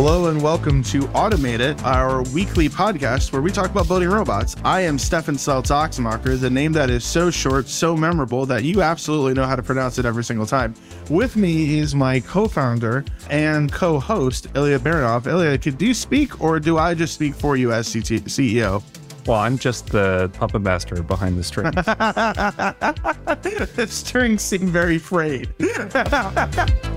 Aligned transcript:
Hello 0.00 0.28
and 0.28 0.40
welcome 0.40 0.80
to 0.84 1.00
Automate 1.08 1.58
It, 1.58 1.82
our 1.82 2.22
weekly 2.32 2.68
podcast 2.68 3.32
where 3.32 3.42
we 3.42 3.50
talk 3.50 3.68
about 3.68 3.88
building 3.88 4.08
robots. 4.08 4.54
I 4.64 4.82
am 4.82 4.96
Stefan 4.96 5.34
Seltz-Axmacher, 5.34 6.38
the 6.38 6.48
name 6.48 6.70
that 6.74 6.88
is 6.88 7.04
so 7.04 7.32
short, 7.32 7.66
so 7.66 7.96
memorable 7.96 8.46
that 8.46 8.62
you 8.62 8.80
absolutely 8.80 9.34
know 9.34 9.44
how 9.44 9.56
to 9.56 9.62
pronounce 9.62 9.98
it 9.98 10.04
every 10.04 10.22
single 10.22 10.46
time. 10.46 10.76
With 11.10 11.34
me 11.34 11.80
is 11.80 11.96
my 11.96 12.20
co-founder 12.20 13.06
and 13.28 13.72
co-host, 13.72 14.46
Ilia 14.54 14.78
Baranov. 14.78 15.26
Ilia, 15.26 15.58
could 15.58 15.82
you 15.82 15.92
speak 15.94 16.40
or 16.40 16.60
do 16.60 16.78
I 16.78 16.94
just 16.94 17.14
speak 17.14 17.34
for 17.34 17.56
you 17.56 17.72
as 17.72 17.92
CT- 17.92 18.26
CEO? 18.26 18.84
Well, 19.26 19.40
I'm 19.40 19.58
just 19.58 19.88
the 19.88 20.30
puppet 20.34 20.62
master 20.62 21.02
behind 21.02 21.36
the 21.36 21.42
strings. 21.42 21.74
the 23.74 23.86
strings 23.90 24.42
seem 24.42 24.68
very 24.68 24.98
frayed. 24.98 25.52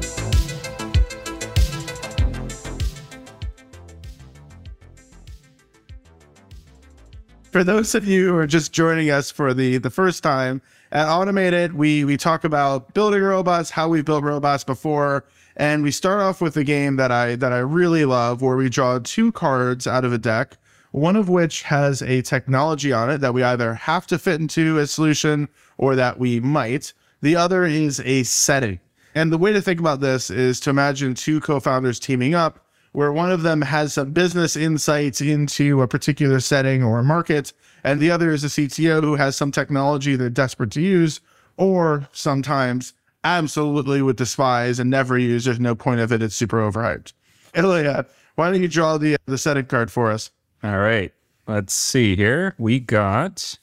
for 7.51 7.63
those 7.65 7.93
of 7.95 8.07
you 8.07 8.29
who 8.29 8.35
are 8.37 8.47
just 8.47 8.71
joining 8.71 9.09
us 9.09 9.29
for 9.29 9.53
the 9.53 9.77
the 9.77 9.89
first 9.89 10.23
time 10.23 10.61
at 10.91 11.07
Automate 11.07 11.53
It 11.53 11.73
we 11.73 12.05
we 12.05 12.17
talk 12.17 12.43
about 12.43 12.93
building 12.93 13.21
robots 13.21 13.69
how 13.69 13.89
we've 13.89 14.05
built 14.05 14.23
robots 14.23 14.63
before 14.63 15.25
and 15.57 15.83
we 15.83 15.91
start 15.91 16.21
off 16.21 16.39
with 16.39 16.55
a 16.55 16.63
game 16.63 16.95
that 16.95 17.11
i 17.11 17.35
that 17.35 17.51
i 17.51 17.59
really 17.59 18.05
love 18.05 18.41
where 18.41 18.55
we 18.55 18.69
draw 18.69 18.99
two 18.99 19.31
cards 19.33 19.85
out 19.85 20.05
of 20.05 20.13
a 20.13 20.17
deck 20.17 20.57
one 20.91 21.15
of 21.15 21.29
which 21.29 21.63
has 21.63 22.01
a 22.01 22.21
technology 22.21 22.91
on 22.91 23.09
it 23.09 23.19
that 23.19 23.33
we 23.33 23.43
either 23.43 23.73
have 23.73 24.05
to 24.07 24.19
fit 24.19 24.39
into 24.39 24.77
a 24.77 24.85
solution 24.85 25.47
or 25.77 25.95
that 25.95 26.19
we 26.19 26.39
might. 26.39 26.93
The 27.21 27.35
other 27.35 27.63
is 27.63 28.01
a 28.01 28.23
setting. 28.23 28.79
And 29.15 29.31
the 29.31 29.37
way 29.37 29.53
to 29.53 29.61
think 29.61 29.79
about 29.79 30.01
this 30.01 30.29
is 30.29 30.59
to 30.61 30.69
imagine 30.69 31.13
two 31.13 31.39
co-founders 31.39 31.99
teaming 31.99 32.35
up 32.35 32.65
where 32.91 33.11
one 33.11 33.31
of 33.31 33.43
them 33.43 33.61
has 33.61 33.93
some 33.93 34.11
business 34.11 34.55
insights 34.55 35.21
into 35.21 35.81
a 35.81 35.87
particular 35.87 36.39
setting 36.39 36.83
or 36.83 37.03
market, 37.03 37.53
and 37.83 37.99
the 37.99 38.11
other 38.11 38.31
is 38.31 38.43
a 38.43 38.47
CTO 38.47 39.01
who 39.01 39.15
has 39.15 39.35
some 39.35 39.51
technology 39.51 40.15
they're 40.15 40.29
desperate 40.29 40.71
to 40.71 40.81
use, 40.81 41.21
or 41.57 42.07
sometimes 42.11 42.93
absolutely 43.23 44.01
would 44.01 44.15
despise 44.15 44.79
and 44.79 44.89
never 44.89 45.17
use. 45.17 45.45
There's 45.45 45.59
no 45.59 45.75
point 45.75 46.01
of 46.01 46.11
it. 46.11 46.21
It's 46.21 46.35
super 46.35 46.59
overhyped. 46.59 47.13
Ilia, 47.55 48.05
why 48.35 48.51
don't 48.51 48.61
you 48.61 48.67
draw 48.67 48.97
the 48.97 49.17
the 49.25 49.37
setting 49.37 49.65
card 49.65 49.91
for 49.91 50.11
us? 50.11 50.31
All 50.63 50.79
right. 50.79 51.13
Let's 51.47 51.73
see 51.73 52.15
here. 52.15 52.55
We 52.57 52.79
got 52.79 53.57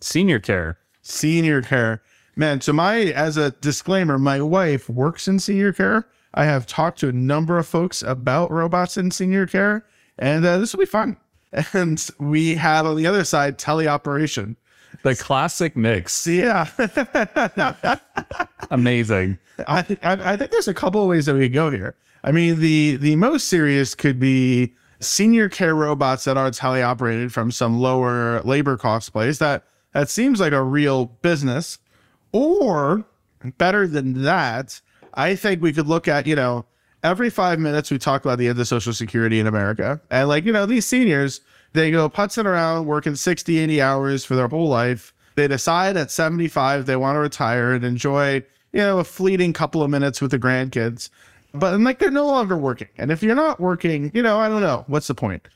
senior 0.00 0.38
care. 0.38 0.78
Senior 1.02 1.62
care. 1.62 2.02
Man, 2.36 2.60
so 2.60 2.72
my 2.72 2.96
as 2.98 3.36
a 3.36 3.50
disclaimer, 3.50 4.18
my 4.18 4.40
wife 4.40 4.88
works 4.88 5.28
in 5.28 5.38
senior 5.38 5.72
care. 5.72 6.06
I 6.34 6.44
have 6.44 6.66
talked 6.66 6.98
to 7.00 7.08
a 7.08 7.12
number 7.12 7.58
of 7.58 7.66
folks 7.66 8.02
about 8.02 8.50
robots 8.50 8.96
in 8.96 9.10
senior 9.10 9.46
care, 9.46 9.84
and 10.18 10.44
uh, 10.44 10.58
this 10.58 10.72
will 10.72 10.80
be 10.80 10.86
fun. 10.86 11.16
And 11.74 12.08
we 12.18 12.54
have 12.54 12.86
on 12.86 12.96
the 12.96 13.06
other 13.06 13.24
side 13.24 13.58
teleoperation. 13.58 14.56
The 15.02 15.14
classic 15.14 15.76
mix. 15.76 16.26
Yeah. 16.26 16.66
Amazing. 18.70 19.38
I, 19.66 19.82
th- 19.82 19.98
I, 20.02 20.32
I 20.32 20.36
think 20.38 20.50
there's 20.50 20.68
a 20.68 20.72
couple 20.72 21.02
of 21.02 21.08
ways 21.08 21.26
that 21.26 21.34
we 21.34 21.40
could 21.42 21.52
go 21.52 21.70
here. 21.70 21.94
I 22.24 22.32
mean, 22.32 22.60
the 22.60 22.96
the 22.96 23.16
most 23.16 23.48
serious 23.48 23.94
could 23.94 24.18
be 24.18 24.74
senior 25.00 25.48
care 25.48 25.74
robots 25.74 26.24
that 26.24 26.36
are 26.36 26.50
teleoperated 26.50 27.32
from 27.32 27.50
some 27.50 27.80
lower 27.80 28.40
labor 28.42 28.76
cost 28.76 29.12
place. 29.12 29.38
That 29.38 29.64
that 29.92 30.08
seems 30.08 30.40
like 30.40 30.52
a 30.52 30.62
real 30.62 31.06
business. 31.06 31.78
Or 32.32 33.04
better 33.58 33.86
than 33.86 34.22
that, 34.22 34.80
I 35.14 35.34
think 35.34 35.62
we 35.62 35.72
could 35.72 35.86
look 35.86 36.08
at, 36.08 36.26
you 36.26 36.36
know, 36.36 36.64
every 37.02 37.30
five 37.30 37.58
minutes 37.58 37.90
we 37.90 37.98
talk 37.98 38.24
about 38.24 38.38
the 38.38 38.48
end 38.48 38.58
of 38.58 38.68
Social 38.68 38.92
Security 38.92 39.40
in 39.40 39.46
America. 39.46 40.00
And 40.10 40.28
like, 40.28 40.44
you 40.44 40.52
know, 40.52 40.66
these 40.66 40.86
seniors, 40.86 41.40
they 41.72 41.90
go 41.90 42.08
putzing 42.08 42.44
around 42.44 42.86
working 42.86 43.14
60, 43.14 43.58
80 43.58 43.82
hours 43.82 44.24
for 44.24 44.36
their 44.36 44.48
whole 44.48 44.68
life. 44.68 45.12
They 45.34 45.48
decide 45.48 45.96
at 45.96 46.10
75 46.10 46.86
they 46.86 46.96
want 46.96 47.16
to 47.16 47.20
retire 47.20 47.72
and 47.72 47.84
enjoy, 47.84 48.44
you 48.72 48.80
know, 48.80 48.98
a 48.98 49.04
fleeting 49.04 49.52
couple 49.52 49.82
of 49.82 49.90
minutes 49.90 50.20
with 50.20 50.30
the 50.30 50.38
grandkids. 50.38 51.08
But 51.54 51.78
like 51.80 51.98
they're 51.98 52.10
no 52.10 52.26
longer 52.26 52.56
working. 52.56 52.88
And 52.96 53.10
if 53.10 53.22
you're 53.22 53.34
not 53.34 53.60
working, 53.60 54.10
you 54.14 54.22
know, 54.22 54.38
I 54.38 54.48
don't 54.48 54.62
know. 54.62 54.84
What's 54.86 55.06
the 55.06 55.14
point? 55.14 55.46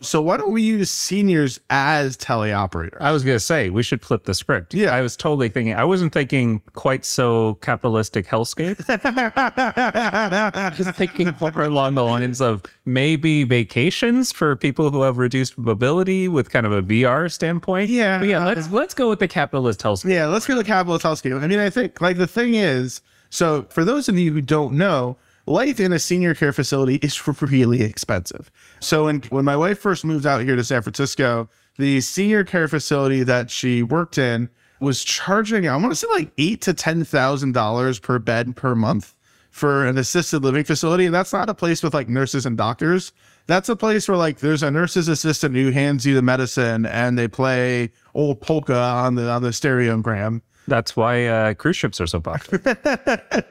So 0.00 0.20
why 0.20 0.36
don't 0.36 0.52
we 0.52 0.62
use 0.62 0.90
seniors 0.90 1.58
as 1.70 2.16
teleoperators? 2.16 2.98
I 3.00 3.12
was 3.12 3.24
going 3.24 3.36
to 3.36 3.40
say 3.40 3.70
we 3.70 3.82
should 3.82 4.04
flip 4.04 4.24
the 4.24 4.34
script. 4.34 4.74
Yeah. 4.74 4.94
I 4.94 5.00
was 5.00 5.16
totally 5.16 5.48
thinking. 5.48 5.74
I 5.74 5.84
wasn't 5.84 6.12
thinking 6.12 6.60
quite 6.74 7.04
so 7.04 7.54
capitalistic 7.62 8.26
hellscape. 8.26 8.76
Just 10.76 10.90
thinking 10.96 11.34
more 11.40 11.62
along 11.62 11.94
the 11.94 12.04
lines 12.04 12.40
of 12.40 12.62
maybe 12.84 13.44
vacations 13.44 14.32
for 14.32 14.54
people 14.54 14.90
who 14.90 15.02
have 15.02 15.16
reduced 15.16 15.56
mobility 15.56 16.28
with 16.28 16.50
kind 16.50 16.66
of 16.66 16.72
a 16.72 16.82
VR 16.82 17.32
standpoint. 17.32 17.88
Yeah. 17.88 18.18
But 18.18 18.28
yeah. 18.28 18.42
Uh, 18.42 18.46
let's 18.46 18.70
let's 18.70 18.94
go 18.94 19.08
with 19.08 19.18
the 19.18 19.28
capitalist 19.28 19.80
hellscape. 19.80 20.10
Yeah, 20.10 20.26
let's 20.26 20.46
go 20.46 20.54
to 20.56 20.64
capitalist 20.64 21.04
hellscape. 21.04 21.42
I 21.42 21.46
mean, 21.46 21.58
I 21.58 21.70
think 21.70 22.00
like 22.00 22.18
the 22.18 22.26
thing 22.26 22.54
is, 22.54 23.00
so 23.30 23.66
for 23.70 23.84
those 23.84 24.08
of 24.08 24.18
you 24.18 24.32
who 24.32 24.42
don't 24.42 24.74
know, 24.74 25.16
life 25.46 25.80
in 25.80 25.92
a 25.92 25.98
senior 25.98 26.34
care 26.34 26.52
facility 26.52 26.96
is 26.96 27.26
really 27.42 27.82
expensive. 27.82 28.50
So 28.80 29.04
when, 29.04 29.22
when 29.30 29.44
my 29.44 29.56
wife 29.56 29.78
first 29.78 30.04
moved 30.04 30.26
out 30.26 30.42
here 30.42 30.56
to 30.56 30.64
San 30.64 30.82
Francisco, 30.82 31.48
the 31.78 32.00
senior 32.00 32.44
care 32.44 32.68
facility 32.68 33.22
that 33.22 33.50
she 33.50 33.82
worked 33.82 34.18
in 34.18 34.48
was 34.80 35.04
charging, 35.04 35.68
I 35.68 35.76
want 35.76 35.90
to 35.90 35.96
say 35.96 36.08
like 36.12 36.32
eight 36.36 36.60
to 36.62 36.74
ten 36.74 37.04
thousand 37.04 37.52
dollars 37.52 37.98
per 37.98 38.18
bed 38.18 38.56
per 38.56 38.74
month 38.74 39.14
for 39.50 39.86
an 39.86 39.96
assisted 39.96 40.40
living 40.40 40.64
facility. 40.64 41.06
And 41.06 41.14
that's 41.14 41.32
not 41.32 41.48
a 41.48 41.54
place 41.54 41.82
with 41.82 41.94
like 41.94 42.10
nurses 42.10 42.44
and 42.44 42.58
doctors. 42.58 43.12
That's 43.46 43.70
a 43.70 43.76
place 43.76 44.06
where 44.06 44.18
like 44.18 44.40
there's 44.40 44.62
a 44.62 44.70
nurse's 44.70 45.08
assistant 45.08 45.54
who 45.54 45.70
hands 45.70 46.04
you 46.04 46.14
the 46.14 46.20
medicine 46.20 46.84
and 46.84 47.18
they 47.18 47.28
play 47.28 47.90
old 48.14 48.40
polka 48.42 48.76
on 48.76 49.14
the 49.14 49.30
on 49.30 49.42
the 49.42 49.50
stereogram. 49.50 50.42
That's 50.68 50.96
why 50.96 51.26
uh, 51.26 51.54
cruise 51.54 51.76
ships 51.76 52.00
are 52.00 52.06
so 52.06 52.20
popular. 52.20 52.76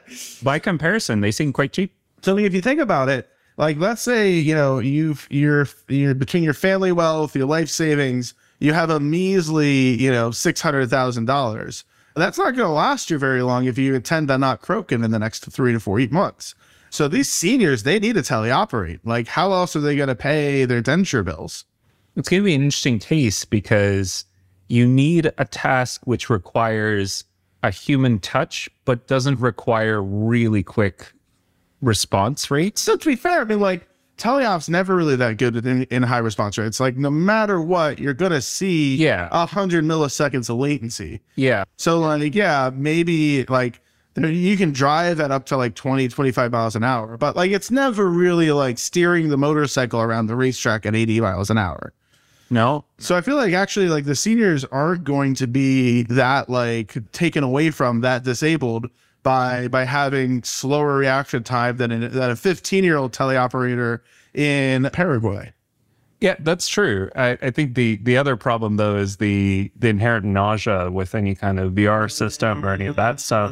By 0.44 0.60
comparison, 0.60 1.22
they 1.22 1.32
seem 1.32 1.54
quite 1.54 1.74
cheap. 1.74 1.96
So 2.22 2.38
if 2.38 2.54
you 2.54 2.62
think 2.62 2.82
about 2.82 3.10
it, 3.10 3.30
like 3.58 3.78
let's 3.78 4.02
say 4.02 4.32
you 4.32 4.54
know 4.54 4.80
you've 4.80 5.28
you're 5.30 5.68
you're 5.88 6.14
between 6.14 6.44
your 6.44 6.54
family 6.54 6.92
wealth, 6.92 7.36
your 7.36 7.48
life 7.48 7.70
savings, 7.70 8.34
you 8.60 8.74
have 8.74 8.90
a 8.90 9.00
measly 9.00 10.02
you 10.02 10.12
know 10.12 10.32
six 10.32 10.60
hundred 10.62 10.90
thousand 10.90 11.26
dollars. 11.26 11.86
That's 12.16 12.38
not 12.38 12.56
going 12.56 12.68
to 12.68 12.70
last 12.70 13.10
you 13.10 13.18
very 13.18 13.42
long 13.42 13.66
if 13.66 13.78
you 13.78 13.94
intend 13.94 14.30
to 14.30 14.38
not 14.38 14.62
croak 14.62 14.92
in 14.92 15.02
the 15.02 15.20
next 15.20 15.46
three 15.52 15.74
to 15.74 15.80
four 15.80 16.00
eight 16.00 16.12
months. 16.12 16.56
So 16.90 17.10
these 17.10 17.30
seniors, 17.30 17.84
they 17.84 18.00
need 18.00 18.16
to 18.16 18.22
teleoperate. 18.22 19.02
Like, 19.04 19.28
how 19.28 19.52
else 19.52 19.76
are 19.76 19.82
they 19.82 19.98
going 19.98 20.08
to 20.08 20.16
pay 20.16 20.64
their 20.64 20.82
denture 20.82 21.26
bills? 21.26 21.66
It's 22.16 22.30
going 22.30 22.42
to 22.42 22.46
be 22.46 22.56
an 22.56 22.64
interesting 22.64 23.00
case 23.00 23.44
because 23.44 24.24
you 24.68 24.88
need 24.88 25.32
a 25.38 25.46
task 25.46 26.02
which 26.06 26.30
requires 26.30 27.24
a 27.64 27.72
human 27.72 28.20
touch, 28.20 28.70
but 28.86 29.08
doesn't 29.08 29.40
require 29.40 30.02
really 30.02 30.64
quick 30.64 31.12
response 31.82 32.50
rates. 32.52 32.82
So 32.82 32.96
to 32.98 33.06
be 33.06 33.16
fair, 33.16 33.42
I 33.42 33.44
mean, 33.44 33.60
like 33.60 33.88
teleop's 34.18 34.70
never 34.70 34.96
really 34.96 35.16
that 35.18 35.38
good 35.38 35.58
in, 35.66 35.84
in 35.84 36.04
high 36.04 36.20
response 36.20 36.58
rates. 36.58 36.80
Like 36.80 36.96
no 36.98 37.10
matter 37.10 37.62
what, 37.62 38.00
you're 38.00 38.14
gonna 38.14 38.42
see 38.42 38.96
Yeah. 38.96 39.28
a 39.32 39.46
hundred 39.46 39.84
milliseconds 39.84 40.50
of 40.50 40.58
latency. 40.58 41.22
Yeah. 41.36 41.64
So 41.78 42.00
like 42.00 42.34
yeah, 42.36 42.72
maybe 42.74 43.46
like 43.46 43.82
you 44.18 44.56
can 44.56 44.72
drive 44.72 45.20
at 45.20 45.30
up 45.32 45.46
to 45.48 45.58
like 45.58 45.76
20, 45.76 46.08
25 46.08 46.52
miles 46.52 46.76
an 46.76 46.84
hour, 46.86 47.18
but 47.18 47.36
like 47.36 47.52
it's 47.52 47.70
never 47.70 48.06
really 48.10 48.52
like 48.52 48.78
steering 48.78 49.28
the 49.30 49.38
motorcycle 49.38 50.00
around 50.02 50.28
the 50.28 50.36
racetrack 50.38 50.86
at 50.86 50.96
80 50.96 51.20
miles 51.22 51.50
an 51.50 51.58
hour. 51.58 51.92
No. 52.50 52.86
So 52.98 53.16
I 53.16 53.22
feel 53.22 53.36
like 53.36 53.54
actually 53.54 53.90
like 53.90 54.06
the 54.06 54.16
seniors 54.16 54.64
aren't 54.66 55.04
going 55.04 55.36
to 55.36 55.48
be 55.48 56.04
that 56.04 56.50
like 56.50 56.98
taken 57.12 57.44
away 57.44 57.72
from 57.72 58.02
that 58.02 58.24
disabled 58.24 58.88
by 59.24 59.68
by 59.68 59.84
having 59.84 60.44
slower 60.44 60.96
reaction 60.96 61.44
time 61.44 61.78
than 61.78 61.92
an, 61.92 62.12
than 62.12 62.32
a 62.32 62.36
15 62.36 62.84
year 62.84 62.98
old 62.98 63.12
teleoperator 63.14 64.02
in 64.34 64.90
Paraguay. 64.94 65.52
Yeah, 66.22 66.36
that's 66.40 66.68
true. 66.68 67.10
I, 67.16 67.38
I 67.42 67.52
think 67.52 67.76
the 67.76 67.98
the 67.98 68.18
other 68.18 68.38
problem 68.38 68.78
though 68.78 68.96
is 68.96 69.18
the 69.18 69.72
the 69.76 69.90
inherent 69.90 70.26
nausea 70.26 70.90
with 70.92 71.14
any 71.14 71.36
kind 71.36 71.60
of 71.60 71.74
VR 71.74 72.10
system 72.10 72.64
or 72.64 72.70
any 72.70 72.86
of 72.86 72.96
that 72.96 73.20
stuff. 73.20 73.52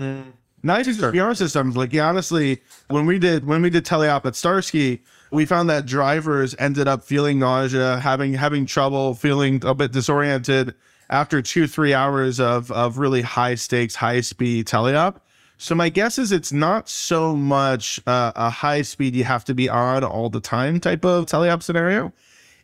Not 0.66 0.86
just 0.86 1.02
VR 1.02 1.36
systems. 1.36 1.76
Like 1.76 1.92
yeah, 1.92 2.08
honestly, 2.08 2.62
when 2.88 3.06
we 3.06 3.20
did 3.20 3.46
when 3.46 3.62
we 3.62 3.70
did 3.70 3.86
teleop 3.86 4.26
at 4.26 4.34
Starsky, 4.34 5.02
we 5.34 5.46
found 5.46 5.68
that 5.68 5.88
drivers 5.88 6.56
ended 6.60 6.88
up 6.88 7.04
feeling 7.04 7.40
nausea, 7.40 8.00
having 8.00 8.34
having 8.34 8.68
trouble, 8.68 9.16
feeling 9.16 9.60
a 9.66 9.74
bit 9.74 9.92
disoriented 9.92 10.76
after 11.10 11.42
two 11.42 11.66
three 11.66 11.94
hours 11.94 12.40
of 12.40 12.72
of 12.72 13.00
really 13.00 13.24
high 13.24 13.56
stakes, 13.56 13.96
high 13.96 14.22
speed 14.22 14.68
teleop. 14.68 15.20
So 15.58 15.74
my 15.74 15.90
guess 15.90 16.20
is 16.20 16.32
it's 16.32 16.52
not 16.52 16.88
so 16.88 17.36
much 17.36 18.00
uh, 18.06 18.32
a 18.36 18.52
high 18.52 18.84
speed 18.84 19.16
you 19.16 19.24
have 19.24 19.44
to 19.46 19.56
be 19.56 19.68
on 19.68 20.04
all 20.04 20.30
the 20.30 20.40
time 20.40 20.80
type 20.80 21.04
of 21.04 21.26
teleop 21.26 21.64
scenario. 21.64 22.14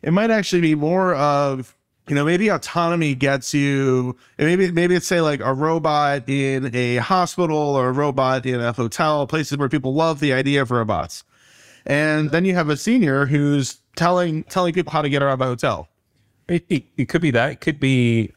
It 0.02 0.12
might 0.12 0.30
actually 0.30 0.62
be 0.62 0.76
more 0.76 1.16
of 1.16 1.76
you 2.08 2.14
know 2.14 2.24
maybe 2.24 2.50
autonomy 2.50 3.16
gets 3.16 3.52
you 3.52 4.16
maybe 4.38 4.70
maybe 4.70 4.94
it's 4.94 5.08
say 5.08 5.20
like 5.20 5.40
a 5.40 5.52
robot 5.52 6.28
in 6.28 6.72
a 6.74 6.96
hospital 6.98 7.56
or 7.56 7.88
a 7.88 7.92
robot 7.92 8.46
in 8.46 8.60
a 8.60 8.72
hotel 8.72 9.26
places 9.26 9.58
where 9.58 9.68
people 9.68 9.92
love 9.92 10.20
the 10.20 10.32
idea 10.32 10.62
of 10.62 10.70
robots 10.70 11.24
and 11.90 12.30
then 12.30 12.44
you 12.44 12.54
have 12.54 12.68
a 12.68 12.76
senior 12.76 13.26
who's 13.26 13.80
telling 13.96 14.44
telling 14.44 14.72
people 14.72 14.92
how 14.92 15.02
to 15.02 15.08
get 15.08 15.22
around 15.22 15.40
the 15.40 15.44
hotel. 15.44 15.88
It, 16.48 16.64
it, 16.68 16.84
it 16.96 17.08
could 17.08 17.20
be 17.20 17.32
that. 17.32 17.52
It 17.52 17.60
could 17.60 17.80
be 17.80 18.32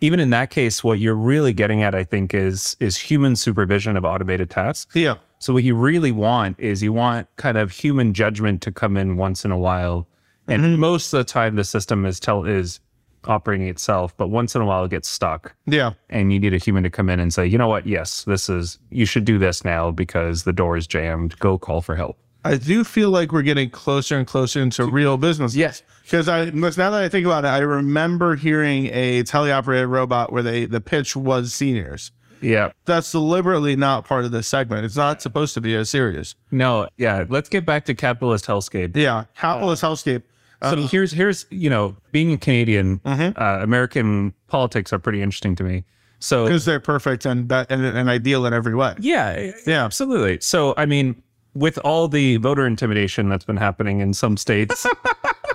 even 0.00 0.20
in 0.20 0.30
that 0.30 0.50
case. 0.50 0.84
What 0.84 1.00
you're 1.00 1.16
really 1.16 1.52
getting 1.52 1.82
at, 1.82 1.94
I 1.94 2.04
think, 2.04 2.34
is 2.34 2.76
is 2.78 2.96
human 2.96 3.34
supervision 3.34 3.96
of 3.96 4.04
automated 4.04 4.48
tasks. 4.48 4.94
Yeah. 4.94 5.16
So 5.40 5.52
what 5.52 5.64
you 5.64 5.74
really 5.74 6.12
want 6.12 6.58
is 6.60 6.82
you 6.82 6.92
want 6.92 7.26
kind 7.36 7.58
of 7.58 7.72
human 7.72 8.14
judgment 8.14 8.62
to 8.62 8.72
come 8.72 8.96
in 8.96 9.16
once 9.16 9.44
in 9.44 9.50
a 9.50 9.58
while, 9.58 10.06
and 10.46 10.62
mm-hmm. 10.62 10.80
most 10.80 11.12
of 11.12 11.18
the 11.18 11.24
time 11.24 11.56
the 11.56 11.64
system 11.64 12.06
is 12.06 12.20
tell 12.20 12.44
is 12.44 12.78
operating 13.24 13.68
itself, 13.68 14.16
but 14.16 14.28
once 14.28 14.54
in 14.54 14.62
a 14.62 14.66
while 14.66 14.84
it 14.84 14.90
gets 14.90 15.08
stuck, 15.08 15.54
Yeah. 15.66 15.92
and 16.10 16.32
you 16.32 16.38
need 16.38 16.52
a 16.52 16.58
human 16.58 16.82
to 16.84 16.90
come 16.90 17.08
in 17.08 17.18
and 17.20 17.32
say, 17.32 17.46
you 17.46 17.56
know 17.56 17.68
what, 17.68 17.86
yes, 17.86 18.24
this 18.24 18.50
is 18.50 18.78
you 18.90 19.06
should 19.06 19.24
do 19.24 19.38
this 19.38 19.64
now 19.64 19.90
because 19.90 20.44
the 20.44 20.52
door 20.52 20.76
is 20.76 20.86
jammed. 20.86 21.38
Go 21.38 21.56
call 21.58 21.80
for 21.80 21.96
help. 21.96 22.18
I 22.44 22.56
do 22.56 22.84
feel 22.84 23.10
like 23.10 23.32
we're 23.32 23.42
getting 23.42 23.70
closer 23.70 24.18
and 24.18 24.26
closer 24.26 24.60
into 24.60 24.84
real 24.86 25.16
business. 25.16 25.54
Yes. 25.56 25.82
Because 26.02 26.28
I 26.28 26.46
now 26.50 26.70
that 26.70 26.92
I 26.94 27.08
think 27.08 27.24
about 27.26 27.44
it, 27.44 27.48
I 27.48 27.58
remember 27.58 28.36
hearing 28.36 28.86
a 28.92 29.22
teleoperated 29.22 29.88
robot 29.88 30.32
where 30.32 30.42
they 30.42 30.66
the 30.66 30.80
pitch 30.80 31.16
was 31.16 31.54
seniors. 31.54 32.10
Yeah. 32.42 32.72
That's 32.84 33.10
deliberately 33.10 33.74
not 33.76 34.04
part 34.04 34.26
of 34.26 34.30
this 34.30 34.46
segment. 34.46 34.84
It's 34.84 34.96
not 34.96 35.22
supposed 35.22 35.54
to 35.54 35.62
be 35.62 35.74
as 35.74 35.88
serious. 35.88 36.34
No. 36.50 36.88
Yeah. 36.98 37.24
Let's 37.28 37.48
get 37.48 37.64
back 37.64 37.86
to 37.86 37.94
capitalist 37.94 38.44
hellscape. 38.46 38.94
Yeah. 38.94 39.24
Capitalist 39.34 39.82
hellscape. 39.82 40.22
So 40.62 40.76
here's 40.86 41.12
here's 41.12 41.44
you 41.50 41.68
know 41.70 41.96
being 42.12 42.32
a 42.32 42.38
Canadian, 42.38 42.98
Mm-hmm. 43.00 43.40
uh, 43.42 43.62
American 43.62 44.32
politics 44.48 44.92
are 44.92 44.98
pretty 44.98 45.20
interesting 45.22 45.54
to 45.56 45.64
me. 45.64 45.84
So 46.20 46.44
Because 46.44 46.64
they're 46.64 46.80
perfect 46.80 47.24
and 47.26 47.50
and, 47.52 47.70
and 47.84 48.08
ideal 48.08 48.46
in 48.46 48.52
every 48.54 48.74
way. 48.74 48.94
yeah, 48.98 49.52
Yeah. 49.66 49.84
absolutely. 49.84 50.40
So 50.40 50.72
I 50.78 50.86
mean, 50.86 51.22
with 51.54 51.78
all 51.78 52.08
the 52.08 52.36
voter 52.38 52.66
intimidation 52.66 53.28
that's 53.28 53.44
been 53.44 53.56
happening 53.56 54.00
in 54.00 54.12
some 54.12 54.36
states, 54.36 54.86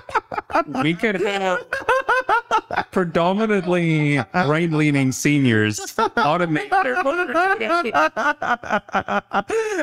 we 0.82 0.94
could 0.94 1.20
have 1.20 1.64
predominantly 2.90 4.18
right-leaning 4.34 5.12
seniors 5.12 5.78
automate 5.78 6.70
their 6.70 7.02
voter 7.02 7.32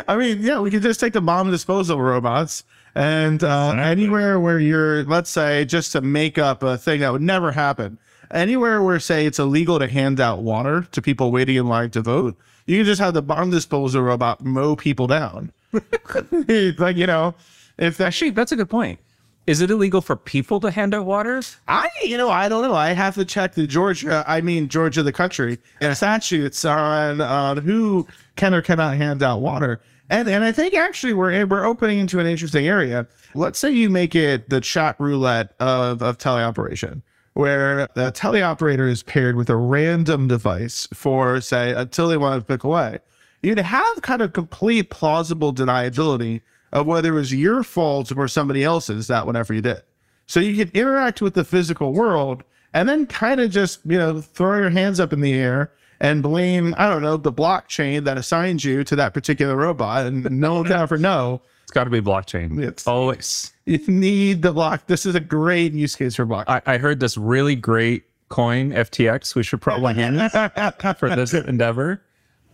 I 0.07 0.17
mean, 0.17 0.41
yeah, 0.41 0.59
we 0.59 0.71
could 0.71 0.81
just 0.81 0.99
take 0.99 1.13
the 1.13 1.21
bomb 1.21 1.51
disposal 1.51 2.01
robots 2.01 2.63
and 2.95 3.43
uh, 3.43 3.73
anywhere 3.77 4.39
where 4.39 4.59
you're, 4.59 5.03
let's 5.03 5.29
say, 5.29 5.65
just 5.65 5.91
to 5.91 6.01
make 6.01 6.37
up 6.39 6.63
a 6.63 6.77
thing 6.77 7.01
that 7.01 7.11
would 7.11 7.21
never 7.21 7.51
happen, 7.51 7.99
anywhere 8.31 8.81
where, 8.81 8.99
say, 8.99 9.25
it's 9.25 9.37
illegal 9.37 9.77
to 9.77 9.87
hand 9.87 10.19
out 10.19 10.39
water 10.41 10.87
to 10.91 11.01
people 11.01 11.31
waiting 11.31 11.57
in 11.57 11.67
line 11.67 11.91
to 11.91 12.01
vote, 12.01 12.35
you 12.65 12.77
can 12.77 12.85
just 12.85 12.99
have 12.99 13.13
the 13.13 13.21
bomb 13.21 13.51
disposal 13.51 14.01
robot 14.01 14.43
mow 14.43 14.75
people 14.75 15.05
down. 15.05 15.51
like, 16.79 16.97
you 16.97 17.07
know, 17.07 17.35
if 17.77 17.97
that 17.97 18.07
Actually, 18.07 18.31
that's 18.31 18.51
a 18.51 18.55
good 18.55 18.69
point. 18.69 18.99
Is 19.47 19.61
it 19.61 19.71
illegal 19.71 20.01
for 20.01 20.17
people 20.17 20.59
to 20.59 20.69
hand 20.69 20.93
out 20.93 21.05
waters? 21.05 21.55
I, 21.69 21.89
you 22.03 22.17
know, 22.17 22.29
I 22.29 22.49
don't 22.49 22.63
know. 22.63 22.73
I 22.73 22.91
have 22.91 23.15
to 23.15 23.23
check 23.23 23.53
the 23.53 23.65
Georgia, 23.65 24.25
I 24.27 24.41
mean, 24.41 24.67
Georgia, 24.67 25.03
the 25.03 25.13
country, 25.13 25.57
and 25.79 25.95
statutes 25.95 26.65
on 26.65 27.21
on 27.21 27.57
who 27.57 28.05
can 28.35 28.53
or 28.53 28.61
cannot 28.61 28.97
hand 28.97 29.23
out 29.23 29.39
water. 29.39 29.79
And 30.09 30.27
and 30.27 30.43
I 30.43 30.51
think 30.51 30.73
actually 30.73 31.13
we're 31.13 31.45
we're 31.45 31.65
opening 31.65 31.99
into 31.99 32.19
an 32.19 32.27
interesting 32.27 32.67
area. 32.67 33.07
Let's 33.35 33.57
say 33.57 33.71
you 33.71 33.89
make 33.89 34.15
it 34.15 34.49
the 34.49 34.59
chat 34.59 34.97
roulette 34.99 35.53
of 35.61 36.01
of 36.01 36.17
teleoperation, 36.17 37.01
where 37.33 37.87
the 37.95 38.11
teleoperator 38.11 38.89
is 38.89 39.01
paired 39.01 39.37
with 39.37 39.49
a 39.49 39.55
random 39.55 40.27
device 40.27 40.89
for 40.93 41.39
say 41.39 41.71
until 41.71 42.09
they 42.09 42.17
want 42.17 42.41
to 42.41 42.45
pick 42.45 42.65
away. 42.65 42.99
You'd 43.43 43.59
have 43.59 44.01
kind 44.01 44.21
of 44.21 44.33
complete 44.33 44.89
plausible 44.89 45.53
deniability 45.53 46.41
of 46.73 46.85
whether 46.85 47.09
it 47.09 47.15
was 47.15 47.33
your 47.33 47.63
fault 47.63 48.11
or 48.15 48.27
somebody 48.27 48.63
else's 48.63 49.07
that 49.07 49.25
whatever 49.25 49.53
you 49.53 49.61
did. 49.61 49.83
So 50.25 50.39
you 50.39 50.55
could 50.55 50.75
interact 50.75 51.21
with 51.21 51.33
the 51.33 51.45
physical 51.45 51.93
world 51.93 52.43
and 52.73 52.89
then 52.89 53.05
kind 53.05 53.39
of 53.39 53.51
just, 53.51 53.79
you 53.85 53.97
know, 53.97 54.21
throw 54.21 54.57
your 54.59 54.69
hands 54.69 54.99
up 54.99 55.13
in 55.13 55.21
the 55.21 55.33
air 55.33 55.71
and 55.99 56.21
blame, 56.21 56.75
I 56.77 56.89
don't 56.89 57.01
know, 57.01 57.17
the 57.17 57.31
blockchain 57.31 58.03
that 58.03 58.17
assigns 58.17 58.63
you 58.65 58.83
to 58.83 58.95
that 58.97 59.13
particular 59.13 59.55
robot. 59.55 60.05
And 60.05 60.29
no 60.29 60.55
one 60.55 60.63
can 60.65 60.73
ever 60.81 60.97
know. 60.97 61.41
It's 61.63 61.71
got 61.71 61.85
to 61.85 61.89
be 61.89 62.01
blockchain. 62.01 62.61
It's- 62.61 62.85
always. 62.87 63.53
You 63.65 63.79
need 63.87 64.41
the 64.41 64.53
block. 64.53 64.87
This 64.87 65.05
is 65.05 65.15
a 65.15 65.19
great 65.19 65.73
use 65.73 65.95
case 65.95 66.15
for 66.15 66.25
blockchain. 66.25 66.45
I, 66.47 66.61
I 66.65 66.77
heard 66.77 66.99
this 67.01 67.17
really 67.17 67.55
great 67.55 68.03
coin 68.29 68.71
FTX. 68.71 69.35
We 69.35 69.43
should 69.43 69.61
probably 69.61 69.93
hand 69.95 70.17
it 70.19 70.97
for 70.97 71.13
this 71.15 71.33
endeavor. 71.33 72.01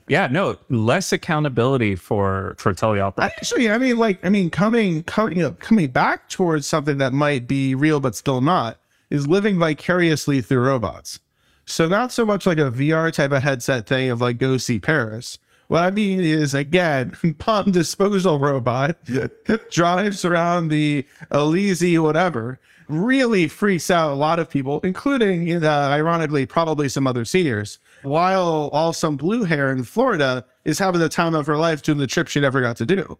Yeah, 0.07 0.27
no, 0.27 0.57
less 0.69 1.13
accountability 1.13 1.95
for 1.95 2.55
for 2.57 2.73
teleoperator. 2.73 3.19
Actually, 3.19 3.69
I 3.69 3.77
mean, 3.77 3.97
like, 3.97 4.23
I 4.25 4.29
mean, 4.29 4.49
coming, 4.49 5.03
coming, 5.03 5.37
you 5.37 5.43
know, 5.43 5.51
coming 5.53 5.87
back 5.87 6.29
towards 6.29 6.67
something 6.67 6.97
that 6.97 7.13
might 7.13 7.47
be 7.47 7.73
real 7.73 7.99
but 7.99 8.15
still 8.15 8.41
not 8.41 8.79
is 9.09 9.27
living 9.27 9.57
vicariously 9.59 10.41
through 10.41 10.65
robots. 10.65 11.19
So 11.65 11.87
not 11.87 12.11
so 12.11 12.25
much 12.25 12.45
like 12.45 12.57
a 12.57 12.71
VR 12.71 13.13
type 13.13 13.31
of 13.31 13.43
headset 13.43 13.87
thing 13.87 14.09
of 14.09 14.19
like 14.19 14.37
go 14.37 14.57
see 14.57 14.79
Paris. 14.79 15.37
What 15.67 15.83
I 15.83 15.91
mean 15.91 16.19
is 16.19 16.53
again, 16.53 17.15
bomb 17.45 17.71
disposal 17.71 18.39
robot 18.39 18.97
drives 19.71 20.25
around 20.25 20.67
the 20.67 21.05
Elysee, 21.31 21.97
whatever, 21.97 22.59
really 22.87 23.47
freaks 23.47 23.89
out 23.89 24.11
a 24.11 24.15
lot 24.15 24.39
of 24.39 24.49
people, 24.49 24.79
including, 24.83 25.63
uh, 25.63 25.69
ironically, 25.69 26.45
probably 26.45 26.89
some 26.89 27.07
other 27.07 27.25
seniors. 27.25 27.79
While 28.03 28.69
all 28.73 28.93
some 28.93 29.15
blue 29.15 29.43
hair 29.43 29.71
in 29.71 29.83
Florida 29.83 30.45
is 30.65 30.79
having 30.79 30.99
the 30.99 31.09
time 31.09 31.35
of 31.35 31.45
her 31.47 31.57
life 31.57 31.81
doing 31.81 31.97
the 31.97 32.07
trip 32.07 32.27
she 32.27 32.39
never 32.39 32.61
got 32.61 32.77
to 32.77 32.85
do. 32.85 33.17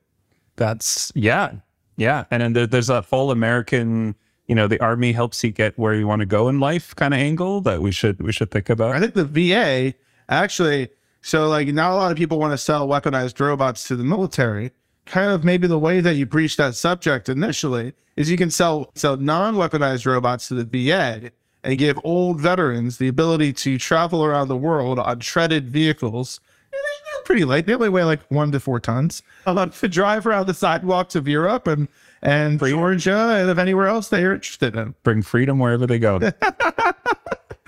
That's 0.56 1.12
yeah, 1.16 1.54
yeah. 1.98 2.26
And 2.32 2.42
then 2.42 2.54
there, 2.54 2.68
there's 2.68 2.90
a 2.90 3.02
full 3.02 3.32
American, 3.32 4.16
you 4.48 4.56
know, 4.56 4.68
the 4.68 4.80
army 4.82 5.12
helps 5.12 5.44
you 5.44 5.52
get 5.52 5.78
where 5.78 5.94
you 5.94 6.08
want 6.08 6.20
to 6.20 6.26
go 6.26 6.48
in 6.48 6.60
life 6.60 6.96
kind 6.96 7.14
of 7.14 7.20
angle 7.20 7.62
that 7.62 7.82
we 7.82 7.92
should 7.92 8.22
we 8.22 8.32
should 8.32 8.52
think 8.52 8.70
about. 8.70 8.96
I 8.96 9.00
think 9.00 9.14
the 9.14 9.26
VA 9.26 9.96
actually, 10.30 10.90
so 11.22 11.48
like 11.48 11.68
not 11.70 11.92
a 11.92 11.96
lot 11.96 12.12
of 12.12 12.18
people 12.18 12.40
want 12.40 12.52
to 12.54 12.58
sell 12.58 12.88
weaponized 12.88 13.40
robots 13.40 13.86
to 13.86 13.96
the 13.96 14.04
military. 14.04 14.72
Kind 15.06 15.32
of 15.32 15.44
maybe 15.44 15.68
the 15.68 15.80
way 15.80 16.00
that 16.00 16.16
you 16.16 16.26
breach 16.26 16.58
that 16.58 16.76
subject 16.76 17.30
initially 17.30 17.94
is 18.16 18.30
you 18.30 18.38
can 18.38 18.50
sell 18.50 18.92
sell 18.96 19.18
non-weaponized 19.18 20.06
robots 20.06 20.48
to 20.48 20.64
the 20.64 20.64
VA 20.64 21.32
and 21.64 21.78
give 21.78 22.00
old 22.04 22.40
veterans 22.40 22.98
the 22.98 23.08
ability 23.08 23.54
to 23.54 23.78
travel 23.78 24.24
around 24.24 24.48
the 24.48 24.58
world 24.58 25.00
on 25.00 25.20
treaded 25.20 25.70
vehicles. 25.70 26.40
They're 26.72 27.24
pretty 27.26 27.46
light. 27.46 27.66
They 27.66 27.74
only 27.74 27.90
weigh 27.90 28.04
like 28.04 28.22
one 28.30 28.52
to 28.52 28.60
four 28.60 28.80
tons. 28.80 29.24
Allowed 29.46 29.74
to 29.74 29.88
drive 29.88 30.26
around 30.26 30.48
the 30.48 30.54
sidewalks 30.54 31.16
of 31.16 31.28
Europe 31.28 31.68
and 31.68 31.88
and 32.22 32.60
Georgia 32.60 33.36
and 33.40 33.50
if 33.50 33.58
anywhere 33.58 33.88
else 33.88 34.10
they 34.10 34.24
are 34.24 34.34
interested 34.34 34.76
in. 34.76 34.96
Bring 35.04 35.22
freedom 35.22 35.60
wherever 35.60 35.86
they 35.86 36.00
go. 36.00 36.20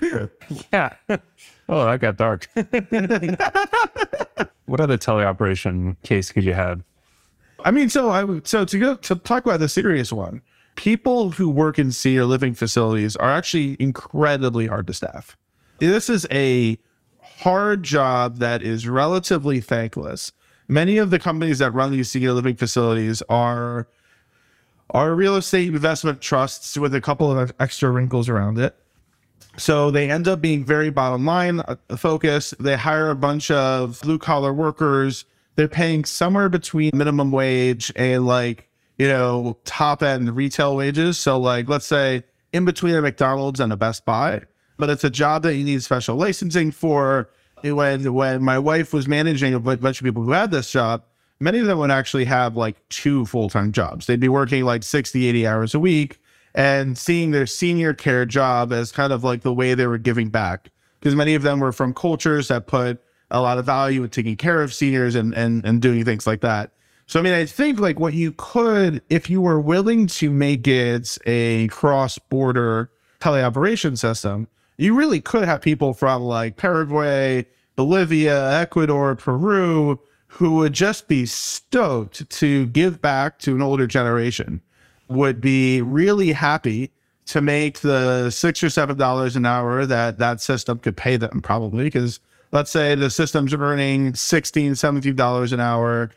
yeah. 0.72 0.94
Oh, 1.68 1.84
that 1.84 2.00
got 2.00 2.16
dark. 2.16 2.48
what 4.66 4.80
other 4.80 4.96
teleoperation 4.96 5.96
case 6.04 6.30
could 6.30 6.44
you 6.44 6.54
have? 6.54 6.80
I 7.64 7.70
mean, 7.70 7.88
so 7.88 8.10
I 8.10 8.40
so 8.44 8.64
to 8.64 8.78
go 8.78 8.96
to 8.96 9.14
talk 9.16 9.44
about 9.44 9.60
the 9.60 9.68
serious 9.68 10.12
one. 10.12 10.42
People 10.76 11.30
who 11.30 11.48
work 11.48 11.78
in 11.78 11.90
senior 11.90 12.26
living 12.26 12.54
facilities 12.54 13.16
are 13.16 13.30
actually 13.30 13.76
incredibly 13.80 14.66
hard 14.66 14.86
to 14.88 14.92
staff. 14.92 15.36
This 15.78 16.10
is 16.10 16.26
a 16.30 16.78
hard 17.20 17.82
job 17.82 18.38
that 18.38 18.62
is 18.62 18.86
relatively 18.86 19.60
thankless. 19.60 20.32
Many 20.68 20.98
of 20.98 21.10
the 21.10 21.18
companies 21.18 21.58
that 21.60 21.72
run 21.72 21.92
these 21.92 22.10
senior 22.10 22.32
living 22.32 22.56
facilities 22.56 23.22
are 23.28 23.88
are 24.90 25.14
real 25.14 25.36
estate 25.36 25.68
investment 25.68 26.20
trusts 26.20 26.76
with 26.76 26.94
a 26.94 27.00
couple 27.00 27.36
of 27.36 27.52
extra 27.58 27.90
wrinkles 27.90 28.28
around 28.28 28.58
it. 28.58 28.76
So 29.56 29.90
they 29.90 30.10
end 30.10 30.28
up 30.28 30.40
being 30.40 30.64
very 30.64 30.90
bottom 30.90 31.24
line 31.24 31.60
uh, 31.60 31.76
focused. 31.96 32.62
They 32.62 32.76
hire 32.76 33.10
a 33.10 33.16
bunch 33.16 33.50
of 33.50 34.00
blue 34.02 34.18
collar 34.18 34.52
workers. 34.52 35.24
They're 35.56 35.68
paying 35.68 36.04
somewhere 36.04 36.48
between 36.48 36.92
minimum 36.94 37.32
wage 37.32 37.92
and 37.96 38.26
like, 38.26 38.68
you 38.98 39.08
know, 39.08 39.58
top 39.64 40.02
end 40.02 40.34
retail 40.36 40.76
wages. 40.76 41.18
So 41.18 41.38
like, 41.38 41.68
let's 41.68 41.86
say 41.86 42.24
in 42.52 42.64
between 42.64 42.94
a 42.94 43.02
McDonald's 43.02 43.60
and 43.60 43.72
a 43.72 43.76
Best 43.76 44.04
Buy, 44.04 44.42
but 44.78 44.90
it's 44.90 45.04
a 45.04 45.10
job 45.10 45.42
that 45.42 45.56
you 45.56 45.64
need 45.64 45.82
special 45.82 46.16
licensing 46.16 46.70
for. 46.70 47.30
When, 47.62 48.12
when 48.12 48.44
my 48.44 48.58
wife 48.58 48.92
was 48.92 49.08
managing 49.08 49.54
a 49.54 49.58
bunch 49.58 49.98
of 49.98 50.04
people 50.04 50.22
who 50.22 50.32
had 50.32 50.50
this 50.50 50.70
job, 50.70 51.02
many 51.40 51.58
of 51.58 51.66
them 51.66 51.78
would 51.78 51.90
actually 51.90 52.26
have 52.26 52.56
like 52.56 52.76
two 52.90 53.24
full-time 53.26 53.72
jobs. 53.72 54.06
They'd 54.06 54.20
be 54.20 54.28
working 54.28 54.64
like 54.64 54.82
60, 54.82 55.26
80 55.26 55.46
hours 55.46 55.74
a 55.74 55.80
week 55.80 56.20
and 56.54 56.96
seeing 56.96 57.30
their 57.30 57.46
senior 57.46 57.92
care 57.94 58.24
job 58.24 58.72
as 58.72 58.90
kind 58.90 59.12
of 59.12 59.24
like 59.24 59.42
the 59.42 59.52
way 59.52 59.74
they 59.74 59.86
were 59.86 59.98
giving 59.98 60.28
back 60.28 60.70
because 60.98 61.14
many 61.14 61.34
of 61.34 61.42
them 61.42 61.60
were 61.60 61.72
from 61.72 61.94
cultures 61.94 62.48
that 62.48 62.66
put 62.66 63.02
a 63.30 63.40
lot 63.40 63.58
of 63.58 63.64
value 63.64 64.02
in 64.02 64.10
taking 64.10 64.36
care 64.36 64.62
of 64.62 64.72
seniors 64.72 65.14
and 65.14 65.34
and 65.34 65.64
and 65.64 65.82
doing 65.82 66.04
things 66.04 66.26
like 66.26 66.40
that. 66.40 66.72
So 67.06 67.20
i 67.20 67.22
mean 67.22 67.34
i 67.34 67.46
think 67.46 67.78
like 67.78 68.00
what 68.00 68.14
you 68.14 68.32
could 68.36 69.00
if 69.08 69.30
you 69.30 69.40
were 69.40 69.60
willing 69.60 70.08
to 70.08 70.28
make 70.30 70.66
it 70.66 71.16
a 71.24 71.68
cross-border 71.68 72.90
teleoperation 73.20 73.96
system 73.96 74.48
you 74.76 74.94
really 74.94 75.20
could 75.20 75.44
have 75.44 75.62
people 75.62 75.94
from 75.94 76.22
like 76.22 76.56
paraguay 76.56 77.46
bolivia 77.76 78.50
ecuador 78.60 79.14
peru 79.14 80.00
who 80.26 80.56
would 80.56 80.72
just 80.72 81.06
be 81.06 81.24
stoked 81.24 82.28
to 82.28 82.66
give 82.66 83.00
back 83.00 83.38
to 83.38 83.54
an 83.54 83.62
older 83.62 83.86
generation 83.86 84.60
would 85.08 85.40
be 85.40 85.80
really 85.80 86.32
happy 86.32 86.90
to 87.26 87.40
make 87.40 87.80
the 87.80 88.30
six 88.30 88.62
or 88.62 88.70
seven 88.70 88.96
dollars 88.96 89.36
an 89.36 89.46
hour 89.46 89.86
that 89.86 90.18
that 90.18 90.40
system 90.40 90.78
could 90.78 90.96
pay 90.96 91.16
them 91.16 91.40
probably 91.40 91.84
because 91.84 92.18
let's 92.52 92.70
say 92.70 92.94
the 92.94 93.10
system's 93.10 93.52
earning 93.54 94.14
16 94.14 94.74
17 94.74 95.14
dollars 95.16 95.52
an 95.52 95.60
hour 95.60 96.10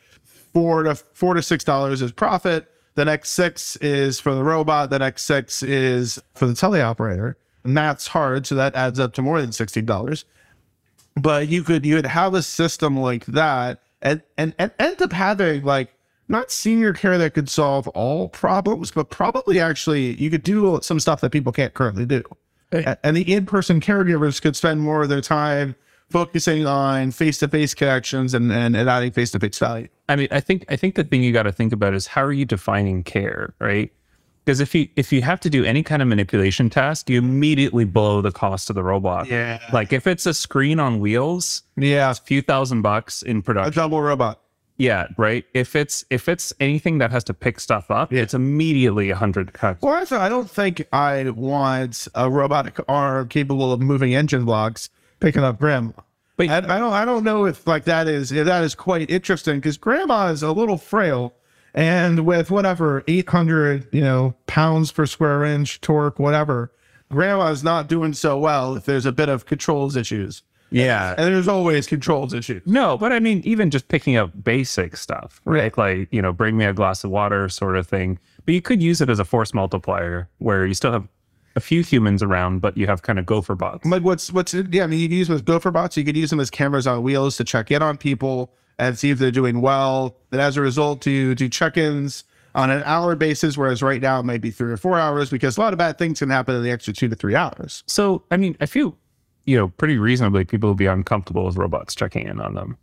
four 0.53 0.83
to 0.83 0.95
four 0.95 1.33
to 1.33 1.41
six 1.41 1.63
dollars 1.63 2.01
is 2.01 2.11
profit 2.11 2.71
the 2.95 3.05
next 3.05 3.31
six 3.31 3.75
is 3.77 4.19
for 4.19 4.33
the 4.33 4.43
robot 4.43 4.89
the 4.89 4.99
next 4.99 5.23
six 5.23 5.63
is 5.63 6.21
for 6.33 6.45
the 6.45 6.53
teleoperator. 6.53 7.35
And 7.63 7.75
that's 7.75 8.07
hard 8.07 8.47
so 8.47 8.55
that 8.55 8.75
adds 8.75 8.99
up 8.99 9.13
to 9.13 9.21
more 9.21 9.41
than 9.41 9.49
$16 9.49 10.23
but 11.17 11.47
you 11.47 11.63
could 11.63 11.85
you 11.85 11.95
would 11.95 12.05
have 12.05 12.33
a 12.33 12.41
system 12.41 12.97
like 12.97 13.25
that 13.27 13.81
and 14.01 14.21
and, 14.37 14.53
and 14.57 14.71
end 14.79 15.01
up 15.01 15.11
having 15.11 15.63
like 15.63 15.93
not 16.29 16.51
senior 16.51 16.93
care 16.93 17.17
that 17.17 17.33
could 17.33 17.49
solve 17.49 17.87
all 17.89 18.29
problems, 18.29 18.91
but 18.91 19.09
probably 19.09 19.59
actually 19.59 20.13
you 20.21 20.29
could 20.29 20.43
do 20.43 20.79
some 20.83 20.99
stuff 20.99 21.21
that 21.21 21.31
people 21.31 21.51
can't 21.51 21.73
currently 21.73 22.05
do. 22.05 22.23
And 23.03 23.17
the 23.17 23.33
in-person 23.33 23.81
caregivers 23.81 24.39
could 24.39 24.55
spend 24.55 24.81
more 24.81 25.01
of 25.01 25.09
their 25.09 25.21
time 25.21 25.75
focusing 26.09 26.65
on 26.65 27.11
face-to-face 27.11 27.73
connections 27.73 28.33
and, 28.33 28.51
and, 28.51 28.75
and 28.75 28.89
adding 28.89 29.11
face-to-face 29.11 29.59
value. 29.59 29.87
I 30.07 30.15
mean, 30.15 30.27
I 30.31 30.39
think 30.39 30.65
I 30.69 30.75
think 30.75 30.95
the 30.95 31.03
thing 31.03 31.23
you 31.23 31.31
got 31.31 31.43
to 31.43 31.51
think 31.51 31.71
about 31.73 31.93
is 31.93 32.07
how 32.07 32.23
are 32.23 32.31
you 32.33 32.45
defining 32.45 33.03
care, 33.03 33.53
right? 33.59 33.91
Because 34.43 34.59
if 34.59 34.73
you 34.73 34.87
if 34.95 35.11
you 35.13 35.21
have 35.21 35.39
to 35.41 35.49
do 35.49 35.63
any 35.63 35.83
kind 35.83 36.01
of 36.01 36.07
manipulation 36.07 36.69
task, 36.69 37.09
you 37.09 37.19
immediately 37.19 37.85
blow 37.85 38.21
the 38.21 38.31
cost 38.31 38.69
of 38.71 38.75
the 38.75 38.83
robot. 38.83 39.27
Yeah. 39.27 39.59
Like 39.71 39.93
if 39.93 40.07
it's 40.07 40.25
a 40.25 40.33
screen 40.33 40.79
on 40.79 40.99
wheels, 40.99 41.61
Yeah. 41.77 42.09
a 42.09 42.15
few 42.15 42.41
thousand 42.41 42.81
bucks 42.81 43.21
in 43.21 43.43
production. 43.43 43.73
A 43.73 43.75
double 43.75 44.01
robot. 44.01 44.41
Yeah, 44.77 45.07
right. 45.17 45.43
If 45.53 45.75
it's 45.75 46.05
if 46.09 46.27
it's 46.29 46.53
anything 46.59 46.97
that 46.99 47.11
has 47.11 47.23
to 47.25 47.33
pick 47.35 47.59
stuff 47.59 47.91
up, 47.91 48.11
Yeah. 48.11 48.21
it's 48.23 48.33
immediately 48.33 49.11
a 49.11 49.15
hundred 49.15 49.53
cuts. 49.53 49.81
Well, 49.83 49.93
also, 49.93 50.17
I 50.17 50.29
don't 50.29 50.49
think 50.49 50.87
I 50.91 51.29
want 51.29 52.07
a 52.15 52.29
robotic 52.31 52.79
arm 52.87 53.27
capable 53.27 53.71
of 53.71 53.81
moving 53.81 54.15
engine 54.15 54.45
blocks 54.45 54.89
picking 55.19 55.43
up 55.43 55.59
grandma. 55.59 55.91
But- 56.37 56.49
I, 56.49 56.57
I 56.57 56.79
don't. 56.79 56.93
I 56.93 57.05
don't 57.05 57.23
know 57.23 57.45
if 57.45 57.67
like 57.67 57.83
that 57.85 58.07
is 58.07 58.31
if 58.31 58.45
that 58.45 58.63
is 58.63 58.75
quite 58.75 59.09
interesting 59.09 59.55
because 59.57 59.77
grandma 59.77 60.27
is 60.27 60.41
a 60.41 60.51
little 60.53 60.77
frail, 60.77 61.33
and 61.73 62.25
with 62.25 62.49
whatever 62.49 63.03
eight 63.07 63.27
hundred 63.29 63.87
you 63.91 64.01
know 64.01 64.35
pounds 64.47 64.91
per 64.91 65.05
square 65.05 65.43
inch 65.43 65.81
torque, 65.81 66.17
whatever, 66.17 66.71
grandma 67.11 67.47
is 67.47 67.63
not 67.63 67.87
doing 67.89 68.13
so 68.13 68.37
well 68.37 68.75
if 68.77 68.85
there's 68.85 69.05
a 69.05 69.11
bit 69.11 69.27
of 69.27 69.45
controls 69.45 69.97
issues, 69.97 70.43
Yeah. 70.71 71.13
and 71.17 71.27
there's 71.27 71.49
always 71.49 71.87
controls 71.87 72.33
issues. 72.33 72.61
No, 72.65 72.97
but 72.97 73.11
I 73.11 73.19
mean, 73.19 73.41
even 73.43 73.69
just 73.69 73.89
picking 73.89 74.15
up 74.15 74.31
basic 74.41 74.95
stuff, 74.95 75.41
right? 75.43 75.77
Like, 75.77 76.07
you 76.11 76.21
know, 76.21 76.31
bring 76.31 76.55
me 76.55 76.63
a 76.63 76.73
glass 76.73 77.03
of 77.03 77.11
water 77.11 77.49
sort 77.49 77.75
of 77.75 77.85
thing. 77.85 78.17
But 78.45 78.53
you 78.53 78.61
could 78.61 78.81
use 78.81 79.01
it 79.01 79.09
as 79.09 79.19
a 79.19 79.25
force 79.25 79.53
multiplier 79.53 80.29
where 80.37 80.65
you 80.65 80.73
still 80.73 80.93
have 80.93 81.07
a 81.59 81.61
few 81.61 81.83
humans 81.83 82.23
around, 82.23 82.61
but 82.61 82.77
you 82.77 82.87
have 82.87 83.01
kind 83.01 83.19
of 83.19 83.25
gopher 83.25 83.53
bots. 83.53 83.87
But 83.87 84.01
what's 84.01 84.31
what's 84.31 84.53
yeah, 84.53 84.85
I 84.85 84.87
mean, 84.87 84.99
you 84.99 85.09
could 85.09 85.15
use 85.15 85.27
them 85.27 85.35
as 85.35 85.41
gopher 85.41 85.71
bots. 85.71 85.97
You 85.97 86.05
could 86.05 86.15
use 86.15 86.29
them 86.29 86.39
as 86.39 86.49
cameras 86.49 86.87
on 86.87 87.03
wheels 87.03 87.35
to 87.37 87.43
check 87.43 87.69
in 87.69 87.81
on 87.81 87.97
people 87.97 88.53
and 88.77 88.97
see 88.97 89.09
if 89.09 89.19
they're 89.19 89.29
doing 89.29 89.59
well. 89.59 90.15
And 90.31 90.39
as 90.39 90.55
a 90.55 90.61
result, 90.61 91.01
to 91.01 91.35
do 91.35 91.49
check-ins 91.49 92.23
on 92.55 92.69
an 92.71 92.81
hour 92.85 93.13
basis, 93.15 93.57
whereas 93.57 93.83
right 93.83 94.01
now 94.01 94.21
it 94.21 94.23
might 94.23 94.39
be 94.39 94.51
three 94.51 94.71
or 94.71 94.77
four 94.77 94.97
hours 94.97 95.29
because 95.29 95.57
a 95.57 95.61
lot 95.61 95.73
of 95.73 95.77
bad 95.77 95.97
things 95.97 96.19
can 96.19 96.29
happen 96.29 96.55
in 96.55 96.63
the 96.63 96.71
extra 96.71 96.93
two 96.93 97.09
to 97.09 97.15
three 97.15 97.35
hours. 97.35 97.83
So, 97.87 98.23
I 98.31 98.37
mean, 98.37 98.55
I 98.61 98.65
feel, 98.65 98.95
you 99.45 99.57
know, 99.57 99.67
pretty 99.67 99.97
reasonably 99.97 100.45
people 100.45 100.69
will 100.69 100.75
be 100.75 100.85
uncomfortable 100.85 101.45
with 101.45 101.57
robots 101.57 101.93
checking 101.93 102.25
in 102.25 102.39
on 102.39 102.53
them, 102.53 102.77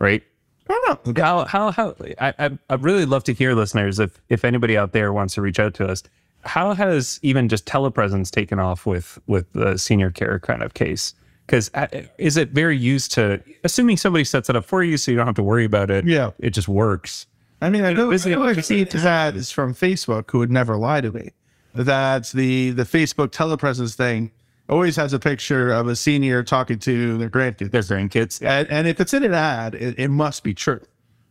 right? 0.00 0.24
I 0.68 0.82
don't 0.86 1.06
know. 1.06 1.22
How, 1.22 1.44
how, 1.44 1.70
how, 1.70 1.94
I, 2.20 2.34
I, 2.38 2.58
I'd 2.68 2.82
really 2.82 3.06
love 3.06 3.22
to 3.24 3.32
hear 3.32 3.54
listeners 3.54 4.00
if, 4.00 4.20
if 4.28 4.44
anybody 4.44 4.76
out 4.76 4.92
there 4.92 5.12
wants 5.12 5.34
to 5.34 5.40
reach 5.40 5.60
out 5.60 5.74
to 5.74 5.86
us. 5.86 6.02
How 6.44 6.74
has 6.74 7.18
even 7.22 7.48
just 7.48 7.66
telepresence 7.66 8.30
taken 8.30 8.58
off 8.58 8.86
with, 8.86 9.18
with 9.26 9.52
the 9.52 9.76
senior 9.76 10.10
care 10.10 10.38
kind 10.38 10.62
of 10.62 10.74
case? 10.74 11.14
Because 11.46 11.70
uh, 11.74 11.86
is 12.18 12.36
it 12.36 12.50
very 12.50 12.76
used 12.76 13.12
to, 13.12 13.42
assuming 13.64 13.96
somebody 13.96 14.24
sets 14.24 14.48
it 14.50 14.56
up 14.56 14.64
for 14.64 14.82
you 14.82 14.96
so 14.96 15.10
you 15.10 15.16
don't 15.16 15.26
have 15.26 15.34
to 15.36 15.42
worry 15.42 15.64
about 15.64 15.90
it? 15.90 16.04
Yeah. 16.06 16.30
It 16.38 16.50
just 16.50 16.68
works. 16.68 17.26
I 17.60 17.70
mean, 17.70 17.84
I 17.84 17.92
know, 17.92 18.10
Is 18.12 18.26
I 18.26 18.30
it- 18.30 18.32
know 18.36 18.44
I've 18.44 18.64
seen 18.64 18.86
that 18.92 19.34
is 19.34 19.50
from 19.50 19.74
Facebook, 19.74 20.30
who 20.30 20.38
would 20.38 20.50
never 20.50 20.76
lie 20.76 21.00
to 21.00 21.10
me. 21.10 21.30
That 21.74 22.28
the 22.34 22.70
the 22.70 22.84
Facebook 22.84 23.28
telepresence 23.28 23.94
thing 23.94 24.30
always 24.68 24.96
has 24.96 25.12
a 25.12 25.18
picture 25.18 25.70
of 25.72 25.86
a 25.88 25.94
senior 25.96 26.42
talking 26.42 26.78
to 26.80 27.18
their 27.18 27.30
grandkids. 27.30 27.70
Their 27.70 27.82
grandkids. 27.82 28.42
And, 28.44 28.68
and 28.68 28.86
if 28.88 29.00
it's 29.00 29.12
in 29.14 29.22
an 29.24 29.34
ad, 29.34 29.74
it, 29.74 29.98
it 29.98 30.08
must 30.08 30.42
be 30.44 30.54
true. 30.54 30.80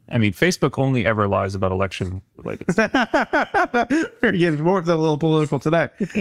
I 0.09 0.17
mean, 0.17 0.33
Facebook 0.33 0.79
only 0.79 1.05
ever 1.05 1.27
lies 1.27 1.53
about 1.53 1.71
election 1.71 2.21
related. 2.37 2.67
We're 2.77 4.31
getting 4.31 4.61
more 4.61 4.81
than 4.81 4.95
a 4.95 4.99
little 4.99 5.17
political 5.17 5.59
today. 5.59 5.89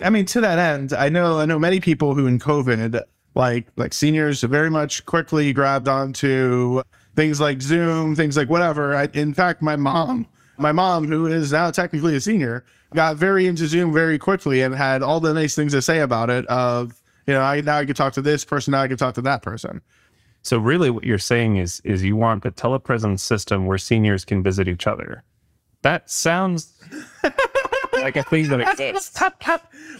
I 0.00 0.10
mean, 0.10 0.24
to 0.26 0.40
that 0.40 0.58
end, 0.58 0.92
I 0.92 1.08
know 1.08 1.38
I 1.40 1.46
know 1.46 1.58
many 1.58 1.80
people 1.80 2.14
who 2.14 2.26
in 2.26 2.38
COVID, 2.38 3.02
like 3.34 3.66
like 3.76 3.92
seniors, 3.92 4.42
very 4.42 4.70
much 4.70 5.04
quickly 5.06 5.52
grabbed 5.52 5.88
onto 5.88 6.82
things 7.16 7.40
like 7.40 7.60
Zoom, 7.60 8.14
things 8.14 8.36
like 8.36 8.48
whatever. 8.48 8.94
I, 8.94 9.08
in 9.12 9.34
fact, 9.34 9.62
my 9.62 9.76
mom, 9.76 10.26
my 10.58 10.72
mom, 10.72 11.06
who 11.08 11.26
is 11.26 11.52
now 11.52 11.70
technically 11.70 12.14
a 12.14 12.20
senior, 12.20 12.64
got 12.94 13.16
very 13.16 13.46
into 13.46 13.66
Zoom 13.66 13.92
very 13.92 14.18
quickly 14.18 14.62
and 14.62 14.74
had 14.74 15.02
all 15.02 15.20
the 15.20 15.34
nice 15.34 15.54
things 15.54 15.72
to 15.72 15.82
say 15.82 16.00
about 16.00 16.30
it. 16.30 16.46
Of 16.46 17.00
you 17.26 17.34
know, 17.34 17.40
I 17.40 17.60
now 17.60 17.78
I 17.78 17.84
can 17.84 17.94
talk 17.94 18.12
to 18.14 18.22
this 18.22 18.44
person, 18.44 18.72
now 18.72 18.82
I 18.82 18.88
can 18.88 18.96
talk 18.96 19.14
to 19.14 19.22
that 19.22 19.42
person. 19.42 19.80
So 20.44 20.58
really 20.58 20.90
what 20.90 21.04
you're 21.04 21.18
saying 21.18 21.56
is 21.56 21.80
is 21.84 22.04
you 22.04 22.16
want 22.16 22.44
a 22.44 22.50
telepresence 22.50 23.20
system 23.20 23.66
where 23.66 23.78
seniors 23.78 24.24
can 24.24 24.42
visit 24.42 24.68
each 24.68 24.86
other. 24.86 25.24
That 25.82 26.10
sounds 26.10 26.72
like 27.92 28.16
a 28.16 28.22
thing 28.22 28.48
that 28.48 28.60
exists. 28.60 29.16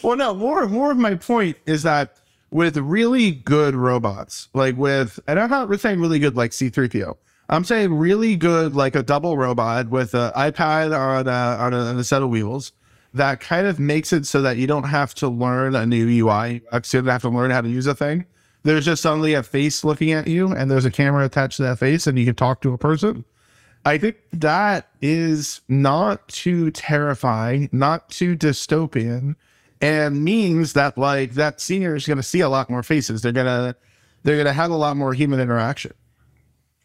well, 0.03 0.17
no, 0.17 0.35
more 0.35 0.69
more 0.69 0.93
of 0.93 0.99
my 0.99 1.15
point 1.15 1.57
is 1.67 1.83
that 1.83 2.19
with 2.51 2.77
really 2.77 3.33
good 3.33 3.75
robots, 3.75 4.49
like 4.55 4.77
with, 4.77 5.19
and 5.27 5.41
I'm 5.41 5.51
not 5.51 5.81
saying 5.81 6.01
really 6.01 6.21
good 6.21 6.37
like 6.37 6.53
C3PO. 6.53 7.17
I'm 7.49 7.65
saying 7.65 7.93
really 7.93 8.37
good 8.37 8.77
like 8.77 8.95
a 8.95 9.03
double 9.03 9.37
robot 9.37 9.89
with 9.89 10.15
an 10.15 10.31
iPad 10.33 10.97
on 10.97 11.27
a, 11.27 11.31
on 11.31 11.75
a, 11.75 11.79
on 11.79 11.99
a 11.99 12.05
set 12.05 12.23
of 12.23 12.29
wheels 12.29 12.73
that 13.13 13.41
kind 13.41 13.67
of 13.67 13.81
makes 13.81 14.13
it 14.13 14.27
so 14.27 14.41
that 14.43 14.57
you 14.57 14.67
don't 14.67 14.85
have 14.85 15.15
to 15.17 15.29
learn 15.29 15.75
a 15.75 15.85
new 15.85 16.07
UI. 16.07 16.53
You 16.55 16.61
don't 16.71 17.07
have 17.07 17.23
to 17.23 17.29
learn 17.29 17.51
how 17.51 17.61
to 17.61 17.69
use 17.69 17.87
a 17.87 17.95
thing. 17.95 18.25
There's 18.65 18.87
just 18.87 19.03
suddenly 19.03 19.35
a 19.35 19.43
face 19.43 19.85
looking 19.85 20.13
at 20.13 20.27
you, 20.27 20.53
and 20.53 20.71
there's 20.71 20.87
a 20.87 20.91
camera 20.91 21.25
attached 21.25 21.59
to 21.59 21.63
that 21.65 21.79
face, 21.79 22.07
and 22.07 22.19
you 22.19 22.25
can 22.25 22.35
talk 22.35 22.63
to 22.63 22.73
a 22.73 22.79
person. 22.79 23.25
I 23.85 23.99
think 23.99 24.17
that 24.33 24.89
is 25.03 25.61
not 25.69 26.27
too 26.29 26.71
terrifying, 26.71 27.69
not 27.73 28.09
too 28.09 28.37
dystopian, 28.37 29.37
and 29.83 30.25
means 30.25 30.73
that 30.73 30.97
like 30.97 31.35
that 31.35 31.61
senior 31.61 31.95
is 31.95 32.07
going 32.07 32.17
to 32.17 32.23
see 32.23 32.41
a 32.41 32.49
lot 32.49 32.71
more 32.71 32.83
faces. 32.83 33.21
They're 33.21 33.33
gonna 33.33 33.77
they're 34.23 34.39
gonna 34.39 34.55
have 34.55 34.71
a 34.71 34.77
lot 34.77 34.97
more 34.97 35.13
human 35.13 35.41
interaction. 35.41 35.93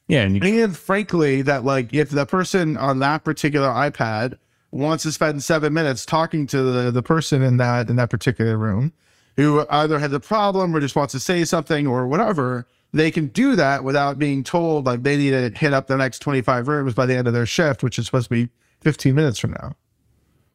Yeah, 0.10 0.24
and 0.24 0.44
you, 0.44 0.64
And 0.64 0.76
frankly, 0.76 1.42
that 1.44 1.64
like 1.64 1.94
if 1.94 2.10
the 2.10 2.26
person 2.26 2.76
on 2.76 3.00
that 3.00 3.24
particular 3.24 3.70
iPad 3.70 4.38
wants 4.72 5.04
to 5.04 5.12
spend 5.14 5.44
seven 5.44 5.74
minutes 5.74 6.06
talking 6.06 6.46
to 6.48 6.62
the, 6.62 6.92
the 6.92 7.04
person 7.04 7.42
in 7.42 7.58
that 7.58 7.90
in 7.90 7.96
that 7.96 8.10
particular 8.10 8.58
room, 8.58 8.92
who 9.40 9.66
either 9.70 10.00
has 10.00 10.12
a 10.12 10.20
problem 10.20 10.76
or 10.76 10.82
just 10.82 10.98
wants 10.98 11.14
to 11.14 11.20
say 11.20 11.46
something 11.46 11.88
or 11.88 12.06
whatever, 12.08 12.68
they 12.92 13.10
can 13.10 13.28
do 13.28 13.56
that 13.56 13.86
without 13.86 14.20
being 14.20 14.44
told 14.44 14.86
like 14.86 15.04
they 15.04 15.16
need 15.16 15.32
to 15.32 15.50
hit 15.58 15.72
up 15.72 15.88
the 15.88 15.96
next 15.96 16.20
25 16.20 16.68
rooms 16.68 16.94
by 16.94 17.06
the 17.06 17.16
end 17.16 17.26
of 17.26 17.34
their 17.34 17.46
shift, 17.46 17.82
which 17.82 17.98
is 17.98 18.06
supposed 18.06 18.26
to 18.26 18.36
be 18.36 18.50
15 18.82 19.16
minutes 19.16 19.40
from 19.40 19.52
now. 19.52 19.74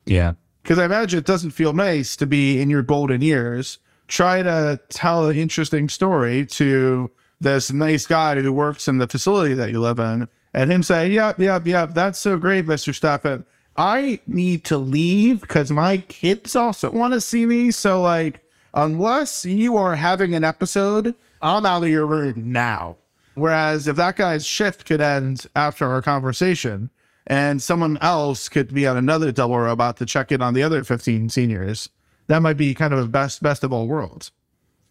yeah. 0.04 0.34
Because 0.62 0.78
I 0.78 0.84
imagine 0.86 1.18
it 1.18 1.26
doesn't 1.26 1.50
feel 1.50 1.74
nice 1.74 2.16
to 2.16 2.26
be 2.26 2.60
in 2.60 2.70
your 2.70 2.82
golden 2.82 3.20
years 3.20 3.78
trying 4.08 4.44
to 4.44 4.80
tell 4.90 5.28
an 5.28 5.36
interesting 5.36 5.88
story 5.88 6.46
to 6.46 7.10
this 7.40 7.72
nice 7.72 8.06
guy 8.06 8.40
who 8.40 8.52
works 8.52 8.88
in 8.88 8.98
the 8.98 9.06
facility 9.06 9.54
that 9.54 9.70
you 9.70 9.80
live 9.80 9.98
in, 9.98 10.28
and 10.54 10.72
him 10.72 10.82
say, 10.82 11.10
"Yep, 11.10 11.38
yep, 11.38 11.66
yep, 11.66 11.94
that's 11.94 12.18
so 12.18 12.38
great, 12.38 12.66
Mister 12.66 12.92
Steffen. 12.92 13.44
I 13.76 14.20
need 14.26 14.64
to 14.64 14.78
leave 14.78 15.40
because 15.40 15.70
my 15.70 15.98
kids 15.98 16.54
also 16.54 16.90
want 16.90 17.12
to 17.12 17.20
see 17.20 17.44
me. 17.44 17.70
So, 17.70 18.00
like, 18.00 18.40
unless 18.74 19.44
you 19.44 19.76
are 19.76 19.96
having 19.96 20.34
an 20.34 20.44
episode, 20.44 21.14
I'm 21.40 21.64
out 21.64 21.82
of 21.82 21.88
your 21.88 22.06
room 22.06 22.52
now." 22.52 22.96
Whereas 23.34 23.88
if 23.88 23.96
that 23.96 24.16
guy's 24.16 24.46
shift 24.46 24.84
could 24.84 25.00
end 25.00 25.46
after 25.56 25.86
our 25.86 26.02
conversation, 26.02 26.90
and 27.26 27.62
someone 27.62 27.98
else 28.00 28.48
could 28.48 28.72
be 28.72 28.86
on 28.86 28.96
another 28.96 29.32
double 29.32 29.58
robot 29.58 29.96
to 29.96 30.06
check 30.06 30.30
in 30.30 30.42
on 30.42 30.54
the 30.54 30.62
other 30.62 30.84
15 30.84 31.28
seniors, 31.30 31.88
that 32.26 32.42
might 32.42 32.56
be 32.56 32.74
kind 32.74 32.92
of 32.92 33.00
a 33.00 33.08
best 33.08 33.42
best 33.42 33.64
of 33.64 33.72
all 33.72 33.86
worlds. 33.86 34.30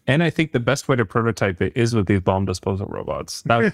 And 0.06 0.22
I 0.22 0.28
think 0.28 0.52
the 0.52 0.60
best 0.60 0.86
way 0.86 0.96
to 0.96 1.06
prototype 1.06 1.62
it 1.62 1.72
is 1.74 1.94
with 1.94 2.06
these 2.06 2.20
bomb 2.20 2.44
disposal 2.44 2.86
robots. 2.86 3.40
That, 3.42 3.72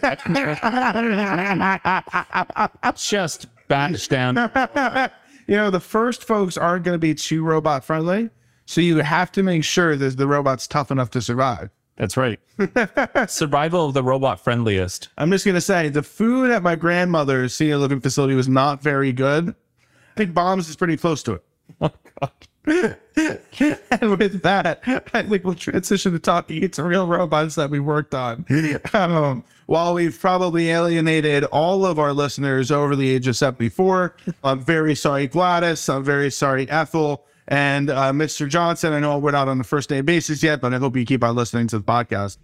just 2.96 3.46
batch 3.66 4.08
down. 4.08 4.36
you 5.48 5.56
know, 5.56 5.70
the 5.70 5.80
first 5.80 6.22
folks 6.22 6.56
aren't 6.56 6.84
going 6.84 6.94
to 6.94 7.00
be 7.00 7.16
too 7.16 7.42
robot 7.42 7.84
friendly, 7.84 8.30
so 8.70 8.80
you 8.80 8.98
have 8.98 9.32
to 9.32 9.42
make 9.42 9.64
sure 9.64 9.96
that 9.96 10.16
the 10.16 10.28
robot's 10.28 10.68
tough 10.68 10.92
enough 10.92 11.10
to 11.10 11.20
survive. 11.20 11.70
That's 11.96 12.16
right. 12.16 12.38
Survival 13.28 13.86
of 13.86 13.94
the 13.94 14.02
robot 14.04 14.38
friendliest. 14.38 15.08
I'm 15.18 15.32
just 15.32 15.44
gonna 15.44 15.60
say 15.60 15.88
the 15.88 16.04
food 16.04 16.52
at 16.52 16.62
my 16.62 16.76
grandmother's 16.76 17.52
senior 17.52 17.78
living 17.78 18.00
facility 18.00 18.34
was 18.34 18.48
not 18.48 18.80
very 18.80 19.12
good. 19.12 19.48
I 19.48 20.16
think 20.16 20.34
Bombs 20.34 20.68
is 20.68 20.76
pretty 20.76 20.96
close 20.96 21.22
to 21.24 21.32
it. 21.32 21.44
Oh 21.82 21.90
God. 22.20 22.32
and 23.16 24.18
with 24.18 24.42
that, 24.42 24.80
I 24.86 25.22
think 25.22 25.44
we'll 25.44 25.54
transition 25.54 26.12
to 26.12 26.18
talking 26.18 26.68
to 26.68 26.82
real 26.84 27.06
robots 27.06 27.56
that 27.56 27.70
we 27.70 27.80
worked 27.80 28.14
on. 28.14 28.44
Um, 28.92 29.42
while 29.66 29.94
we've 29.94 30.18
probably 30.18 30.68
alienated 30.68 31.44
all 31.44 31.86
of 31.86 31.98
our 31.98 32.12
listeners 32.12 32.70
over 32.70 32.94
the 32.94 33.08
age 33.08 33.26
of 33.26 33.36
74, 33.36 34.14
I'm 34.44 34.60
very 34.60 34.94
sorry, 34.94 35.26
Gladys. 35.26 35.88
I'm 35.88 36.04
very 36.04 36.30
sorry, 36.30 36.68
Ethel. 36.68 37.24
And 37.48 37.90
uh, 37.90 38.12
Mr. 38.12 38.48
Johnson, 38.48 38.92
I 38.92 39.00
know 39.00 39.18
we're 39.18 39.30
not 39.30 39.48
on 39.48 39.58
the 39.58 39.64
first 39.64 39.90
name 39.90 40.04
basis 40.04 40.42
yet, 40.42 40.60
but 40.60 40.72
I 40.72 40.78
hope 40.78 40.96
you 40.96 41.04
keep 41.04 41.24
on 41.24 41.34
listening 41.34 41.66
to 41.68 41.78
the 41.78 41.84
podcast. 41.84 42.38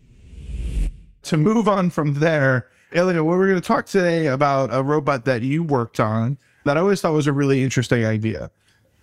To 1.22 1.36
move 1.36 1.68
on 1.68 1.90
from 1.90 2.14
there, 2.14 2.68
Elliot, 2.92 3.24
we're 3.24 3.48
going 3.48 3.60
to 3.60 3.66
talk 3.66 3.86
today 3.86 4.26
about 4.26 4.70
a 4.72 4.82
robot 4.82 5.24
that 5.24 5.42
you 5.42 5.62
worked 5.62 6.00
on 6.00 6.38
that 6.64 6.76
I 6.76 6.80
always 6.80 7.00
thought 7.00 7.12
was 7.12 7.26
a 7.26 7.32
really 7.32 7.62
interesting 7.62 8.04
idea. 8.04 8.50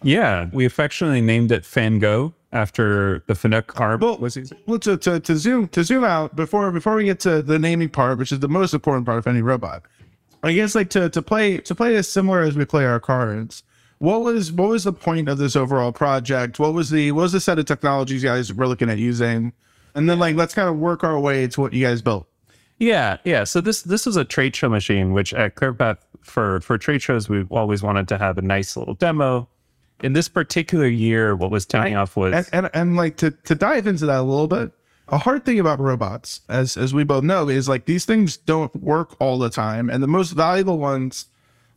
Yeah, 0.03 0.49
we 0.51 0.65
affectionately 0.65 1.21
named 1.21 1.51
it 1.51 1.65
Fango 1.65 2.33
after 2.51 3.23
the 3.27 3.33
Fanuc 3.33 3.79
arm. 3.79 4.01
Well, 4.01 4.17
was 4.17 4.37
well 4.67 4.79
to, 4.79 4.97
to, 4.97 5.19
to 5.19 5.37
zoom 5.37 5.67
to 5.69 5.83
zoom 5.83 6.03
out 6.03 6.35
before 6.35 6.71
before 6.71 6.95
we 6.95 7.05
get 7.05 7.19
to 7.21 7.41
the 7.41 7.57
naming 7.57 7.89
part, 7.89 8.17
which 8.17 8.31
is 8.31 8.39
the 8.39 8.49
most 8.49 8.73
important 8.73 9.05
part 9.05 9.17
of 9.17 9.27
any 9.27 9.41
robot. 9.41 9.83
I 10.43 10.53
guess 10.53 10.75
like 10.75 10.89
to 10.91 11.09
to 11.09 11.21
play 11.21 11.57
to 11.59 11.73
play 11.73 11.95
as 11.95 12.07
similar 12.07 12.41
as 12.41 12.55
we 12.55 12.65
play 12.65 12.85
our 12.85 12.99
cards. 12.99 13.63
What 13.99 14.21
was 14.21 14.51
what 14.51 14.69
was 14.69 14.83
the 14.83 14.93
point 14.93 15.29
of 15.29 15.37
this 15.37 15.55
overall 15.55 15.91
project? 15.91 16.59
What 16.59 16.73
was 16.73 16.89
the 16.89 17.11
what 17.11 17.23
was 17.23 17.31
the 17.31 17.39
set 17.39 17.59
of 17.59 17.65
technologies 17.65 18.23
you 18.23 18.29
guys 18.29 18.53
were 18.53 18.67
looking 18.67 18.89
at 18.89 18.97
using? 18.97 19.53
And 19.95 20.09
then 20.09 20.19
like 20.19 20.35
let's 20.35 20.53
kind 20.53 20.67
of 20.67 20.77
work 20.77 21.03
our 21.03 21.19
way 21.19 21.47
to 21.47 21.61
what 21.61 21.73
you 21.73 21.85
guys 21.85 22.01
built. 22.01 22.27
Yeah, 22.79 23.17
yeah. 23.23 23.43
So 23.43 23.61
this 23.61 23.83
this 23.83 24.07
is 24.07 24.15
a 24.17 24.25
trade 24.25 24.55
show 24.55 24.69
machine, 24.69 25.13
which 25.13 25.33
at 25.33 25.55
ClearPath 25.55 25.99
for 26.21 26.59
for 26.61 26.77
trade 26.77 27.01
shows 27.01 27.29
we've 27.29 27.51
always 27.51 27.83
wanted 27.83 28.07
to 28.09 28.17
have 28.17 28.37
a 28.37 28.41
nice 28.41 28.75
little 28.75 28.95
demo. 28.95 29.47
In 30.01 30.13
this 30.13 30.27
particular 30.27 30.87
year, 30.87 31.35
what 31.35 31.49
was 31.49 31.65
taking 31.65 31.95
off 31.95 32.17
was 32.17 32.33
And, 32.33 32.49
and 32.51 32.69
and 32.73 32.95
like 32.97 33.15
to 33.17 33.31
to 33.31 33.55
dive 33.55 33.87
into 33.87 34.05
that 34.07 34.19
a 34.19 34.23
little 34.23 34.47
bit. 34.47 34.71
A 35.09 35.17
hard 35.17 35.45
thing 35.45 35.59
about 35.59 35.79
robots, 35.79 36.41
as 36.49 36.75
as 36.75 36.93
we 36.93 37.03
both 37.03 37.23
know, 37.23 37.47
is 37.47 37.69
like 37.69 37.85
these 37.85 38.05
things 38.05 38.35
don't 38.35 38.75
work 38.75 39.15
all 39.19 39.37
the 39.37 39.49
time, 39.49 39.89
and 39.89 40.01
the 40.01 40.07
most 40.07 40.31
valuable 40.31 40.77
ones 40.77 41.27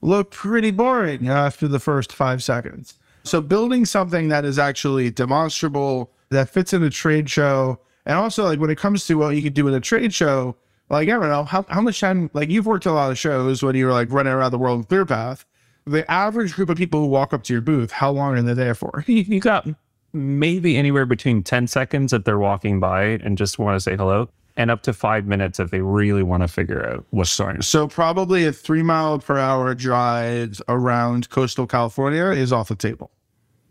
look 0.06 0.30
pretty 0.30 0.70
boring 0.70 1.28
uh, 1.28 1.34
after 1.34 1.66
the 1.66 1.80
first 1.80 2.12
five 2.12 2.42
seconds. 2.42 2.94
So 3.24 3.40
building 3.40 3.84
something 3.84 4.28
that 4.28 4.44
is 4.44 4.58
actually 4.58 5.10
demonstrable, 5.10 6.12
that 6.30 6.48
fits 6.48 6.72
in 6.72 6.82
a 6.84 6.90
trade 6.90 7.28
show, 7.28 7.80
and 8.06 8.16
also 8.16 8.44
like 8.44 8.60
when 8.60 8.70
it 8.70 8.78
comes 8.78 9.04
to 9.06 9.16
what 9.16 9.34
you 9.34 9.42
can 9.42 9.52
do 9.52 9.66
in 9.66 9.74
a 9.74 9.80
trade 9.80 10.14
show, 10.14 10.56
like 10.88 11.08
I 11.08 11.12
don't 11.12 11.28
know 11.28 11.42
how 11.42 11.66
how 11.68 11.80
much 11.80 12.00
time 12.00 12.30
like 12.32 12.48
you've 12.48 12.66
worked 12.66 12.86
a 12.86 12.92
lot 12.92 13.10
of 13.10 13.18
shows 13.18 13.64
when 13.64 13.74
you 13.74 13.86
were 13.86 13.92
like 13.92 14.12
running 14.12 14.32
around 14.32 14.52
the 14.52 14.58
world 14.58 14.78
with 14.78 14.88
ClearPath. 14.88 15.44
The 15.88 16.08
average 16.10 16.54
group 16.54 16.68
of 16.68 16.76
people 16.76 17.00
who 17.00 17.06
walk 17.06 17.32
up 17.32 17.42
to 17.44 17.52
your 17.52 17.62
booth, 17.62 17.90
how 17.90 18.10
long 18.10 18.36
are 18.36 18.42
they 18.42 18.54
there 18.54 18.74
for? 18.74 19.04
you, 19.08 19.16
you 19.22 19.40
got 19.40 19.66
maybe 20.12 20.76
anywhere 20.76 21.04
between 21.04 21.42
10 21.42 21.66
seconds 21.66 22.12
if 22.12 22.24
they're 22.24 22.38
walking 22.38 22.80
by 22.80 23.02
and 23.04 23.36
just 23.36 23.58
want 23.58 23.76
to 23.76 23.80
say 23.80 23.96
hello, 23.96 24.28
and 24.56 24.70
up 24.70 24.82
to 24.82 24.92
five 24.92 25.26
minutes 25.26 25.60
if 25.60 25.70
they 25.70 25.80
really 25.80 26.22
want 26.22 26.42
to 26.42 26.48
figure 26.48 26.88
out 26.88 27.04
what's 27.10 27.36
going 27.36 27.56
on. 27.56 27.62
So 27.62 27.86
probably 27.86 28.46
a 28.46 28.52
three 28.52 28.82
mile 28.82 29.18
per 29.18 29.38
hour 29.38 29.74
drive 29.74 30.60
around 30.68 31.28
coastal 31.30 31.66
California 31.66 32.26
is 32.26 32.52
off 32.52 32.68
the 32.68 32.76
table. 32.76 33.10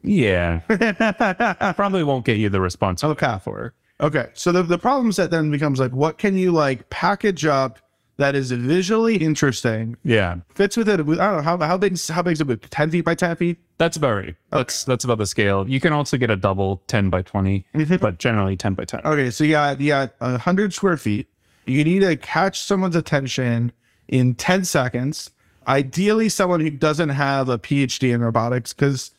Yeah. 0.04 0.60
Probably 1.75 2.04
won't 2.04 2.25
get 2.25 2.38
you 2.38 2.50
the 2.50 2.62
response 2.62 3.04
oh, 3.04 3.15
you're 3.20 3.42
for. 3.42 3.74
Okay. 4.00 4.27
So 4.34 4.51
the, 4.51 4.63
the 4.63 4.77
problem 4.77 5.12
set 5.12 5.32
then 5.32 5.50
becomes 5.50 5.80
like, 5.80 5.94
what 5.94 6.18
can 6.18 6.38
you 6.38 6.51
like 6.51 6.89
package 6.89 7.46
up 7.46 7.80
that 8.17 8.36
is 8.36 8.51
visually 8.51 9.17
interesting, 9.17 9.98
Yeah. 10.03 10.38
fits 10.53 10.77
with 10.77 10.88
it? 10.88 10.93
I 10.93 11.03
don't 11.03 11.17
know 11.17 11.41
how 11.41 11.57
how 11.57 11.77
big 11.77 12.00
how 12.10 12.22
big 12.22 12.34
is 12.34 12.41
it? 12.41 12.48
with 12.48 12.69
Ten 12.69 12.89
feet 12.91 13.05
by 13.05 13.15
ten 13.15 13.35
feet? 13.35 13.57
That's 13.77 13.98
about 13.98 14.16
right. 14.16 14.35
That's 14.51 14.83
that's 14.85 15.03
about 15.03 15.18
the 15.18 15.25
scale. 15.25 15.68
You 15.68 15.79
can 15.79 15.92
also 15.92 16.18
get 16.18 16.29
a 16.29 16.35
double 16.35 16.81
10 16.87 17.09
by 17.09 17.22
20, 17.24 17.66
mm-hmm. 17.75 17.96
but 17.98 18.20
generally 18.20 18.55
10 18.55 18.74
by 18.74 18.85
10. 18.85 19.01
Okay, 19.03 19.29
so 19.29 19.44
you 19.44 19.51
got 19.51 19.81
you 19.81 19.90
got 19.90 20.13
a 20.22 20.37
hundred 20.37 20.74
square 20.74 20.98
feet. 20.98 21.27
You 21.66 21.83
need 21.83 22.00
to 22.00 22.16
catch 22.16 22.61
someone's 22.61 22.96
attention 22.96 23.72
in 24.07 24.35
ten 24.35 24.63
seconds. 24.66 25.31
Ideally, 25.68 26.29
someone 26.29 26.59
who 26.59 26.70
doesn't 26.70 27.09
have 27.09 27.50
a 27.50 27.57
PhD 27.57 28.13
in 28.13 28.22
robotics, 28.22 28.72
because 28.72 29.11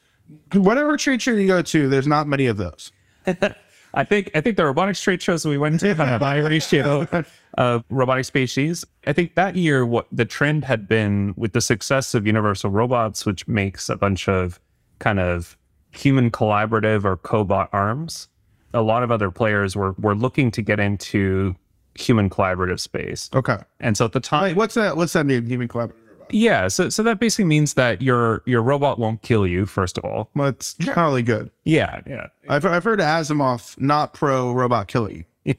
whatever 0.53 0.97
trade 0.97 1.21
show 1.21 1.33
you 1.33 1.49
go 1.49 1.61
to, 1.61 1.89
there's 1.89 2.07
not 2.07 2.29
many 2.29 2.47
of 2.47 2.57
those. 2.57 2.93
I 3.97 4.05
think 4.05 4.31
I 4.35 4.43
think 4.43 4.59
the 4.59 4.65
robotics 4.65 5.01
trade 5.01 5.23
shows 5.23 5.43
that 5.43 5.49
we 5.49 5.57
went 5.57 5.81
to 5.81 5.95
had 5.95 6.23
a 6.23 6.25
high 6.25 6.39
ratio 6.39 7.09
of 7.55 7.85
robotic 7.89 8.27
species. 8.27 8.85
I 9.07 9.15
think 9.15 9.35
that 9.37 9.57
year 9.57 9.87
what 9.87 10.07
the 10.13 10.27
trend 10.27 10.67
had 10.67 10.87
been 10.87 11.33
with 11.37 11.55
the 11.55 11.63
success 11.63 12.15
of 12.15 12.27
Universal 12.27 12.71
Robots, 12.71 13.25
which 13.25 13.49
makes 13.49 13.89
a 13.89 13.97
bunch 13.97 14.29
of 14.29 14.61
kind 14.99 15.19
of 15.19 15.57
human 15.91 16.31
collaborative 16.31 17.05
or 17.05 17.17
cobot 17.17 17.69
arms. 17.73 18.29
A 18.75 18.83
lot 18.83 19.03
of 19.03 19.11
other 19.11 19.31
players 19.31 19.75
were 19.75 19.93
were 19.99 20.15
looking 20.15 20.51
to 20.51 20.63
get 20.63 20.79
into 20.79 21.57
human 21.95 22.29
collaborative 22.29 22.79
space. 22.79 23.31
Okay. 23.35 23.57
And 23.81 23.97
so 23.97 24.05
at 24.05 24.13
the 24.13 24.21
time 24.21 24.43
Wait, 24.43 24.57
what's 24.57 24.75
that? 24.75 24.99
What's 24.99 25.15
that 25.15 25.25
mean? 25.25 25.47
Human 25.47 25.69
collaborative? 25.69 26.06
Yeah, 26.31 26.69
so 26.69 26.89
so 26.89 27.03
that 27.05 27.21
basically 27.21 27.45
means 27.45 27.75
that 27.75 28.03
your 28.03 28.43
your 28.47 28.63
robot 28.63 28.99
won't 28.99 29.23
kill 29.23 29.47
you. 29.47 29.67
First 29.67 29.99
of 29.99 30.05
all, 30.05 30.31
Well, 30.35 30.49
it's 30.49 30.75
generally 30.75 31.23
good. 31.23 31.51
yeah, 31.65 32.01
yeah, 32.07 32.27
I've, 32.49 32.65
I've 32.65 32.85
heard 32.85 32.99
Asimov 33.01 33.79
not 33.81 34.13
pro 34.15 34.53
robot 34.53 34.89
killing. 34.89 35.25
yeah. 35.45 35.55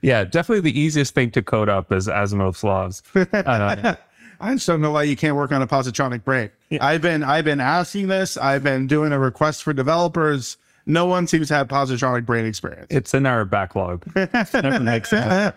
yeah, 0.00 0.24
Definitely 0.24 0.70
the 0.70 0.78
easiest 0.78 1.12
thing 1.14 1.30
to 1.32 1.42
code 1.42 1.68
up 1.68 1.90
is 1.90 2.06
Asimov's 2.08 2.62
laws. 2.62 3.02
Uh, 3.32 3.96
I 4.38 4.52
just 4.54 4.66
don't 4.66 4.82
know 4.82 4.90
why 4.90 5.04
you 5.04 5.16
can't 5.16 5.34
work 5.34 5.50
on 5.50 5.62
a 5.62 5.66
positronic 5.66 6.22
brain. 6.22 6.50
I've 6.80 7.00
been 7.00 7.22
I've 7.24 7.44
been 7.46 7.58
asking 7.60 8.08
this. 8.08 8.36
I've 8.36 8.62
been 8.62 8.86
doing 8.86 9.12
a 9.12 9.18
request 9.18 9.62
for 9.62 9.72
developers. 9.72 10.58
No 10.84 11.06
one 11.06 11.26
seems 11.26 11.48
to 11.48 11.54
have 11.54 11.68
positronic 11.68 12.26
brain 12.26 12.44
experience. 12.44 12.86
it's 12.90 13.12
in 13.14 13.24
our 13.26 13.44
backlog. 13.46 14.04
Never 14.14 14.78
makes 14.78 15.10
sense. 15.10 15.54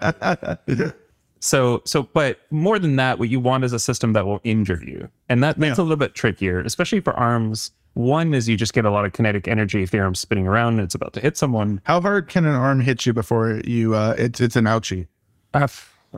So 1.40 1.82
so, 1.86 2.04
but 2.04 2.40
more 2.52 2.80
than 2.80 2.98
that, 2.98 3.18
what 3.18 3.30
you 3.30 3.40
want 3.40 3.64
is 3.64 3.74
a 3.74 3.80
system 3.80 4.14
that 4.14 4.26
will 4.26 4.42
injure 4.44 4.82
you, 4.86 5.10
and 5.30 5.42
that 5.44 5.58
that's 5.58 5.80
a 5.80 5.84
little 5.84 5.98
bit 5.98 6.14
trickier, 6.14 6.60
especially 6.60 7.00
for 7.00 7.14
arms. 7.14 7.72
One 7.94 8.34
is 8.34 8.48
you 8.48 8.56
just 8.56 8.74
get 8.74 8.86
a 8.86 8.92
lot 8.92 9.06
of 9.06 9.14
kinetic 9.14 9.48
energy 9.48 9.82
if 9.82 9.92
the 9.92 10.00
arm's 10.00 10.20
spinning 10.20 10.48
around 10.48 10.74
and 10.76 10.82
it's 10.82 10.96
about 10.96 11.14
to 11.14 11.20
hit 11.20 11.38
someone. 11.38 11.82
How 11.86 12.00
hard 12.00 12.28
can 12.28 12.46
an 12.46 12.54
arm 12.54 12.80
hit 12.82 13.06
you 13.06 13.14
before 13.14 13.62
you? 13.66 13.96
Uh, 13.96 14.16
it's 14.18 14.40
it's 14.40 14.56
an 14.56 14.66
ouchie. 14.66 15.08
Uh, 15.54 15.68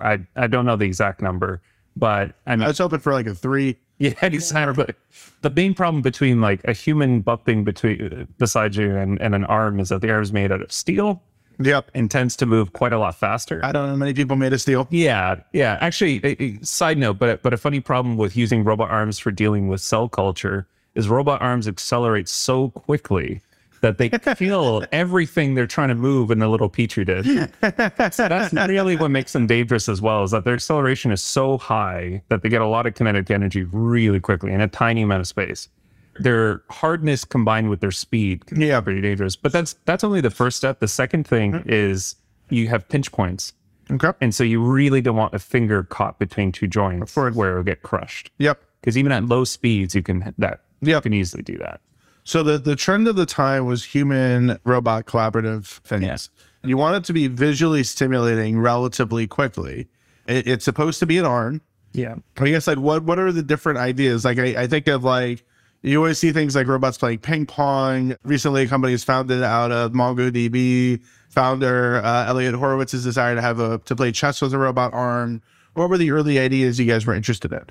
I 0.01 0.19
I 0.35 0.47
don't 0.47 0.65
know 0.65 0.75
the 0.75 0.85
exact 0.85 1.21
number, 1.21 1.61
but 1.95 2.33
I 2.45 2.55
mean, 2.55 2.63
I 2.63 2.67
was 2.67 2.77
hoping 2.79 2.99
for 2.99 3.13
like 3.13 3.27
a 3.27 3.35
three. 3.35 3.77
Yeah, 4.01 4.15
exactly. 4.23 4.83
But 4.83 4.95
the 5.43 5.51
main 5.51 5.75
problem 5.75 6.01
between 6.01 6.41
like 6.41 6.63
a 6.63 6.73
human 6.73 7.21
bumping 7.21 7.63
between 7.63 8.01
uh, 8.01 8.25
beside 8.39 8.75
you 8.75 8.95
and, 8.95 9.21
and 9.21 9.35
an 9.35 9.43
arm 9.45 9.79
is 9.79 9.89
that 9.89 10.01
the 10.01 10.09
arm 10.09 10.23
is 10.23 10.33
made 10.33 10.51
out 10.51 10.63
of 10.63 10.71
steel 10.71 11.21
Yep. 11.59 11.91
and 11.93 12.09
tends 12.09 12.35
to 12.37 12.45
move 12.45 12.73
quite 12.73 12.93
a 12.93 12.99
lot 12.99 13.15
faster. 13.15 13.61
I 13.63 13.71
don't 13.71 13.89
know 13.89 13.95
many 13.95 14.13
people 14.13 14.35
made 14.35 14.53
a 14.53 14.59
steel. 14.59 14.87
Yeah, 14.89 15.41
yeah. 15.53 15.77
Actually, 15.81 16.21
a, 16.23 16.43
a 16.43 16.65
side 16.65 16.97
note, 16.97 17.19
but 17.19 17.41
but 17.41 17.53
a 17.53 17.57
funny 17.57 17.79
problem 17.79 18.17
with 18.17 18.35
using 18.35 18.63
robot 18.63 18.89
arms 18.89 19.19
for 19.19 19.31
dealing 19.31 19.67
with 19.67 19.81
cell 19.81 20.09
culture 20.09 20.67
is 20.95 21.07
robot 21.07 21.41
arms 21.41 21.67
accelerate 21.67 22.27
so 22.27 22.69
quickly 22.69 23.41
that 23.81 23.97
they 23.97 24.09
feel 24.35 24.83
everything 24.91 25.55
they're 25.55 25.67
trying 25.67 25.89
to 25.89 25.95
move 25.95 26.31
in 26.31 26.39
the 26.39 26.47
little 26.47 26.69
petri 26.69 27.03
dish. 27.03 27.25
so 27.25 28.27
that's 28.27 28.53
really 28.69 28.95
what 28.95 29.11
makes 29.11 29.33
them 29.33 29.47
dangerous 29.47 29.89
as 29.89 30.01
well, 30.01 30.23
is 30.23 30.31
that 30.31 30.43
their 30.45 30.53
acceleration 30.53 31.11
is 31.11 31.21
so 31.21 31.57
high 31.57 32.21
that 32.29 32.41
they 32.41 32.49
get 32.49 32.61
a 32.61 32.67
lot 32.67 32.85
of 32.85 32.93
kinetic 32.93 33.29
energy 33.31 33.63
really 33.63 34.19
quickly 34.19 34.51
in 34.53 34.61
a 34.61 34.67
tiny 34.67 35.01
amount 35.01 35.21
of 35.21 35.27
space. 35.27 35.67
Their 36.23 36.63
hardness 36.69 37.25
combined 37.25 37.69
with 37.69 37.79
their 37.81 37.91
speed 37.91 38.45
can 38.45 38.61
Yeah. 38.61 38.79
be 38.79 38.85
pretty 38.85 39.01
dangerous. 39.01 39.35
But 39.35 39.51
that's 39.51 39.75
that's 39.85 40.03
only 40.03 40.21
the 40.21 40.29
first 40.31 40.57
step. 40.57 40.79
The 40.79 40.87
second 40.87 41.27
thing 41.27 41.53
Mm-hmm. 41.53 41.69
is 41.69 42.15
you 42.49 42.67
have 42.67 42.87
pinch 42.89 43.11
points. 43.11 43.53
Okay. 43.89 44.11
And 44.21 44.33
so 44.33 44.43
you 44.43 44.61
really 44.63 45.01
don't 45.01 45.15
want 45.17 45.33
a 45.33 45.39
finger 45.39 45.83
caught 45.83 46.17
between 46.19 46.51
two 46.51 46.67
joints 46.67 47.15
where 47.15 47.29
it'll 47.51 47.63
get 47.63 47.81
crushed. 47.83 48.31
Yep. 48.37 48.61
Because 48.79 48.97
even 48.97 49.11
at 49.11 49.25
low 49.25 49.43
speeds, 49.43 49.93
you 49.95 50.01
can 50.03 50.33
that 50.37 50.61
Yep. 50.81 50.95
you 50.97 51.01
can 51.01 51.13
easily 51.13 51.43
do 51.43 51.57
that. 51.57 51.81
So 52.23 52.43
the, 52.43 52.57
the 52.59 52.75
trend 52.75 53.07
of 53.07 53.15
the 53.15 53.25
time 53.25 53.65
was 53.65 53.83
human 53.83 54.59
robot 54.63 55.05
collaborative 55.07 55.65
things. 55.65 56.03
Yes. 56.03 56.29
You 56.63 56.77
want 56.77 56.95
it 56.97 57.03
to 57.05 57.13
be 57.13 57.27
visually 57.27 57.83
stimulating 57.83 58.59
relatively 58.59 59.25
quickly. 59.27 59.87
It, 60.27 60.45
it's 60.47 60.63
supposed 60.65 60.99
to 60.99 61.07
be 61.07 61.17
an 61.17 61.25
arm. 61.25 61.61
Yeah. 61.93 62.15
I 62.37 62.49
guess 62.49 62.67
like 62.67 62.77
what 62.77 63.03
what 63.03 63.17
are 63.19 63.31
the 63.31 63.43
different 63.43 63.79
ideas? 63.79 64.23
Like 64.23 64.37
I, 64.39 64.61
I 64.63 64.67
think 64.67 64.87
of 64.87 65.03
like 65.03 65.43
you 65.81 65.97
always 65.97 66.19
see 66.19 66.31
things 66.31 66.55
like 66.55 66.67
robots 66.67 66.97
playing 66.97 67.19
ping 67.19 67.45
pong. 67.45 68.15
Recently, 68.23 68.63
a 68.63 68.67
company 68.67 68.93
is 68.93 69.03
founded 69.03 69.43
out 69.43 69.71
of 69.71 69.91
MongoDB. 69.91 71.01
Founder 71.29 72.03
uh, 72.03 72.25
Eliot 72.27 72.55
Horowitz's 72.55 73.03
desire 73.03 73.35
to 73.35 73.41
have 73.41 73.59
a 73.59 73.77
to 73.79 73.95
play 73.95 74.11
chess 74.11 74.41
with 74.41 74.53
a 74.53 74.57
robot 74.57 74.93
arm. 74.93 75.41
What 75.73 75.89
were 75.89 75.97
the 75.97 76.11
early 76.11 76.37
ideas 76.39 76.79
you 76.79 76.85
guys 76.85 77.05
were 77.05 77.15
interested 77.15 77.53
in? 77.53 77.65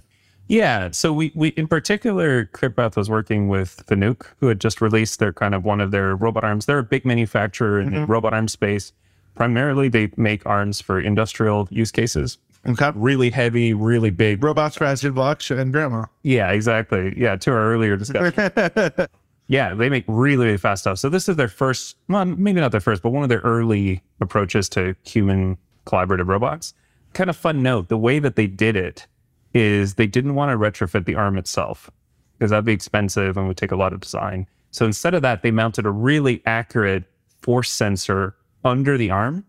Yeah. 0.49 0.91
So 0.91 1.13
we, 1.13 1.31
we 1.35 1.49
in 1.51 1.69
particular, 1.69 2.47
ClearPath 2.47 2.97
was 2.97 3.09
working 3.09 3.49
with 3.49 3.85
Fanuc, 3.87 4.27
who 4.39 4.49
had 4.49 4.61
just 4.61 4.81
released 4.81 5.21
their 5.21 5.33
kind 5.33 5.55
of 5.55 5.65
one 5.65 5.81
of 5.81 5.91
their 5.91 6.17
robot 6.17 6.43
arms. 6.43 6.67
They're 6.67 6.79
a 6.79 6.83
big 6.83 7.05
manufacturer 7.05 7.81
in 7.81 7.93
the 7.93 8.07
robot 8.07 8.35
arm 8.35 8.49
space. 8.49 8.93
Primarily, 9.37 9.89
they 9.89 10.11
make 10.17 10.45
arms 10.47 10.81
for 10.81 10.99
industrial 10.99 11.69
use 11.71 11.93
cases. 11.93 12.39
Okay. 12.67 12.93
Really 12.95 13.31
heavy, 13.31 13.73
really 13.73 14.11
big. 14.11 14.45
Robots 14.45 14.77
for 14.77 14.85
acid 14.85 15.15
blocks 15.15 15.51
and 15.51 15.73
grandma. 15.73 16.05
Yeah, 16.23 16.51
exactly. 16.51 17.15
Yeah, 17.17 17.37
to 17.37 17.53
our 17.53 17.73
earlier 17.73 17.97
discussion. 17.97 18.93
yeah, 19.49 19.75
they 19.75 19.89
make 19.89 20.05
really, 20.07 20.45
really 20.45 20.59
fast 20.59 20.83
stuff. 20.83 20.99
So 20.99 21.09
this 21.09 21.29
is 21.29 21.37
their 21.37 21.49
first, 21.49 21.97
well, 22.09 22.25
maybe 22.25 22.61
not 22.61 22.71
their 22.71 22.81
first, 22.81 23.03
but 23.03 23.11
one 23.11 23.23
of 23.23 23.31
their 23.31 23.41
early 23.41 24.03
approaches 24.21 24.69
to 24.71 24.95
human 25.05 25.57
collaborative 25.87 26.27
robots. 26.27 26.75
Kind 27.15 27.31
of 27.31 27.37
fun 27.37 27.63
note: 27.63 27.89
the 27.89 27.99
way 27.99 28.19
that 28.19 28.37
they 28.37 28.47
did 28.47 28.77
it 28.77 29.07
is 29.55 29.95
they 29.95 30.07
didn't 30.07 30.35
want 30.35 30.51
to 30.51 30.57
retrofit 30.57 31.07
the 31.07 31.15
arm 31.15 31.37
itself 31.39 31.91
because 32.39 32.51
that'd 32.51 32.65
be 32.65 32.73
expensive 32.73 33.37
and 33.37 33.49
would 33.49 33.57
take 33.57 33.73
a 33.73 33.77
lot 33.77 33.93
of 33.93 34.01
design. 34.01 34.47
So 34.71 34.87
instead 34.87 35.15
of 35.15 35.23
that, 35.23 35.43
they 35.43 35.51
mounted 35.51 35.87
a 35.87 35.91
really 35.91 36.43
accurate 36.47 37.05
force 37.43 37.71
sensor 37.71 38.37
under 38.65 38.97
the 38.97 39.11
arm. 39.11 39.45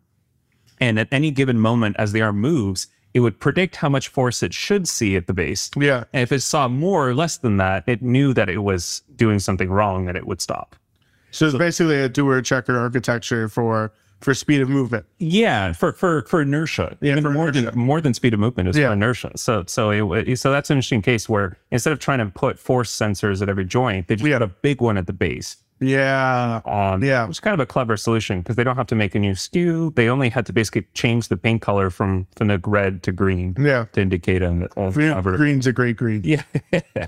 And 0.79 0.97
at 0.97 1.07
any 1.11 1.29
given 1.29 1.59
moment, 1.59 1.95
as 1.99 2.11
the 2.11 2.21
arm 2.21 2.39
moves, 2.39 2.87
it 3.13 3.19
would 3.19 3.39
predict 3.39 3.75
how 3.75 3.89
much 3.89 4.07
force 4.07 4.41
it 4.43 4.53
should 4.53 4.87
see 4.87 5.15
at 5.15 5.27
the 5.27 5.33
base. 5.33 5.69
Yeah. 5.77 6.05
And 6.13 6.23
if 6.23 6.31
it 6.31 6.41
saw 6.41 6.67
more 6.67 7.07
or 7.07 7.13
less 7.13 7.37
than 7.37 7.57
that, 7.57 7.83
it 7.87 8.01
knew 8.01 8.33
that 8.33 8.49
it 8.49 8.59
was 8.59 9.01
doing 9.15 9.39
something 9.39 9.69
wrong 9.69 10.07
and 10.07 10.17
it 10.17 10.25
would 10.27 10.41
stop. 10.41 10.75
So 11.31 11.47
it's 11.47 11.57
basically 11.57 11.97
a 12.01 12.09
doer 12.09 12.41
checker 12.41 12.77
architecture 12.77 13.47
for 13.49 13.91
for 14.19 14.35
speed 14.35 14.61
of 14.61 14.69
movement. 14.69 15.03
Yeah, 15.17 15.73
for 15.73 15.93
for 15.93 16.21
for 16.23 16.41
inertia. 16.41 16.95
Yeah, 17.01 17.13
Even 17.13 17.23
for 17.23 17.31
more 17.31 17.49
inertia. 17.49 17.71
than 17.71 17.79
more 17.79 18.01
than 18.01 18.13
speed 18.13 18.33
of 18.35 18.39
movement 18.39 18.69
is 18.69 18.77
Yeah. 18.77 18.87
for 18.89 18.93
inertia. 18.93 19.31
So 19.35 19.63
so 19.67 20.11
it, 20.13 20.27
it- 20.29 20.37
so 20.39 20.51
that's 20.51 20.69
an 20.69 20.77
interesting 20.77 21.01
case 21.01 21.27
where 21.27 21.57
instead 21.71 21.91
of 21.93 21.99
trying 21.99 22.19
to 22.19 22.27
put 22.27 22.59
force 22.59 22.95
sensors 22.95 23.41
at 23.41 23.49
every 23.49 23.65
joint, 23.65 24.07
they 24.07 24.15
just 24.15 24.27
Yeah. 24.27 24.37
put 24.39 24.43
a 24.43 24.47
big 24.61 24.79
one 24.81 24.97
at 24.97 25.07
the 25.07 25.13
base. 25.13 25.57
Yeah. 25.81 26.61
On 26.65 27.01
Yeah. 27.01 27.23
it 27.23 27.27
was 27.27 27.39
kind 27.39 27.53
of 27.53 27.59
a 27.59 27.65
clever 27.65 27.97
solution 27.97 28.39
because 28.39 28.55
they 28.55 28.63
don't 28.63 28.75
have 28.77 28.87
to 28.87 28.95
make 28.95 29.15
a 29.15 29.19
new 29.19 29.33
SKU. 29.33 29.93
They 29.95 30.07
only 30.09 30.29
had 30.29 30.45
to 30.45 30.53
basically 30.53 30.85
change 30.93 31.27
the 31.27 31.35
paint 31.37 31.61
color 31.61 31.89
from 31.89 32.27
Fanuc 32.35 32.61
red 32.65 33.01
to 33.03 33.11
green 33.11 33.55
Yeah. 33.59 33.85
to 33.93 34.01
indicate 34.01 34.41
Yeah, 34.41 34.67
cover. 34.77 35.35
green's 35.37 35.67
a 35.67 35.73
great 35.73 35.97
green. 35.97 36.21
Yeah. 36.23 36.43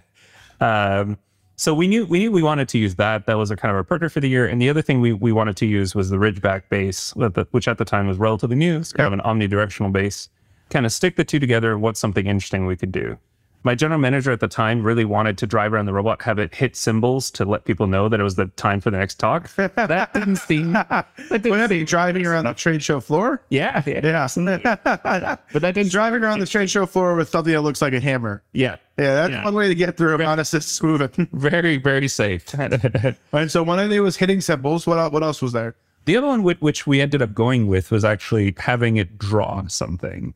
um, 0.59 1.17
so 1.55 1.73
we 1.73 1.87
knew 1.87 2.05
we 2.05 2.19
knew 2.19 2.31
we 2.31 2.41
wanted 2.41 2.67
to 2.69 2.77
use 2.79 2.95
that. 2.95 3.27
That 3.27 3.37
was 3.37 3.51
a 3.51 3.55
kind 3.55 3.69
of 3.69 3.75
our 3.75 3.83
partner 3.83 4.09
for 4.09 4.19
the 4.19 4.27
year. 4.27 4.47
And 4.47 4.59
the 4.61 4.69
other 4.69 4.81
thing 4.81 5.01
we, 5.01 5.13
we 5.13 5.31
wanted 5.31 5.55
to 5.57 5.65
use 5.67 5.93
was 5.93 6.09
the 6.09 6.17
Ridgeback 6.17 6.63
base, 6.69 7.15
which 7.51 7.67
at 7.67 7.77
the 7.77 7.85
time 7.85 8.07
was 8.07 8.17
relatively 8.17 8.55
new. 8.55 8.77
It's 8.79 8.91
kind 8.91 9.05
of 9.07 9.13
an 9.13 9.21
omnidirectional 9.21 9.91
base. 9.91 10.29
Kind 10.71 10.85
of 10.87 10.91
stick 10.91 11.15
the 11.15 11.23
two 11.23 11.37
together. 11.39 11.77
What's 11.77 11.99
something 11.99 12.25
interesting 12.25 12.65
we 12.65 12.75
could 12.75 12.91
do? 12.91 13.17
My 13.65 13.75
general 13.75 13.99
manager 13.99 14.31
at 14.31 14.41
the 14.41 14.47
time 14.49 14.83
really 14.83 15.05
wanted 15.05 15.37
to 15.37 15.47
drive 15.47 15.71
around 15.73 15.85
the 15.85 15.93
robot, 15.93 16.21
have 16.23 16.37
it 16.37 16.53
hit 16.53 16.75
cymbals 16.75 17.31
to 17.31 17.45
let 17.45 17.63
people 17.63 17.87
know 17.87 18.09
that 18.09 18.19
it 18.19 18.23
was 18.23 18.35
the 18.35 18.47
time 18.47 18.81
for 18.81 18.91
the 18.91 18.97
next 18.97 19.15
talk. 19.19 19.49
That 19.55 20.13
didn't 20.13 20.35
seem. 20.37 20.73
That 20.83 21.07
didn't 21.29 21.53
are 21.59 21.67
they 21.67 21.83
driving 21.83 22.25
around 22.27 22.45
the 22.45 22.53
trade 22.53 22.83
show 22.83 22.99
floor? 22.99 23.41
yeah, 23.49 23.81
yeah, 23.85 24.01
Yeah. 24.03 25.37
but 25.53 25.61
that 25.61 25.73
didn't. 25.75 25.91
driving 25.91 26.23
around 26.23 26.39
the 26.39 26.45
trade 26.45 26.69
show 26.69 26.85
floor 26.85 27.15
with 27.15 27.29
something 27.29 27.53
that 27.53 27.61
looks 27.61 27.81
like 27.81 27.93
a 27.93 27.99
hammer. 27.99 28.43
Yeah, 28.51 28.75
Yeah, 28.97 29.13
that's 29.15 29.31
Yeah. 29.31 29.45
one 29.45 29.55
way 29.55 29.67
to 29.69 29.75
get 29.75 29.95
through 29.97 30.15
a 30.15 30.17
non-assist 30.17 30.83
moving. 30.83 31.27
very 31.33 31.77
very 31.77 32.07
safe. 32.07 32.53
and 33.33 33.49
so 33.51 33.63
one 33.63 33.79
of 33.79 33.89
them 33.89 34.03
was 34.03 34.17
hitting 34.17 34.41
cymbals. 34.41 34.85
What 34.85 34.99
else, 34.99 35.13
what 35.13 35.23
else 35.23 35.41
was 35.41 35.53
there? 35.53 35.75
The 36.05 36.17
other 36.17 36.27
one, 36.27 36.43
which 36.43 36.85
we 36.85 36.99
ended 36.99 37.21
up 37.21 37.33
going 37.33 37.67
with, 37.67 37.89
was 37.89 38.03
actually 38.03 38.53
having 38.57 38.97
it 38.97 39.17
draw 39.17 39.65
something. 39.67 40.33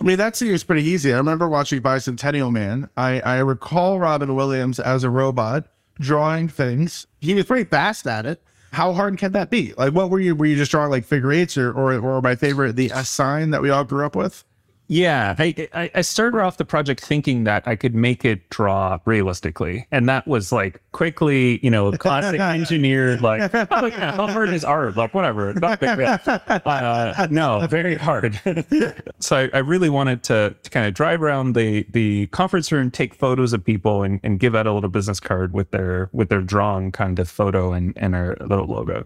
I 0.00 0.04
mean, 0.04 0.18
that 0.18 0.36
seems 0.36 0.62
pretty 0.62 0.84
easy. 0.84 1.12
I 1.12 1.16
remember 1.16 1.48
watching 1.48 1.80
Bicentennial 1.80 2.52
Man. 2.52 2.88
I, 2.96 3.20
I 3.20 3.38
recall 3.38 3.98
Robin 3.98 4.34
Williams 4.34 4.78
as 4.78 5.04
a 5.04 5.10
robot 5.10 5.66
drawing 5.98 6.48
things. 6.48 7.06
He 7.20 7.34
was 7.34 7.46
pretty 7.46 7.64
fast 7.64 8.06
at 8.06 8.26
it. 8.26 8.42
How 8.72 8.92
hard 8.92 9.16
can 9.16 9.32
that 9.32 9.48
be? 9.48 9.72
Like, 9.78 9.94
what 9.94 10.10
were 10.10 10.20
you? 10.20 10.34
Were 10.34 10.44
you 10.44 10.56
just 10.56 10.70
drawing 10.70 10.90
like 10.90 11.04
figure 11.06 11.32
eights, 11.32 11.56
or 11.56 11.72
or, 11.72 11.94
or 11.98 12.20
my 12.20 12.34
favorite, 12.34 12.76
the 12.76 12.90
S 12.92 13.08
sign 13.08 13.50
that 13.50 13.62
we 13.62 13.70
all 13.70 13.84
grew 13.84 14.04
up 14.04 14.14
with? 14.14 14.44
Yeah, 14.88 15.34
I, 15.38 15.90
I 15.94 16.00
started 16.02 16.40
off 16.40 16.58
the 16.58 16.64
project 16.64 17.00
thinking 17.00 17.44
that 17.44 17.66
I 17.66 17.74
could 17.74 17.94
make 17.94 18.24
it 18.24 18.48
draw 18.50 18.98
realistically, 19.04 19.86
and 19.90 20.08
that 20.08 20.28
was 20.28 20.52
like 20.52 20.80
quickly, 20.92 21.58
you 21.64 21.70
know, 21.70 21.90
classic 21.98 22.40
engineer 22.40 23.18
like, 23.18 23.52
oh 23.52 23.86
yeah, 23.86 24.14
how 24.14 24.28
hard 24.28 24.50
is 24.50 24.64
art? 24.64 24.96
Like 24.96 25.12
whatever, 25.12 25.52
not 25.60 25.80
big 25.80 25.96
deal. 25.96 26.18
uh, 26.64 27.26
no, 27.30 27.66
very 27.66 27.96
hard. 27.96 28.40
so 29.18 29.36
I, 29.36 29.50
I 29.54 29.58
really 29.58 29.90
wanted 29.90 30.22
to, 30.24 30.54
to 30.62 30.70
kind 30.70 30.86
of 30.86 30.94
drive 30.94 31.20
around 31.20 31.54
the 31.54 31.84
the 31.90 32.28
conference 32.28 32.70
room, 32.70 32.90
take 32.90 33.12
photos 33.12 33.52
of 33.52 33.64
people, 33.64 34.04
and, 34.04 34.20
and 34.22 34.38
give 34.38 34.54
out 34.54 34.68
a 34.68 34.72
little 34.72 34.90
business 34.90 35.18
card 35.18 35.52
with 35.52 35.72
their 35.72 36.10
with 36.12 36.28
their 36.28 36.42
drawn 36.42 36.92
kind 36.92 37.18
of 37.18 37.28
photo 37.28 37.72
and 37.72 37.92
and 37.96 38.14
our 38.14 38.36
little 38.40 38.66
logo. 38.66 39.04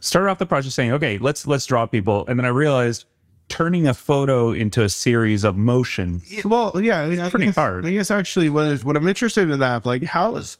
Started 0.00 0.28
off 0.28 0.38
the 0.38 0.44
project 0.44 0.74
saying, 0.74 0.92
okay, 0.92 1.16
let's 1.16 1.46
let's 1.46 1.64
draw 1.64 1.86
people, 1.86 2.26
and 2.26 2.38
then 2.38 2.44
I 2.44 2.50
realized 2.50 3.06
turning 3.54 3.86
a 3.86 3.94
photo 3.94 4.50
into 4.52 4.82
a 4.82 4.88
series 4.88 5.44
of 5.44 5.56
motions 5.56 6.24
Well, 6.44 6.72
yeah, 6.80 7.04
it's 7.06 7.20
I 7.20 7.30
pretty 7.30 7.46
guess- 7.46 7.54
hard. 7.54 7.86
I 7.86 7.92
guess 7.92 8.10
actually, 8.10 8.50
what 8.50 8.66
is 8.66 8.84
what 8.84 8.96
I'm 8.96 9.06
interested 9.06 9.48
in 9.48 9.60
that, 9.60 9.86
like, 9.86 10.02
how 10.02 10.34
is 10.36 10.58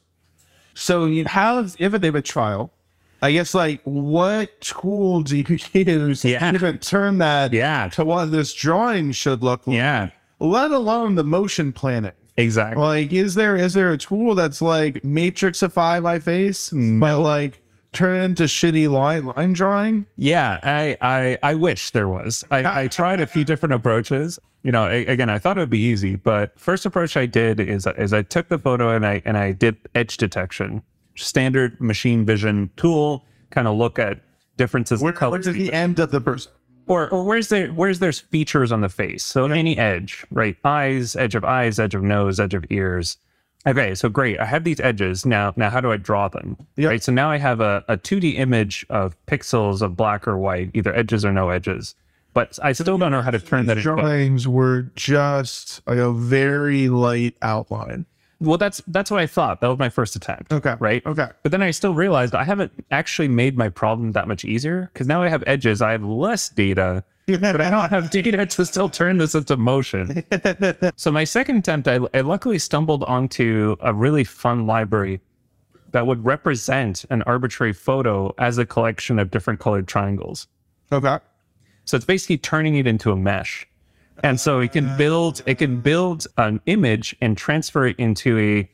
so 0.74 1.06
you 1.06 1.24
have 1.24 1.74
if 1.80 1.92
they 1.92 2.06
have 2.06 2.14
a 2.14 2.22
trial. 2.22 2.72
I 3.22 3.32
guess 3.32 3.54
like 3.54 3.80
what 3.84 4.60
tool 4.60 5.22
do 5.22 5.36
you 5.38 5.44
use 5.72 6.24
Yeah. 6.24 6.50
to 6.50 6.54
even 6.56 6.78
turn 6.78 7.18
that 7.18 7.52
Yeah. 7.52 7.88
to 7.94 8.04
what 8.04 8.26
this 8.26 8.52
drawing 8.52 9.10
should 9.12 9.42
look 9.42 9.66
like, 9.66 9.76
Yeah, 9.76 10.10
let 10.40 10.70
alone 10.70 11.14
the 11.16 11.24
motion 11.24 11.72
planning. 11.72 12.12
exactly. 12.36 12.80
Like, 12.82 13.12
is 13.12 13.34
there 13.34 13.56
is 13.56 13.72
there 13.74 13.90
a 13.92 13.98
tool 13.98 14.34
that's 14.36 14.60
like 14.62 15.02
matrixify 15.02 16.00
my 16.02 16.18
face, 16.20 16.70
mm. 16.70 17.00
but 17.00 17.18
like 17.20 17.60
turn 17.94 18.20
it 18.20 18.24
into 18.24 18.42
shitty 18.44 18.90
line 18.90 19.26
line 19.26 19.52
drawing? 19.54 20.06
yeah, 20.16 20.58
I, 20.62 20.96
I 21.00 21.38
I 21.42 21.54
wish 21.54 21.90
there 21.90 22.08
was. 22.08 22.44
I, 22.50 22.82
I 22.82 22.88
tried 22.98 23.20
a 23.20 23.26
few 23.26 23.44
different 23.44 23.72
approaches. 23.72 24.38
You 24.62 24.72
know, 24.72 24.86
a- 24.86 25.06
again, 25.06 25.28
I 25.30 25.38
thought 25.38 25.56
it 25.56 25.60
would 25.60 25.70
be 25.70 25.78
easy, 25.78 26.16
but 26.16 26.58
first 26.58 26.84
approach 26.86 27.16
I 27.16 27.26
did 27.26 27.60
is 27.60 27.86
is 27.98 28.12
I 28.12 28.22
took 28.22 28.48
the 28.48 28.58
photo 28.58 28.94
and 28.94 29.06
I 29.06 29.22
and 29.24 29.36
I 29.38 29.52
did 29.52 29.76
edge 29.94 30.16
detection, 30.16 30.82
standard 31.14 31.80
machine 31.80 32.24
vision 32.24 32.70
tool, 32.76 33.24
kind 33.50 33.68
of 33.68 33.76
look 33.76 33.98
at 33.98 34.20
differences 34.56 35.02
Where, 35.02 35.12
color. 35.12 35.32
where's 35.32 35.46
the 35.46 35.72
end 35.72 35.98
of 35.98 36.10
the 36.10 36.20
person? 36.20 36.52
or 36.86 37.08
or 37.08 37.24
where's 37.24 37.48
there 37.48 37.68
where's 37.68 37.98
there's 37.98 38.20
features 38.20 38.70
on 38.70 38.82
the 38.82 38.90
face 38.90 39.24
so 39.24 39.46
any 39.46 39.78
edge 39.78 40.22
right 40.30 40.54
eyes 40.66 41.16
edge 41.16 41.34
of 41.34 41.42
eyes 41.42 41.78
edge 41.78 41.94
of 41.94 42.02
nose 42.02 42.38
edge 42.38 42.52
of 42.52 42.62
ears 42.68 43.16
okay 43.66 43.94
so 43.94 44.08
great 44.08 44.38
i 44.40 44.44
have 44.44 44.64
these 44.64 44.80
edges 44.80 45.24
now 45.26 45.52
now 45.56 45.70
how 45.70 45.80
do 45.80 45.90
i 45.92 45.96
draw 45.96 46.28
them 46.28 46.56
Yep. 46.76 46.88
right 46.90 47.02
so 47.02 47.12
now 47.12 47.30
i 47.30 47.38
have 47.38 47.60
a, 47.60 47.84
a 47.88 47.96
2d 47.96 48.38
image 48.38 48.84
of 48.90 49.16
pixels 49.26 49.82
of 49.82 49.96
black 49.96 50.26
or 50.28 50.36
white 50.38 50.70
either 50.74 50.94
edges 50.94 51.24
or 51.24 51.32
no 51.32 51.50
edges 51.50 51.94
but 52.32 52.58
i 52.62 52.72
still 52.72 52.98
don't 52.98 53.12
know 53.12 53.22
how 53.22 53.30
to 53.30 53.38
turn 53.38 53.66
that 53.66 53.78
into 53.78 53.82
Drawings 53.94 54.46
were 54.48 54.82
just 54.96 55.80
like 55.86 55.98
a 55.98 56.12
very 56.12 56.88
light 56.88 57.36
outline. 57.42 58.06
well 58.40 58.58
that's 58.58 58.82
that's 58.88 59.10
what 59.10 59.20
i 59.20 59.26
thought 59.26 59.60
that 59.60 59.68
was 59.68 59.78
my 59.78 59.88
first 59.88 60.16
attempt 60.16 60.52
Okay. 60.52 60.74
right 60.80 61.04
Okay. 61.06 61.28
But 61.42 61.52
then 61.52 61.62
I 61.62 61.70
still 61.70 61.94
realized 61.94 62.34
I 62.34 62.44
haven't 62.44 62.72
actually 62.90 63.28
made 63.28 63.56
my 63.56 63.68
problem 63.68 64.12
that 64.12 64.26
much 64.28 64.44
easier 64.44 64.90
because 64.92 65.06
now 65.06 65.22
I 65.22 65.28
have 65.28 65.44
edges. 65.46 65.80
I 65.82 65.92
have 65.92 66.04
less 66.04 66.48
data, 66.48 67.04
but 67.26 67.60
I 67.60 67.70
don't 67.70 67.88
have 67.88 68.10
data 68.10 68.44
to 68.44 68.66
still 68.66 68.88
turn 68.88 69.16
this 69.16 69.34
into 69.34 69.56
motion. 69.56 70.24
so 70.96 71.10
my 71.10 71.24
second 71.24 71.58
attempt, 71.58 71.88
I, 71.88 72.00
I 72.12 72.20
luckily 72.20 72.58
stumbled 72.58 73.02
onto 73.04 73.76
a 73.80 73.94
really 73.94 74.24
fun 74.24 74.66
library 74.66 75.20
that 75.92 76.06
would 76.06 76.24
represent 76.24 77.04
an 77.10 77.22
arbitrary 77.22 77.72
photo 77.72 78.34
as 78.38 78.58
a 78.58 78.66
collection 78.66 79.18
of 79.18 79.30
different 79.30 79.60
colored 79.60 79.88
triangles. 79.88 80.48
Okay. 80.92 81.18
So 81.84 81.96
it's 81.96 82.04
basically 82.04 82.38
turning 82.38 82.74
it 82.76 82.86
into 82.86 83.10
a 83.10 83.16
mesh. 83.16 83.66
And 84.22 84.38
so 84.38 84.60
it 84.60 84.72
can 84.72 84.96
build 84.96 85.42
it 85.46 85.58
can 85.58 85.80
build 85.80 86.26
an 86.36 86.60
image 86.66 87.16
and 87.20 87.36
transfer 87.36 87.86
it 87.86 87.98
into 87.98 88.38
a 88.38 88.70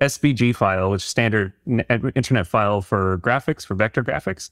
SVG 0.00 0.54
file, 0.54 0.90
which 0.90 1.02
is 1.02 1.08
standard 1.08 1.52
internet 1.66 2.46
file 2.46 2.80
for 2.80 3.18
graphics, 3.18 3.66
for 3.66 3.74
vector 3.74 4.02
graphics. 4.02 4.50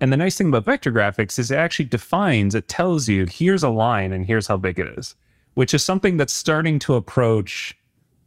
And 0.00 0.12
the 0.12 0.16
nice 0.16 0.36
thing 0.38 0.48
about 0.48 0.64
vector 0.64 0.92
graphics 0.92 1.38
is 1.38 1.50
it 1.50 1.56
actually 1.56 1.86
defines, 1.86 2.54
it 2.54 2.68
tells 2.68 3.08
you 3.08 3.26
here's 3.26 3.62
a 3.62 3.68
line 3.68 4.12
and 4.12 4.24
here's 4.26 4.46
how 4.46 4.56
big 4.56 4.78
it 4.78 4.86
is, 4.98 5.14
which 5.54 5.74
is 5.74 5.82
something 5.82 6.16
that's 6.16 6.32
starting 6.32 6.78
to 6.80 6.94
approach 6.94 7.76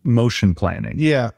motion 0.03 0.53
planning 0.55 0.95
Yeah. 0.97 1.31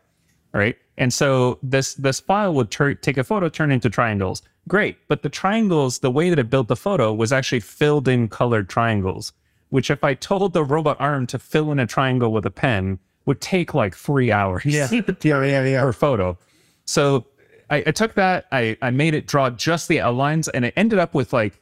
right? 0.54 0.76
And 0.98 1.12
so 1.14 1.60
this 1.64 1.96
this 1.96 2.20
file 2.20 2.54
would 2.54 2.70
tur- 2.72 2.94
take 2.96 3.18
a 3.18 3.24
photo, 3.24 3.50
turn 3.50 3.72
into 3.72 3.90
triangles. 3.90 4.42
Great, 4.68 4.98
but 5.08 5.22
the 5.24 5.30
triangles, 5.30 6.00
the 6.00 6.12
way 6.12 6.30
that 6.30 6.40
it 6.40 6.50
built 6.50 6.68
the 6.68 6.76
photo 6.76 7.12
was 7.14 7.34
actually 7.34 7.60
filled 7.60 8.08
in 8.08 8.28
colored 8.28 8.70
triangles. 8.70 9.34
Which, 9.70 9.90
if 9.90 10.04
I 10.04 10.14
told 10.14 10.54
the 10.54 10.64
robot 10.64 10.98
arm 11.02 11.26
to 11.28 11.40
fill 11.40 11.72
in 11.72 11.80
a 11.80 11.88
triangle 11.88 12.32
with 12.32 12.46
a 12.46 12.52
pen, 12.52 13.00
would 13.26 13.42
take 13.42 13.74
like 13.74 13.96
three 13.96 14.32
hours. 14.32 14.66
Yeah. 14.66 14.88
Yeah. 14.92 15.44
Yeah. 15.44 15.64
Yeah. 15.64 15.82
per 15.82 15.94
photo. 15.94 16.38
So 16.86 17.26
I, 17.74 17.84
I 17.88 17.92
took 17.92 18.14
that, 18.16 18.46
I, 18.52 18.78
I 18.82 18.92
made 18.92 19.14
it 19.16 19.26
draw 19.28 19.50
just 19.50 19.88
the 19.88 20.00
outlines, 20.00 20.48
and 20.50 20.64
it 20.66 20.74
ended 20.78 21.00
up 21.00 21.14
with 21.14 21.34
like 21.34 21.60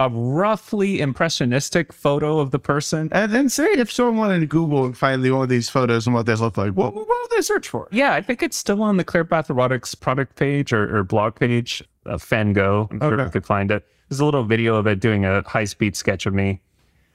a 0.00 0.08
roughly 0.08 1.00
impressionistic 1.00 1.92
photo 1.92 2.38
of 2.38 2.52
the 2.52 2.58
person. 2.60 3.08
And 3.10 3.32
then 3.32 3.48
say 3.48 3.64
if 3.72 3.90
someone 3.90 4.16
wanted 4.16 4.40
to 4.40 4.46
Google 4.46 4.84
and 4.84 4.96
find 4.96 5.24
the, 5.24 5.30
all 5.32 5.42
of 5.42 5.48
these 5.48 5.68
photos 5.68 6.06
and 6.06 6.14
what 6.14 6.26
they 6.26 6.36
look 6.36 6.56
like, 6.56 6.72
what, 6.74 6.94
what 6.94 7.06
would 7.08 7.30
they 7.36 7.42
search 7.42 7.68
for? 7.68 7.88
Yeah, 7.90 8.12
I 8.12 8.22
think 8.22 8.40
it's 8.42 8.56
still 8.56 8.82
on 8.82 8.96
the 8.96 9.04
ClearPath 9.04 9.48
Robotics 9.48 9.96
product 9.96 10.36
page 10.36 10.72
or, 10.72 10.96
or 10.96 11.02
blog 11.02 11.34
page 11.34 11.82
of 12.06 12.22
Fango. 12.22 12.86
I'm 12.92 13.00
sure 13.00 13.14
Okay. 13.14 13.24
you 13.24 13.30
could 13.30 13.46
find 13.46 13.72
it. 13.72 13.84
There's 14.08 14.20
a 14.20 14.24
little 14.24 14.44
video 14.44 14.76
of 14.76 14.86
it 14.86 15.00
doing 15.00 15.24
a 15.24 15.42
high 15.42 15.64
speed 15.64 15.96
sketch 15.96 16.26
of 16.26 16.32
me. 16.32 16.60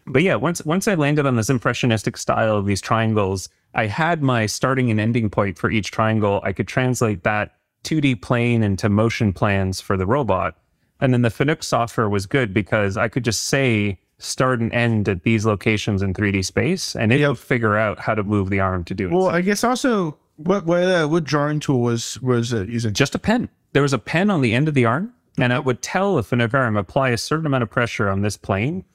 But 0.06 0.22
yeah, 0.24 0.36
once 0.36 0.62
once 0.66 0.86
I 0.90 0.96
landed 0.96 1.26
on 1.26 1.38
this 1.38 1.50
impressionistic 1.50 2.18
style 2.18 2.58
of 2.58 2.66
these 2.66 2.82
triangles, 2.82 3.48
I 3.74 3.86
had 3.88 4.22
my 4.22 4.46
starting 4.46 4.92
and 4.92 5.00
ending 5.00 5.30
point 5.30 5.58
for 5.58 5.72
each 5.72 5.92
triangle. 5.92 6.42
I 6.44 6.52
could 6.52 6.68
translate 6.68 7.24
that 7.24 7.56
2D 7.84 8.22
plane 8.22 8.64
into 8.64 8.90
motion 8.90 9.34
plans 9.34 9.82
for 9.82 9.98
the 9.98 10.06
robot. 10.06 10.56
And 11.00 11.14
then 11.14 11.22
the 11.22 11.30
Fanuc 11.30 11.64
software 11.64 12.10
was 12.10 12.26
good 12.26 12.54
because 12.54 12.96
I 12.98 13.08
could 13.10 13.26
just 13.26 13.44
say 13.46 14.00
start 14.20 14.62
and 14.62 14.72
end 14.74 15.10
at 15.10 15.24
these 15.24 15.46
locations 15.46 16.02
in 16.02 16.14
3D 16.14 16.46
space, 16.46 16.96
and 16.96 17.12
it 17.12 17.20
Yep. 17.20 17.30
would 17.30 17.40
figure 17.40 17.76
out 17.76 18.00
how 18.00 18.16
to 18.16 18.24
move 18.24 18.50
the 18.50 18.60
arm 18.62 18.84
to 18.86 18.94
do 18.94 19.08
it. 19.08 19.12
Well, 19.14 19.28
I 19.28 19.42
guess 19.42 19.64
also 19.64 20.18
what 20.38 20.66
what 20.66 20.84
uh, 20.84 21.08
what 21.08 21.26
drawing 21.26 21.60
tool 21.60 21.82
was 21.82 22.22
was 22.22 22.54
uh, 22.54 22.62
using? 22.64 22.94
just 22.94 23.16
a 23.16 23.20
pen. 23.20 23.50
There 23.74 23.82
was 23.82 23.92
a 23.94 24.00
pen 24.00 24.30
on 24.30 24.42
the 24.42 24.54
end 24.54 24.68
of 24.70 24.76
the 24.76 24.86
arm, 24.86 25.14
and 25.38 25.52
it 25.52 25.66
would 25.66 25.82
tell 25.82 26.18
if 26.20 26.32
an 26.32 26.40
arm 26.42 26.78
apply 26.78 27.10
a 27.10 27.18
certain 27.18 27.46
amount 27.46 27.64
of 27.64 27.70
pressure 27.70 28.08
on 28.08 28.22
this 28.22 28.38
plane 28.38 28.86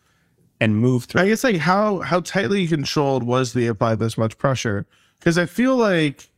and 0.61 0.77
move 0.77 1.05
through. 1.05 1.21
I 1.21 1.29
guess 1.29 1.45
like 1.45 1.57
how 1.57 1.99
how 2.01 2.21
tightly 2.21 2.67
controlled 2.67 3.23
was 3.23 3.53
the 3.53 3.67
apply 3.67 3.97
this 3.97 4.17
much 4.17 4.39
pressure? 4.39 4.87
Because 5.19 5.37
I 5.37 5.45
feel 5.47 5.77
like 5.77 6.31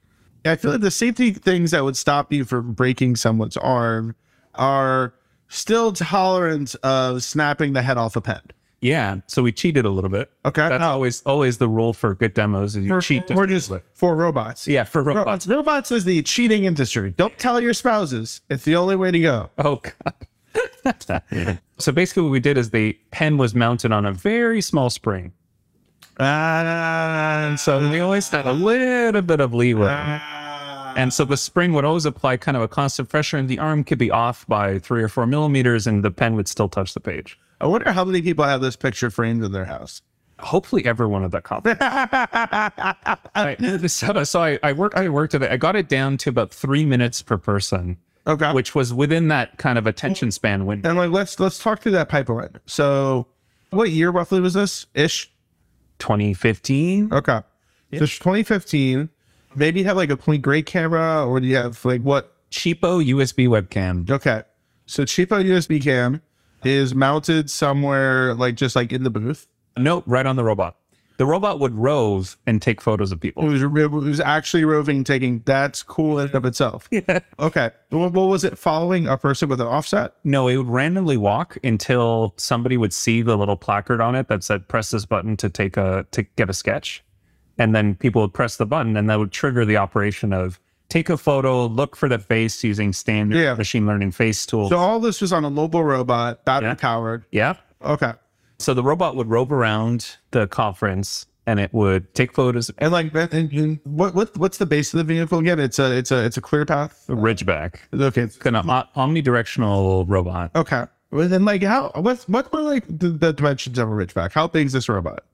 I 0.45 0.57
feel 0.57 0.73
like 0.73 0.81
the 0.81 0.91
safety 0.91 1.33
things 1.33 1.71
that 1.73 1.85
would 1.85 1.97
stop 1.97 2.33
you 2.33 2.45
from 2.45 2.73
breaking 2.73 3.17
someone's 3.17 3.57
arm 3.57 4.15
are 4.55 5.15
still 5.49 5.93
tolerant 5.93 6.75
of 6.83 7.23
snapping 7.23 7.73
the 7.73 7.83
head 7.83 7.97
off 7.99 8.17
a 8.17 8.21
pen. 8.21 8.41
Yeah, 8.83 9.17
so 9.27 9.43
we 9.43 9.53
cheated 9.53 9.85
a 9.85 9.91
little 9.91 10.09
bit. 10.09 10.31
Okay. 10.47 10.67
That's 10.69 10.83
always 10.83 11.21
always 11.23 11.59
the 11.59 11.69
rule 11.69 11.93
for 11.93 12.15
good 12.15 12.33
demos. 12.33 12.77
Is 12.77 12.85
you 12.85 12.89
For, 12.89 13.01
cheat. 13.03 13.27
for 13.29 13.47
just 13.47 13.71
for 13.93 14.17
robots. 14.17 14.67
yeah, 14.67 14.85
for 14.85 15.03
robots. 15.03 15.27
Robots. 15.27 15.47
Robots 15.47 15.91
is 15.93 16.05
the 16.07 16.23
cheating 16.23 16.65
industry. 16.65 17.11
Don't 17.17 17.37
tell 17.39 17.61
your 17.61 17.75
spouses. 17.75 18.41
It's 18.49 18.65
the 18.65 18.77
only 18.77 18.97
way 18.97 19.11
to 19.11 19.21
go. 19.21 19.51
Oh 19.59 19.83
god. 19.83 21.23
so 21.79 21.93
basically, 21.93 22.23
what 22.23 22.33
we 22.33 22.41
did 22.41 22.57
is 22.57 22.71
the 22.71 22.99
pen 23.11 23.37
was 23.37 23.55
mounted 23.55 23.93
on 23.93 24.07
a 24.07 24.13
very 24.13 24.61
small 24.63 24.89
spring, 24.89 25.33
And 26.21 27.59
so 27.59 27.91
we 27.91 28.01
always 28.01 28.29
had 28.29 28.47
a 28.47 28.53
little 28.53 29.23
bit 29.23 29.41
of 29.41 29.55
leeway. 29.55 30.21
And 30.97 31.13
so 31.13 31.25
the 31.25 31.37
spring 31.37 31.73
would 31.73 31.85
always 31.85 32.05
apply 32.05 32.37
kind 32.37 32.57
of 32.57 32.63
a 32.63 32.69
constant 32.69 33.09
pressure, 33.09 33.37
and 33.37 33.49
the 33.49 33.59
arm 33.59 33.85
could 33.85 33.99
be 33.99 34.11
off 34.11 34.47
by 34.47 34.79
three 34.81 35.03
or 35.03 35.09
four 35.09 35.27
millimeters, 35.27 35.87
and 35.87 36.03
the 36.05 36.11
pen 36.11 36.35
would 36.35 36.49
still 36.49 36.69
touch 36.69 36.95
the 36.95 37.01
page. 37.01 37.39
I 37.61 37.67
wonder 37.67 37.93
how 37.93 38.05
many 38.05 38.23
people 38.23 38.45
have 38.45 38.61
this 38.61 38.77
picture 38.77 39.11
framed 39.11 39.43
in 39.45 39.53
their 39.53 39.65
house. 39.67 40.03
Hopefully, 40.41 40.85
everyone 40.87 41.23
at 41.25 41.31
that 41.33 41.45
conference. 41.45 41.79
I, 43.35 43.87
so, 43.87 44.25
so 44.25 44.43
I, 44.43 44.59
I 44.63 44.73
worked. 44.73 44.97
I 44.97 45.09
worked 45.11 45.35
at 45.35 45.43
it. 45.43 45.51
I 45.51 45.57
got 45.59 45.77
it 45.77 45.89
down 45.89 46.17
to 46.19 46.31
about 46.31 46.51
three 46.53 46.85
minutes 46.87 47.23
per 47.23 47.37
person, 47.37 47.99
Okay. 48.27 48.53
which 48.53 48.75
was 48.75 48.93
within 48.95 49.29
that 49.29 49.59
kind 49.59 49.77
of 49.79 49.87
attention 49.87 50.31
span 50.31 50.65
window. 50.67 50.89
and 50.89 50.99
like 50.99 51.11
let's 51.11 51.39
let's 51.39 51.59
talk 51.59 51.81
through 51.83 51.93
that 51.93 52.09
pipeline. 52.09 52.57
So, 52.67 53.27
what 53.71 53.91
year 53.91 54.11
roughly 54.11 54.41
was 54.41 54.55
this? 54.55 54.87
Ish. 54.95 55.30
2015. 56.01 57.13
Okay. 57.13 57.41
So 57.93 58.01
2015. 58.01 59.09
Maybe 59.57 59.81
you 59.81 59.87
have 59.87 59.97
like 59.97 60.11
a 60.11 60.17
Point 60.17 60.43
Grey 60.43 60.63
camera, 60.63 61.27
or 61.27 61.41
do 61.41 61.47
you 61.47 61.57
have 61.57 61.85
like 61.85 62.03
what? 62.03 62.35
Cheapo 62.51 63.05
USB 63.05 63.49
webcam. 63.49 64.11
Okay. 64.11 64.43
So 64.87 65.05
cheapo 65.05 65.45
USB 65.45 65.81
cam 65.81 66.21
is 66.65 66.95
mounted 66.97 67.49
somewhere 67.49 68.35
like 68.35 68.57
just 68.57 68.75
like 68.75 68.93
in 68.93 69.05
the 69.05 69.11
booth. 69.11 69.47
Nope, 69.77 70.03
right 70.07 70.27
on 70.27 70.35
the 70.35 70.43
robot. 70.43 70.77
The 71.21 71.27
robot 71.27 71.61
would 71.61 71.75
rove 71.75 72.39
and 72.47 72.63
take 72.63 72.81
photos 72.81 73.13
of 73.13 73.19
It 73.19 73.21
people. 73.21 73.45
was, 73.45 73.63
it 73.63 73.69
was 73.91 74.21
actually 74.21 74.65
roving, 74.65 75.05
taking. 75.05 75.43
That's 75.45 75.83
cool 75.83 76.19
in 76.19 76.29
and 76.29 76.35
of 76.35 76.47
itself. 76.47 76.89
Yeah. 76.93 77.19
Okay. 77.39 77.69
What, 77.91 78.15
what 78.15 78.29
was 78.29 78.43
it? 78.43 78.57
Following 78.57 79.07
a 79.07 79.19
person 79.19 79.51
with 79.51 79.61
an 79.61 79.67
offset? 79.67 80.15
No, 80.25 80.49
it 80.49 80.57
would 80.57 80.71
randomly 80.71 81.19
walk 81.19 81.59
until 81.63 82.33
somebody 82.39 82.79
would 82.79 82.95
see 82.95 83.21
the 83.21 83.37
little 83.37 83.59
placard 83.59 84.01
on 84.01 84.15
it 84.15 84.29
that 84.29 84.43
said 84.43 84.67
"press 84.67 84.93
this 84.93 85.05
button 85.05 85.37
to 85.37 85.51
take 85.51 85.77
a 85.77 86.07
to 86.13 86.23
get 86.37 86.49
a 86.49 86.55
sketch," 86.55 87.05
and 87.59 87.75
then 87.75 87.97
people 87.97 88.23
would 88.23 88.33
press 88.33 88.57
the 88.57 88.65
button, 88.65 88.97
and 88.97 89.11
that 89.11 89.19
would 89.19 89.31
trigger 89.31 89.67
the 89.67 89.77
operation 89.77 90.33
of 90.33 90.59
take 90.89 91.11
a 91.11 91.19
photo, 91.19 91.67
look 91.67 91.97
for 91.97 92.09
the 92.09 92.19
face 92.19 92.65
using 92.65 92.95
standard 92.95 93.37
Yeah. 93.39 93.53
machine 93.57 93.87
learning 93.87 94.13
face 94.13 94.47
tools. 94.47 94.71
So 94.71 94.79
all 94.79 94.99
this 95.01 95.21
was 95.21 95.35
on 95.35 95.45
a 95.45 95.51
mobile 95.51 95.85
robot, 95.85 96.47
battery 96.47 96.71
Yeah. 96.71 96.75
powered. 96.77 97.25
yeah. 97.31 97.55
Okay. 97.85 98.15
So 98.61 98.75
the 98.75 98.83
robot 98.83 99.17
would 99.17 99.29
rove 99.29 99.51
around 99.51 100.17
the 100.33 100.47
conference, 100.47 101.27
and 101.47 101.59
it 101.59 101.73
would 101.73 102.13
take 102.15 102.33
photos. 102.35 102.71
And 102.79 102.93
like, 102.93 103.15
and, 103.15 103.33
and 103.53 103.81
what 103.85 104.15
what 104.15 104.37
what's 104.37 104.59
the 104.59 104.67
base 104.67 104.93
of 104.93 104.99
the 104.99 105.05
vehicle 105.05 105.39
again? 105.39 105.59
It's 105.59 105.79
a 105.79 105.97
it's 105.97 106.11
a 106.11 106.25
it's 106.25 106.37
a 106.37 106.43
ClearPath. 106.43 107.07
Ridgeback, 107.09 107.77
Okay. 107.99 108.21
It's, 108.23 108.37
kind 108.37 108.57
of 108.57 108.67
omnidirectional 108.67 110.05
robot. 110.09 110.51
okay. 110.55 110.85
Then 111.13 111.45
like 111.45 111.63
how 111.63 111.91
what's 111.97 112.29
what 112.29 112.53
were 112.53 112.61
like 112.61 112.85
the, 112.87 113.09
the 113.09 113.33
dimensions 113.33 113.79
of 113.79 113.89
a 113.89 113.93
Ridgeback? 113.93 114.33
How 114.33 114.47
big 114.47 114.67
is 114.67 114.73
this 114.73 114.89
robot? 114.89 115.25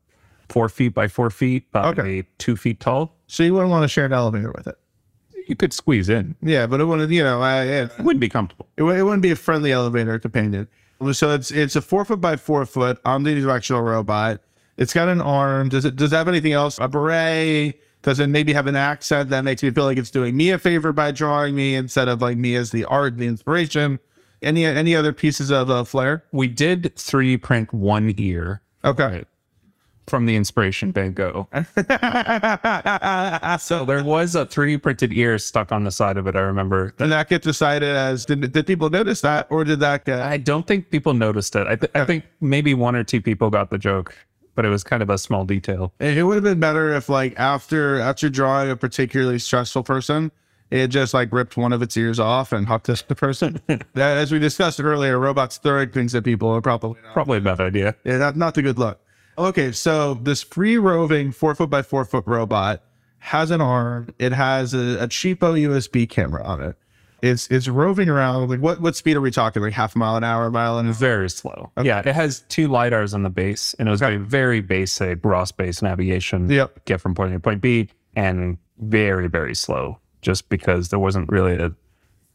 four 0.48 0.68
feet 0.68 0.94
by 0.94 1.08
four 1.08 1.28
feet, 1.28 1.66
about 1.70 1.98
Okay. 1.98 2.22
two 2.38 2.56
feet 2.56 2.78
tall. 2.78 3.12
So 3.26 3.42
you 3.42 3.52
wouldn't 3.52 3.70
want 3.72 3.82
to 3.82 3.88
share 3.88 4.04
an 4.06 4.12
elevator 4.12 4.52
with 4.56 4.68
it. 4.68 4.78
You 5.48 5.56
could 5.56 5.72
squeeze 5.72 6.08
in. 6.08 6.36
Yeah, 6.40 6.68
but 6.68 6.80
it 6.80 6.84
wouldn't. 6.84 7.10
You 7.10 7.24
know, 7.24 7.42
I, 7.42 7.62
it, 7.64 7.90
It 7.98 8.04
wouldn't 8.04 8.20
be 8.20 8.28
comfortable. 8.28 8.68
it, 8.76 8.84
it 8.84 9.02
wouldn't 9.02 9.22
be 9.22 9.32
a 9.32 9.36
friendly 9.36 9.72
elevator 9.72 10.20
companion. 10.20 10.68
So 11.12 11.30
it's 11.30 11.50
it's 11.50 11.76
a 11.76 11.82
four 11.82 12.04
foot 12.04 12.20
by 12.20 12.36
four 12.36 12.64
foot 12.66 13.02
omnidirectional 13.04 13.84
robot. 13.84 14.40
It's 14.76 14.92
got 14.92 15.08
an 15.08 15.20
arm. 15.20 15.68
Does 15.68 15.84
it 15.84 15.96
does 15.96 16.12
it 16.12 16.16
have 16.16 16.28
anything 16.28 16.52
else? 16.52 16.78
A 16.78 16.88
beret? 16.88 17.80
Does 18.02 18.20
it 18.20 18.28
maybe 18.28 18.52
have 18.52 18.66
an 18.66 18.76
accent 18.76 19.30
that 19.30 19.42
makes 19.42 19.62
me 19.62 19.70
feel 19.70 19.84
like 19.84 19.98
it's 19.98 20.10
doing 20.10 20.36
me 20.36 20.50
a 20.50 20.58
favor 20.58 20.92
by 20.92 21.10
drawing 21.10 21.56
me 21.56 21.74
instead 21.74 22.08
of 22.08 22.22
like 22.22 22.36
me 22.36 22.54
as 22.54 22.70
the 22.70 22.84
art, 22.84 23.16
the 23.16 23.26
inspiration? 23.26 23.98
Any 24.42 24.64
any 24.64 24.94
other 24.94 25.12
pieces 25.12 25.50
of 25.50 25.70
uh, 25.70 25.84
flair? 25.84 26.24
We 26.30 26.46
did 26.46 26.94
3D 26.96 27.42
print 27.42 27.72
one 27.72 28.14
ear 28.18 28.62
Okay. 28.84 29.24
From 30.06 30.26
the 30.26 30.36
inspiration 30.36 30.92
Van 30.92 31.12
Gogh. 31.12 31.48
So 33.58 33.84
there 33.84 34.04
was 34.04 34.34
a 34.34 34.46
3D 34.46 34.82
printed 34.82 35.12
ear 35.12 35.38
stuck 35.38 35.72
on 35.72 35.84
the 35.84 35.90
side 35.90 36.16
of 36.16 36.26
it. 36.26 36.36
I 36.36 36.40
remember. 36.40 36.94
and 36.98 37.10
that 37.12 37.28
get 37.28 37.42
decided 37.42 37.88
as 37.88 38.24
did, 38.26 38.52
did 38.52 38.66
people 38.66 38.90
notice 38.90 39.20
that 39.22 39.46
or 39.50 39.64
did 39.64 39.80
that 39.80 40.04
get 40.04 40.20
I 40.20 40.36
don't 40.36 40.66
think 40.66 40.90
people 40.90 41.14
noticed 41.14 41.56
it. 41.56 41.66
I, 41.66 41.76
th- 41.76 41.90
I 41.94 42.04
think 42.04 42.24
maybe 42.40 42.74
one 42.74 42.94
or 42.94 43.04
two 43.04 43.20
people 43.20 43.50
got 43.50 43.70
the 43.70 43.78
joke, 43.78 44.14
but 44.54 44.64
it 44.64 44.68
was 44.68 44.84
kind 44.84 45.02
of 45.02 45.10
a 45.10 45.18
small 45.18 45.44
detail. 45.44 45.92
It 46.00 46.24
would 46.24 46.34
have 46.36 46.44
been 46.44 46.60
better 46.60 46.92
if, 46.94 47.08
like, 47.08 47.34
after 47.38 48.00
after 48.00 48.28
drawing 48.28 48.70
a 48.70 48.76
particularly 48.76 49.38
stressful 49.38 49.82
person, 49.84 50.30
it 50.70 50.88
just 50.88 51.14
like 51.14 51.32
ripped 51.32 51.56
one 51.56 51.72
of 51.72 51.80
its 51.82 51.96
ears 51.96 52.18
off 52.20 52.52
and 52.52 52.66
hucked 52.66 52.86
the 53.08 53.14
person. 53.14 53.60
That, 53.94 54.18
As 54.18 54.32
we 54.32 54.38
discussed 54.38 54.80
earlier, 54.80 55.18
robots 55.18 55.58
throwing 55.58 55.90
things 55.90 56.14
at 56.14 56.24
people 56.24 56.48
are 56.50 56.60
probably 56.60 57.00
not, 57.02 57.12
Probably 57.12 57.38
a 57.38 57.40
bad 57.40 57.60
idea. 57.60 57.94
yeah, 58.04 58.18
not, 58.18 58.36
not 58.36 58.54
the 58.54 58.62
good 58.62 58.78
look. 58.78 59.00
Okay, 59.38 59.72
so 59.72 60.14
this 60.14 60.42
free 60.42 60.78
roving 60.78 61.32
four 61.32 61.54
foot 61.54 61.70
by 61.70 61.82
four 61.82 62.04
foot 62.04 62.24
robot 62.26 62.82
has 63.18 63.50
an 63.50 63.60
arm. 63.60 64.14
It 64.18 64.32
has 64.32 64.72
a, 64.72 65.02
a 65.02 65.08
cheapo 65.08 65.60
USB 65.60 66.08
camera 66.08 66.44
on 66.44 66.62
it. 66.62 66.76
It's 67.22 67.48
it's 67.48 67.66
roving 67.66 68.08
around. 68.08 68.48
Like 68.50 68.60
what 68.60 68.80
what 68.80 68.94
speed 68.94 69.16
are 69.16 69.20
we 69.20 69.30
talking? 69.30 69.62
Like 69.62 69.72
half 69.72 69.94
a 69.96 69.98
mile 69.98 70.16
an 70.16 70.24
hour, 70.24 70.46
a 70.46 70.50
mile 70.50 70.78
an 70.78 70.86
hour? 70.86 70.92
Very 70.92 71.30
slow. 71.30 71.72
Yeah, 71.82 72.00
it 72.00 72.14
has 72.14 72.40
two 72.48 72.68
lidars 72.68 73.14
on 73.14 73.22
the 73.22 73.30
base, 73.30 73.74
and 73.78 73.88
it 73.88 73.90
was 73.90 74.02
a 74.02 74.16
very 74.18 74.60
basic 74.60 75.24
raw 75.24 75.44
space 75.44 75.82
navigation. 75.82 76.48
Yep. 76.50 76.84
Get 76.84 77.00
from 77.00 77.14
point 77.14 77.32
A 77.32 77.36
to 77.36 77.40
point 77.40 77.60
B, 77.60 77.88
and 78.14 78.58
very 78.78 79.28
very 79.28 79.54
slow, 79.54 79.98
just 80.20 80.48
because 80.48 80.90
there 80.90 80.98
wasn't 80.98 81.30
really 81.30 81.54
a, 81.54 81.72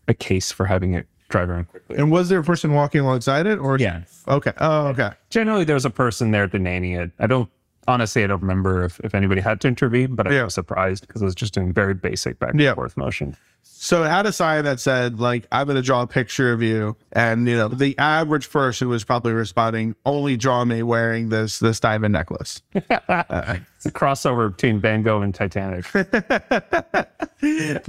a 0.07 0.13
case 0.13 0.51
for 0.51 0.65
having 0.65 0.95
it 0.95 1.07
drive 1.31 1.49
around 1.49 1.67
quickly. 1.69 1.97
And 1.97 2.11
was 2.11 2.29
there 2.29 2.39
a 2.39 2.43
person 2.43 2.73
walking 2.73 3.01
alongside 3.01 3.47
it, 3.47 3.59
or 3.59 3.77
Yeah. 3.77 4.01
Okay. 4.27 4.53
Oh, 4.59 4.87
okay. 4.87 5.11
Generally, 5.29 5.65
there 5.65 5.75
was 5.75 5.85
a 5.85 5.89
person 5.89 6.31
there 6.31 6.47
to 6.47 6.59
nanny 6.59 6.93
it. 6.93 7.11
I 7.19 7.27
don't 7.27 7.49
honestly, 7.87 8.23
I 8.23 8.27
don't 8.27 8.41
remember 8.41 8.83
if, 8.85 8.99
if 8.99 9.15
anybody 9.15 9.41
had 9.41 9.59
to 9.61 9.67
intervene, 9.67 10.13
but 10.13 10.27
I 10.27 10.33
Yeah. 10.33 10.43
was 10.43 10.53
surprised 10.53 11.07
because 11.07 11.23
it 11.23 11.25
was 11.25 11.33
just 11.35 11.55
doing 11.55 11.73
very 11.73 11.95
basic 11.95 12.37
back 12.37 12.51
and 12.51 12.59
Yeah. 12.59 12.75
forth 12.75 12.95
motion. 12.95 13.35
So 13.63 14.03
it 14.03 14.09
had 14.09 14.27
a 14.27 14.31
sign 14.31 14.65
that 14.65 14.79
said, 14.79 15.19
like, 15.19 15.47
I'm 15.51 15.65
going 15.65 15.75
to 15.75 15.81
draw 15.81 16.03
a 16.03 16.07
picture 16.07 16.53
of 16.53 16.61
you. 16.61 16.95
And, 17.13 17.47
you 17.47 17.57
know, 17.57 17.67
the 17.69 17.97
average 17.97 18.51
person 18.51 18.87
was 18.87 19.03
probably 19.03 19.33
responding, 19.33 19.95
only 20.05 20.37
draw 20.37 20.63
me 20.63 20.83
wearing 20.83 21.29
this 21.29 21.57
this 21.57 21.79
diamond 21.79 22.13
necklace. 22.13 22.61
Uh-uh. 22.91 23.57
It's 23.77 23.87
a 23.87 23.91
crossover 23.91 24.51
between 24.55 24.79
Van 24.79 25.01
Gogh 25.01 25.23
and 25.23 25.33
Titanic. 25.33 25.85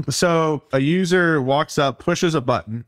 So 0.09 0.63
a 0.73 0.79
user 0.79 1.43
walks 1.43 1.77
up, 1.77 1.99
pushes 1.99 2.35
a 2.35 2.41
button. 2.41 2.87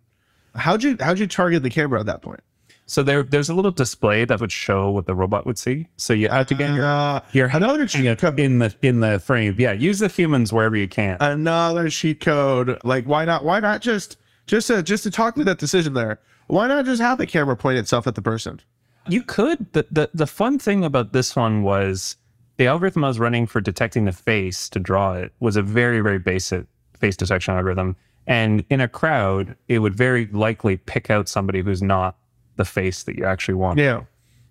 How'd 0.54 0.82
you 0.82 0.96
how'd 1.00 1.18
you 1.18 1.26
target 1.26 1.62
the 1.62 1.70
camera 1.70 2.00
at 2.00 2.06
that 2.06 2.22
point? 2.22 2.40
so 2.86 3.02
there, 3.02 3.22
there's 3.22 3.48
a 3.48 3.54
little 3.54 3.70
display 3.70 4.26
that 4.26 4.38
would 4.40 4.52
show 4.52 4.90
what 4.90 5.06
the 5.06 5.14
robot 5.14 5.46
would 5.46 5.56
see. 5.56 5.88
So 5.96 6.12
you 6.12 6.28
have 6.28 6.46
to 6.48 6.54
get 6.54 6.74
your, 6.74 6.84
Uh, 6.84 7.20
your 7.32 7.46
another 7.48 7.86
cheat 7.86 8.18
code. 8.18 8.38
in 8.38 8.58
the 8.58 8.74
in 8.82 9.00
the 9.00 9.18
frame. 9.20 9.54
Yeah, 9.58 9.72
use 9.72 10.00
the 10.00 10.08
humans 10.08 10.52
wherever 10.52 10.76
you 10.76 10.86
can. 10.86 11.16
Another 11.20 11.88
cheat 11.88 12.20
code. 12.20 12.78
Like, 12.84 13.06
why 13.06 13.24
not? 13.24 13.42
Why 13.44 13.58
not 13.60 13.80
just 13.80 14.18
just 14.46 14.66
to, 14.66 14.82
just 14.82 15.02
to 15.04 15.10
talk 15.10 15.34
to 15.36 15.44
that 15.44 15.58
decision 15.58 15.94
there? 15.94 16.20
Why 16.48 16.68
not 16.68 16.84
just 16.84 17.00
have 17.00 17.16
the 17.16 17.26
camera 17.26 17.56
point 17.56 17.78
itself 17.78 18.06
at 18.06 18.14
the 18.16 18.22
person? 18.22 18.60
You 19.08 19.22
could. 19.22 19.72
The, 19.72 19.86
the 19.90 20.10
the 20.12 20.26
fun 20.26 20.58
thing 20.58 20.84
about 20.84 21.12
this 21.14 21.34
one 21.34 21.62
was 21.62 22.16
the 22.58 22.66
algorithm 22.66 23.02
I 23.04 23.08
was 23.08 23.18
running 23.18 23.46
for 23.46 23.62
detecting 23.62 24.04
the 24.04 24.12
face 24.12 24.68
to 24.68 24.78
draw 24.78 25.14
it 25.14 25.32
was 25.40 25.56
a 25.56 25.62
very, 25.62 26.00
very 26.00 26.18
basic 26.18 26.66
face 26.98 27.16
detection 27.16 27.54
algorithm. 27.54 27.96
And 28.26 28.64
in 28.70 28.80
a 28.80 28.88
crowd, 28.88 29.54
it 29.68 29.80
would 29.80 29.94
very 29.94 30.26
likely 30.26 30.76
pick 30.78 31.10
out 31.10 31.28
somebody 31.28 31.60
who's 31.60 31.82
not 31.82 32.16
the 32.56 32.64
face 32.64 33.02
that 33.02 33.16
you 33.16 33.24
actually 33.24 33.54
want. 33.54 33.78
Yeah. 33.78 34.04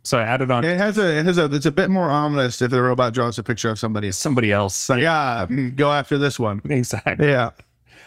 So 0.03 0.17
I 0.19 0.23
added 0.23 0.51
on 0.51 0.65
It 0.65 0.77
has 0.77 0.97
a 0.97 1.17
it 1.19 1.25
has 1.25 1.37
a 1.37 1.45
it's 1.45 1.65
a 1.65 1.71
bit 1.71 1.89
more 1.89 2.09
ominous 2.09 2.61
if 2.61 2.71
the 2.71 2.81
robot 2.81 3.13
draws 3.13 3.39
a 3.39 3.43
picture 3.43 3.69
of 3.69 3.79
somebody. 3.79 4.11
Somebody 4.11 4.51
else. 4.51 4.89
like, 4.89 5.01
yeah, 5.01 5.45
mm, 5.49 5.75
go 5.75 5.91
after 5.93 6.17
this 6.17 6.37
one. 6.37 6.61
Exactly. 6.69 7.27
Yeah. 7.27 7.51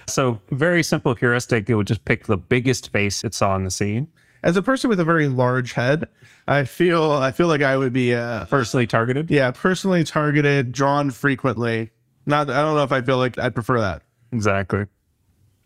So 0.07 0.39
very 0.51 0.83
simple 0.83 1.15
heuristic. 1.15 1.69
It 1.71 1.75
would 1.75 1.87
just 1.87 2.05
pick 2.05 2.27
the 2.27 2.37
biggest 2.37 2.93
face 2.93 3.25
it 3.25 3.35
saw 3.35 3.57
in 3.57 3.65
the 3.65 3.71
scene. 3.71 4.09
As 4.43 4.57
a 4.57 4.63
person 4.63 4.91
with 4.91 5.01
a 5.01 5.05
very 5.05 5.27
large 5.27 5.73
head, 5.73 6.07
I 6.47 6.65
feel 6.65 7.13
I 7.13 7.33
feel 7.33 7.49
like 7.49 7.63
I 7.63 7.77
would 7.79 7.95
be 7.95 8.15
uh 8.15 8.45
Personally 8.45 8.87
targeted. 8.87 9.31
yeah, 9.31 9.51
personally 9.51 10.05
targeted, 10.05 10.73
drawn 10.73 11.11
frequently. 11.11 11.91
Not 12.27 12.51
I 12.51 12.61
don't 12.61 12.77
know 12.77 12.85
if 12.85 12.93
I 12.93 13.01
feel 13.01 13.17
like 13.17 13.39
I'd 13.39 13.55
prefer 13.55 13.81
that. 13.81 14.03
Exactly. 14.33 14.85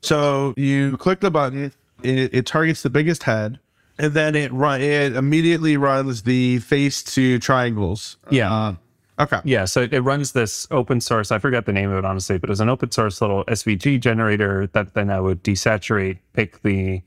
So 0.01 0.55
you 0.57 0.97
click 0.97 1.21
the 1.21 1.31
button, 1.31 1.73
it, 2.03 2.35
it 2.35 2.47
targets 2.47 2.83
the 2.83 2.91
biggest 2.91 3.25
head, 3.25 3.59
and 3.99 4.15
then 4.15 4.35
it 4.35 4.53
run 4.53 4.81
it 4.81 5.15
immediately 5.15 5.77
runs 5.77 6.23
the 6.23 6.59
face 6.59 7.03
to 7.03 7.39
triangles. 7.39 8.17
Yeah. 8.31 8.53
Uh, 8.53 8.75
okay. 9.19 9.41
Yeah, 9.45 9.67
so 9.67 9.83
it 9.83 10.01
runs 10.01 10.33
this 10.33 10.67
open 10.71 11.01
source. 11.01 11.31
I 11.31 11.39
forget 11.39 11.67
the 11.67 11.73
name 11.73 11.91
of 11.91 11.99
it 11.99 12.05
honestly, 12.05 12.39
but 12.39 12.49
it 12.49 12.53
was 12.53 12.61
an 12.61 12.71
open 12.71 12.91
source 12.91 13.21
little 13.21 13.45
SVG 13.45 14.01
generator 14.01 14.69
that 14.69 14.95
then 14.95 15.11
I 15.11 15.21
would 15.21 15.45
desaturate, 15.45 16.19
pick 16.33 16.63
the 16.63 17.03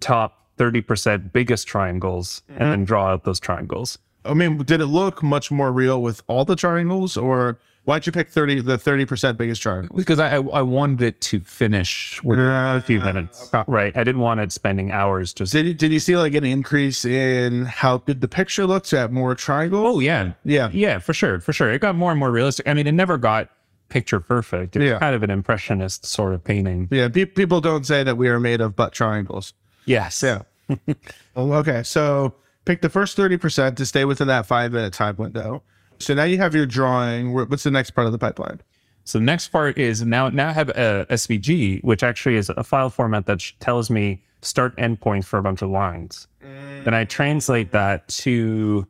top 0.00 0.46
thirty 0.56 0.80
percent 0.80 1.32
biggest 1.32 1.66
triangles, 1.66 2.42
and 2.48 2.60
then 2.60 2.84
draw 2.84 3.08
out 3.08 3.24
those 3.24 3.40
triangles. 3.40 3.98
I 4.24 4.34
mean, 4.34 4.58
did 4.58 4.80
it 4.80 4.86
look 4.86 5.22
much 5.22 5.50
more 5.50 5.72
real 5.72 6.00
with 6.00 6.22
all 6.28 6.44
the 6.44 6.54
triangles, 6.54 7.16
or 7.16 7.58
why'd 7.84 8.06
you 8.06 8.12
pick 8.12 8.28
thirty 8.30 8.60
the 8.60 8.78
thirty 8.78 9.04
percent 9.04 9.38
biggest 9.38 9.60
triangle? 9.62 9.96
Because 9.96 10.18
I 10.18 10.36
I 10.36 10.62
wanted 10.62 11.02
it 11.02 11.20
to 11.22 11.40
finish 11.40 12.22
within 12.22 12.44
a 12.46 12.80
few 12.80 13.00
minutes. 13.00 13.50
Oh, 13.52 13.64
right, 13.66 13.96
I 13.96 14.04
didn't 14.04 14.20
want 14.20 14.40
it 14.40 14.52
spending 14.52 14.90
hours 14.92 15.32
just. 15.32 15.52
Did 15.52 15.66
you, 15.66 15.74
did 15.74 15.92
you 15.92 16.00
see 16.00 16.16
like 16.16 16.34
an 16.34 16.44
increase 16.44 17.04
in 17.04 17.64
how 17.66 17.98
good 17.98 18.20
the 18.20 18.28
picture 18.28 18.66
looks 18.66 18.92
at 18.92 19.12
more 19.12 19.34
triangles? 19.34 19.96
Oh 19.96 20.00
yeah, 20.00 20.32
yeah, 20.44 20.70
yeah, 20.72 20.98
for 20.98 21.12
sure, 21.14 21.40
for 21.40 21.52
sure. 21.52 21.70
It 21.72 21.80
got 21.80 21.94
more 21.96 22.10
and 22.10 22.18
more 22.20 22.30
realistic. 22.30 22.66
I 22.68 22.74
mean, 22.74 22.86
it 22.86 22.92
never 22.92 23.18
got 23.18 23.48
picture 23.88 24.20
perfect. 24.20 24.74
It's 24.76 24.84
Yeah. 24.84 24.98
kind 24.98 25.14
of 25.14 25.22
an 25.22 25.30
impressionist 25.30 26.06
sort 26.06 26.32
of 26.32 26.42
painting. 26.42 26.88
yeah. 26.90 27.08
Pe- 27.08 27.26
people 27.26 27.60
don't 27.60 27.84
say 27.86 28.02
that 28.02 28.16
we 28.16 28.28
are 28.28 28.40
made 28.40 28.60
of 28.62 28.74
butt 28.74 28.92
triangles. 28.94 29.52
Yes. 29.84 30.22
Yeah. 30.22 30.42
Well, 30.68 30.78
oh, 31.36 31.52
okay, 31.54 31.82
so 31.82 32.34
pick 32.64 32.80
the 32.80 32.88
first 32.88 33.16
thirty 33.16 33.36
percent 33.36 33.76
to 33.78 33.84
stay 33.84 34.04
within 34.06 34.28
that 34.28 34.46
five 34.46 34.72
minute 34.72 34.92
time 34.94 35.16
window. 35.16 35.62
So 36.02 36.14
now 36.14 36.24
you 36.24 36.38
have 36.38 36.54
your 36.54 36.66
drawing. 36.66 37.32
What's 37.32 37.62
the 37.62 37.70
next 37.70 37.92
part 37.92 38.06
of 38.06 38.12
the 38.12 38.18
pipeline? 38.18 38.60
So 39.04 39.18
the 39.18 39.24
next 39.24 39.48
part 39.48 39.78
is 39.78 40.02
now 40.04 40.28
now 40.28 40.48
I 40.48 40.52
have 40.52 40.68
a 40.70 41.06
SVG, 41.10 41.82
which 41.82 42.02
actually 42.02 42.36
is 42.36 42.50
a 42.50 42.62
file 42.62 42.90
format 42.90 43.26
that 43.26 43.42
tells 43.60 43.90
me 43.90 44.22
start 44.42 44.76
endpoint 44.76 45.24
for 45.24 45.38
a 45.38 45.42
bunch 45.42 45.62
of 45.62 45.70
lines. 45.70 46.28
Mm. 46.44 46.84
Then 46.84 46.94
I 46.94 47.04
translate 47.04 47.72
that 47.72 48.06
to 48.08 48.86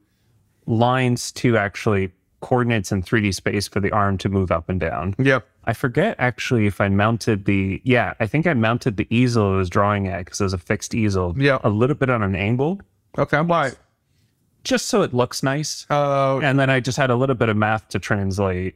lines 0.66 1.32
to 1.32 1.56
actually 1.56 2.12
coordinates 2.40 2.92
in 2.92 3.02
3D 3.02 3.34
space 3.34 3.68
for 3.68 3.80
the 3.80 3.90
arm 3.92 4.18
to 4.18 4.28
move 4.28 4.50
up 4.50 4.68
and 4.68 4.80
down. 4.80 5.14
Yep. 5.18 5.46
I 5.64 5.72
forget 5.72 6.16
actually 6.18 6.66
if 6.66 6.80
I 6.80 6.88
mounted 6.88 7.44
the 7.44 7.80
yeah, 7.84 8.14
I 8.20 8.26
think 8.26 8.46
I 8.46 8.54
mounted 8.54 8.96
the 8.96 9.06
easel 9.14 9.54
I 9.54 9.56
was 9.56 9.70
drawing 9.70 10.08
at 10.08 10.24
because 10.24 10.40
it 10.40 10.44
was 10.44 10.52
a 10.52 10.58
fixed 10.58 10.94
easel. 10.94 11.34
Yeah. 11.38 11.58
A 11.62 11.70
little 11.70 11.96
bit 11.96 12.10
on 12.10 12.22
an 12.22 12.34
angle, 12.34 12.80
Okay. 13.18 13.40
Why? 13.40 13.72
Just 14.64 14.86
so 14.86 15.02
it 15.02 15.12
looks 15.12 15.42
nice. 15.42 15.86
Oh, 15.90 16.40
And 16.40 16.58
then 16.58 16.70
I 16.70 16.80
just 16.80 16.96
had 16.96 17.10
a 17.10 17.16
little 17.16 17.34
bit 17.34 17.48
of 17.48 17.56
math 17.56 17.88
to 17.88 17.98
translate 17.98 18.74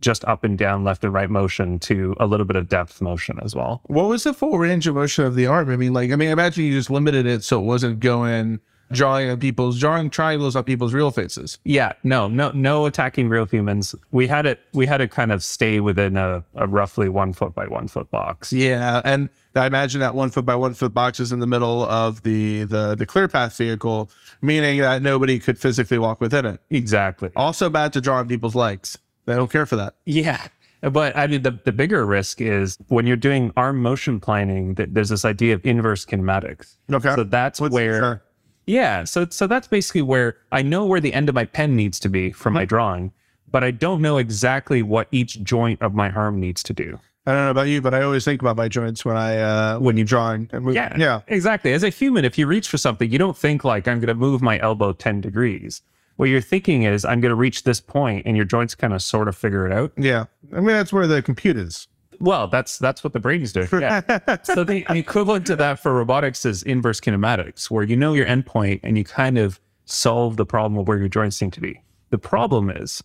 just 0.00 0.24
up 0.24 0.42
and 0.42 0.58
down, 0.58 0.82
left 0.82 1.04
and 1.04 1.14
right 1.14 1.30
motion 1.30 1.78
to 1.78 2.16
a 2.18 2.26
little 2.26 2.44
bit 2.44 2.56
of 2.56 2.68
depth 2.68 3.00
motion 3.00 3.38
as 3.42 3.54
well. 3.54 3.80
what 3.84 4.08
was 4.08 4.24
the 4.24 4.34
full 4.34 4.58
range 4.58 4.86
of 4.88 4.96
motion 4.96 5.24
of 5.24 5.36
the 5.36 5.46
arm? 5.46 5.70
I 5.70 5.76
mean, 5.76 5.92
like, 5.92 6.10
I 6.10 6.16
mean, 6.16 6.30
imagine 6.30 6.64
you 6.64 6.72
just 6.72 6.90
limited 6.90 7.24
it 7.24 7.44
so 7.44 7.60
it 7.60 7.64
wasn't 7.64 8.00
going 8.00 8.58
drawing 8.90 9.30
on 9.30 9.38
people's 9.40 9.78
drawing 9.78 10.10
triangles 10.10 10.54
on 10.56 10.64
people's 10.64 10.92
real 10.92 11.10
faces. 11.10 11.58
Yeah, 11.64 11.92
no, 12.02 12.28
no, 12.28 12.50
no 12.50 12.84
attacking 12.86 13.28
real 13.28 13.46
humans. 13.46 13.94
We 14.10 14.26
had 14.26 14.44
it. 14.44 14.60
We 14.74 14.86
had 14.86 14.98
to 14.98 15.08
kind 15.08 15.32
of 15.32 15.42
stay 15.42 15.80
within 15.80 16.16
a, 16.16 16.44
a 16.56 16.66
roughly 16.66 17.08
one 17.08 17.32
foot 17.32 17.54
by 17.54 17.66
one 17.68 17.88
foot 17.88 18.10
box. 18.10 18.52
Yeah, 18.52 19.00
and 19.04 19.30
I 19.54 19.66
imagine 19.66 20.00
that 20.00 20.14
one 20.14 20.30
foot 20.30 20.44
by 20.46 20.54
one 20.56 20.74
foot 20.74 20.94
box 20.94 21.20
is 21.20 21.32
in 21.32 21.40
the 21.40 21.46
middle 21.46 21.84
of 21.84 22.22
the 22.22 22.64
the 22.64 22.94
the 22.94 23.06
ClearPath 23.06 23.56
vehicle, 23.56 24.10
meaning 24.40 24.80
that 24.80 25.02
nobody 25.02 25.38
could 25.38 25.58
physically 25.58 25.98
walk 25.98 26.20
within 26.20 26.46
it. 26.46 26.60
Exactly. 26.70 27.30
Also 27.36 27.68
bad 27.68 27.92
to 27.92 28.00
draw 28.00 28.16
on 28.18 28.28
people's 28.28 28.54
legs. 28.54 28.96
They 29.26 29.34
don't 29.34 29.50
care 29.50 29.66
for 29.66 29.76
that. 29.76 29.94
Yeah. 30.06 30.46
But 30.80 31.16
I 31.16 31.28
mean, 31.28 31.42
the, 31.42 31.52
the 31.64 31.70
bigger 31.70 32.04
risk 32.04 32.40
is 32.40 32.76
when 32.88 33.06
you're 33.06 33.16
doing 33.16 33.52
arm 33.56 33.80
motion 33.80 34.18
planning, 34.18 34.74
that 34.74 34.94
there's 34.94 35.10
this 35.10 35.24
idea 35.24 35.54
of 35.54 35.64
inverse 35.64 36.04
kinematics. 36.04 36.76
Okay. 36.92 37.14
So 37.14 37.22
that's 37.22 37.60
What's- 37.60 37.72
where, 37.72 38.00
sure. 38.00 38.22
yeah. 38.66 39.04
So, 39.04 39.26
so 39.30 39.46
that's 39.46 39.68
basically 39.68 40.02
where 40.02 40.38
I 40.50 40.62
know 40.62 40.84
where 40.84 40.98
the 40.98 41.14
end 41.14 41.28
of 41.28 41.36
my 41.36 41.44
pen 41.44 41.76
needs 41.76 42.00
to 42.00 42.08
be 42.08 42.32
for 42.32 42.48
Mm-hmm. 42.48 42.54
my 42.54 42.64
drawing, 42.64 43.12
but 43.48 43.62
I 43.62 43.70
don't 43.70 44.02
know 44.02 44.18
exactly 44.18 44.82
what 44.82 45.06
each 45.12 45.40
joint 45.44 45.80
of 45.82 45.94
my 45.94 46.10
arm 46.10 46.40
needs 46.40 46.64
to 46.64 46.72
do. 46.72 46.98
I 47.24 47.32
don't 47.32 47.44
know 47.44 47.50
about 47.50 47.68
you, 47.68 47.80
but 47.80 47.94
I 47.94 48.02
always 48.02 48.24
think 48.24 48.42
about 48.42 48.56
my 48.56 48.68
joints 48.68 49.04
when 49.04 49.16
I 49.16 49.38
uh 49.38 49.78
when 49.78 49.96
you 49.96 50.04
drawing 50.04 50.48
and 50.52 50.64
move. 50.64 50.74
Yeah. 50.74 50.96
yeah. 50.96 51.20
Exactly. 51.28 51.72
As 51.72 51.84
a 51.84 51.88
human, 51.88 52.24
if 52.24 52.36
you 52.36 52.46
reach 52.46 52.68
for 52.68 52.78
something, 52.78 53.10
you 53.10 53.18
don't 53.18 53.36
think 53.36 53.64
like 53.64 53.86
I'm 53.86 54.00
going 54.00 54.08
to 54.08 54.14
move 54.14 54.42
my 54.42 54.58
elbow 54.58 54.92
10 54.92 55.20
degrees. 55.20 55.82
What 56.16 56.28
you're 56.28 56.40
thinking 56.40 56.82
is 56.82 57.04
I'm 57.04 57.20
going 57.20 57.30
to 57.30 57.36
reach 57.36 57.62
this 57.62 57.80
point 57.80 58.26
and 58.26 58.36
your 58.36 58.44
joints 58.44 58.74
kind 58.74 58.92
of 58.92 59.02
sort 59.02 59.28
of 59.28 59.36
figure 59.36 59.66
it 59.66 59.72
out. 59.72 59.92
Yeah. 59.96 60.24
I 60.52 60.56
mean 60.56 60.66
that's 60.66 60.92
where 60.92 61.06
the 61.06 61.22
compute 61.22 61.56
is. 61.56 61.86
Well, 62.18 62.48
that's 62.48 62.78
that's 62.78 63.04
what 63.04 63.12
the 63.12 63.20
brain 63.20 63.42
is 63.42 63.52
doing. 63.52 63.68
Yeah. 63.72 64.00
so 64.42 64.64
the, 64.64 64.84
the 64.88 64.98
equivalent 64.98 65.46
to 65.46 65.56
that 65.56 65.78
for 65.78 65.94
robotics 65.94 66.44
is 66.44 66.62
inverse 66.64 67.00
kinematics, 67.00 67.70
where 67.70 67.84
you 67.84 67.96
know 67.96 68.14
your 68.14 68.26
endpoint 68.26 68.80
and 68.82 68.98
you 68.98 69.04
kind 69.04 69.38
of 69.38 69.60
solve 69.84 70.36
the 70.36 70.46
problem 70.46 70.78
of 70.78 70.88
where 70.88 70.98
your 70.98 71.08
joints 71.08 71.36
seem 71.36 71.50
to 71.52 71.60
be. 71.60 71.82
The 72.10 72.18
problem 72.18 72.70
is 72.70 73.02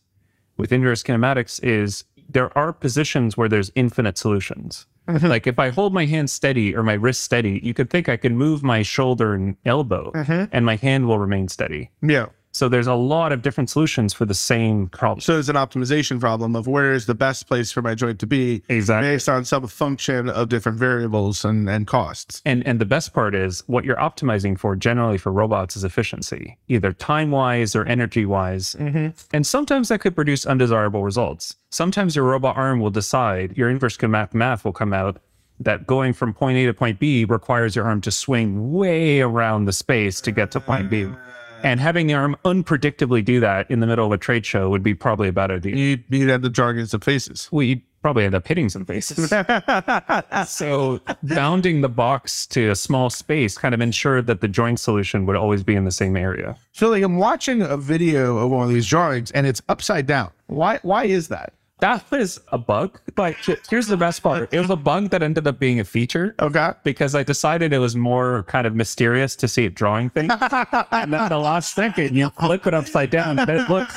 with 0.58 0.72
inverse 0.72 1.04
kinematics 1.04 1.64
is 1.64 2.04
there 2.38 2.56
are 2.56 2.72
positions 2.72 3.36
where 3.36 3.50
there's 3.50 3.72
infinite 3.74 4.16
solutions. 4.16 4.86
Mm-hmm. 5.08 5.26
like 5.26 5.48
if 5.48 5.58
I 5.58 5.70
hold 5.70 5.94
my 5.94 6.06
hand 6.06 6.30
steady 6.30 6.76
or 6.76 6.84
my 6.84 6.94
wrist 6.94 7.24
steady, 7.24 7.62
you 7.64 7.74
could 7.74 7.90
think 7.90 8.10
I 8.10 8.18
can 8.18 8.38
move 8.38 8.62
my 8.62 8.84
shoulder 8.84 9.34
and 9.34 9.56
elbow 9.66 10.12
mm-hmm. 10.14 10.46
and 10.52 10.66
my 10.66 10.76
hand 10.76 11.08
will 11.08 11.18
remain 11.18 11.48
steady. 11.48 11.90
Yeah. 12.02 12.28
So 12.58 12.68
there's 12.68 12.88
a 12.88 12.96
lot 12.96 13.32
of 13.32 13.44
different 13.44 13.70
solutions 13.70 14.16
for 14.16 14.26
the 14.26 14.34
same 14.34 14.88
problem. 14.88 15.22
So 15.22 15.38
it's 15.38 15.48
an 15.48 15.56
optimization 15.56 16.20
problem 16.20 16.56
of 16.56 16.66
where 16.66 16.92
is 16.92 17.06
the 17.06 17.14
best 17.14 17.48
place 17.48 17.72
for 17.72 17.84
my 17.84 17.94
joint 17.94 18.18
to 18.22 18.26
be 18.26 18.64
Exactly. 18.68 19.10
based 19.10 19.30
on 19.30 19.46
some 19.46 19.68
function 19.68 20.28
of 20.28 20.50
different 20.50 20.80
variables 20.80 21.46
and, 21.46 21.70
and 21.70 21.86
costs. 21.86 22.42
And 22.46 22.66
and 22.66 22.82
the 22.82 22.86
best 22.86 23.14
part 23.14 23.36
is 23.36 23.64
what 23.68 23.86
you're 23.86 23.98
optimizing 23.98 24.58
for 24.58 24.76
generally 24.76 25.20
for 25.20 25.32
robots 25.32 25.78
is 25.78 25.84
efficiency, 25.84 26.58
either 26.68 26.94
time 26.94 27.30
wise 27.30 27.76
or 27.76 27.86
energy 27.86 28.26
wise. 28.26 28.76
Mm-hmm. 28.80 29.10
And 29.36 29.46
sometimes 29.46 29.90
that 29.90 30.02
could 30.02 30.16
produce 30.16 30.48
undesirable 30.48 31.04
results. 31.04 31.58
Sometimes 31.70 32.16
your 32.16 32.26
robot 32.26 32.58
arm 32.58 32.80
will 32.80 32.90
decide 32.90 33.56
your 33.56 33.70
inverse 33.70 34.02
math 34.02 34.34
math 34.34 34.66
will 34.66 34.74
come 34.74 34.94
out 34.94 35.22
that 35.60 35.86
going 35.86 36.12
from 36.12 36.34
point 36.34 36.58
A 36.58 36.66
to 36.66 36.74
point 36.74 36.98
B 36.98 37.24
requires 37.24 37.76
your 37.76 37.86
arm 37.86 38.02
to 38.02 38.10
swing 38.10 38.74
way 38.74 39.22
around 39.22 39.66
the 39.66 39.74
space 39.74 40.20
to 40.22 40.32
get 40.32 40.50
to 40.52 40.60
point 40.60 40.90
B. 40.90 41.08
And 41.68 41.82
having 41.82 42.08
the 42.08 42.14
arm 42.14 42.38
unpredictably 42.46 43.26
do 43.26 43.42
that 43.42 43.70
in 43.70 43.82
the 43.82 43.88
middle 43.88 44.06
of 44.06 44.14
a 44.14 44.18
trade 44.18 44.46
show 44.46 44.70
would 44.70 44.84
be 44.84 44.94
probably 44.94 45.28
a 45.28 45.34
bad 45.34 45.52
idea. 45.52 45.76
You 45.76 46.02
you'd 46.08 46.30
end 46.30 46.46
up 46.46 46.78
in 46.78 46.88
some 46.88 47.02
faces. 47.02 47.50
Well, 47.52 47.64
you'd 47.64 47.82
probably 48.02 48.24
end 48.24 48.36
up 48.36 48.48
hitting 48.48 48.70
some 48.70 48.86
faces. 48.86 49.30
so 50.48 51.02
bounding 51.24 51.82
the 51.82 51.90
box 51.90 52.48
to 52.48 52.70
a 52.70 52.76
small 52.76 53.10
space 53.10 53.58
kind 53.58 53.76
of 53.76 53.82
ensured 53.82 54.28
that 54.28 54.40
the 54.40 54.48
joint 54.48 54.80
solution 54.80 55.26
would 55.26 55.36
always 55.36 55.62
be 55.62 55.76
in 55.76 55.84
the 55.84 55.92
same 55.92 56.16
area. 56.16 56.56
So 56.72 56.88
like 56.88 57.04
I'm 57.04 57.18
watching 57.18 57.62
a 57.62 57.76
video 57.76 58.38
of 58.38 58.50
one 58.50 58.64
of 58.64 58.74
these 58.74 58.88
drawings 58.88 59.32
and 59.32 59.46
it's 59.46 59.62
upside 59.68 60.06
down. 60.06 60.32
Why 60.46 60.80
why 60.84 61.04
is 61.04 61.28
that? 61.28 61.52
That 61.80 62.10
was 62.10 62.40
a 62.52 62.58
bug. 62.58 63.00
But 63.14 63.36
here's 63.70 63.86
the 63.88 63.98
best 63.98 64.24
part. 64.24 64.52
It 64.52 64.60
was 64.60 64.70
a 64.72 64.76
bug 64.76 65.10
that 65.12 65.22
ended 65.22 65.46
up 65.48 65.60
being 65.60 65.80
a 65.80 65.84
feature 65.84 66.34
Okay. 66.40 66.72
because 66.84 67.14
I 67.14 67.22
decided 67.24 67.72
it 67.72 67.78
was 67.78 67.96
more 67.96 68.44
kind 68.44 68.66
of 68.66 68.76
mysterious 68.76 69.36
to 69.38 69.48
see 69.48 69.66
it 69.66 69.76
drawing 69.76 70.10
things. 70.10 70.34
and 70.92 71.14
then 71.14 71.30
the 71.30 71.38
last 71.38 71.76
second, 71.76 72.16
you 72.16 72.30
flip 72.40 72.66
it 72.66 72.74
upside 72.74 73.12
down 73.12 73.38
and 73.40 73.50
it 73.50 73.70
looks 73.70 73.96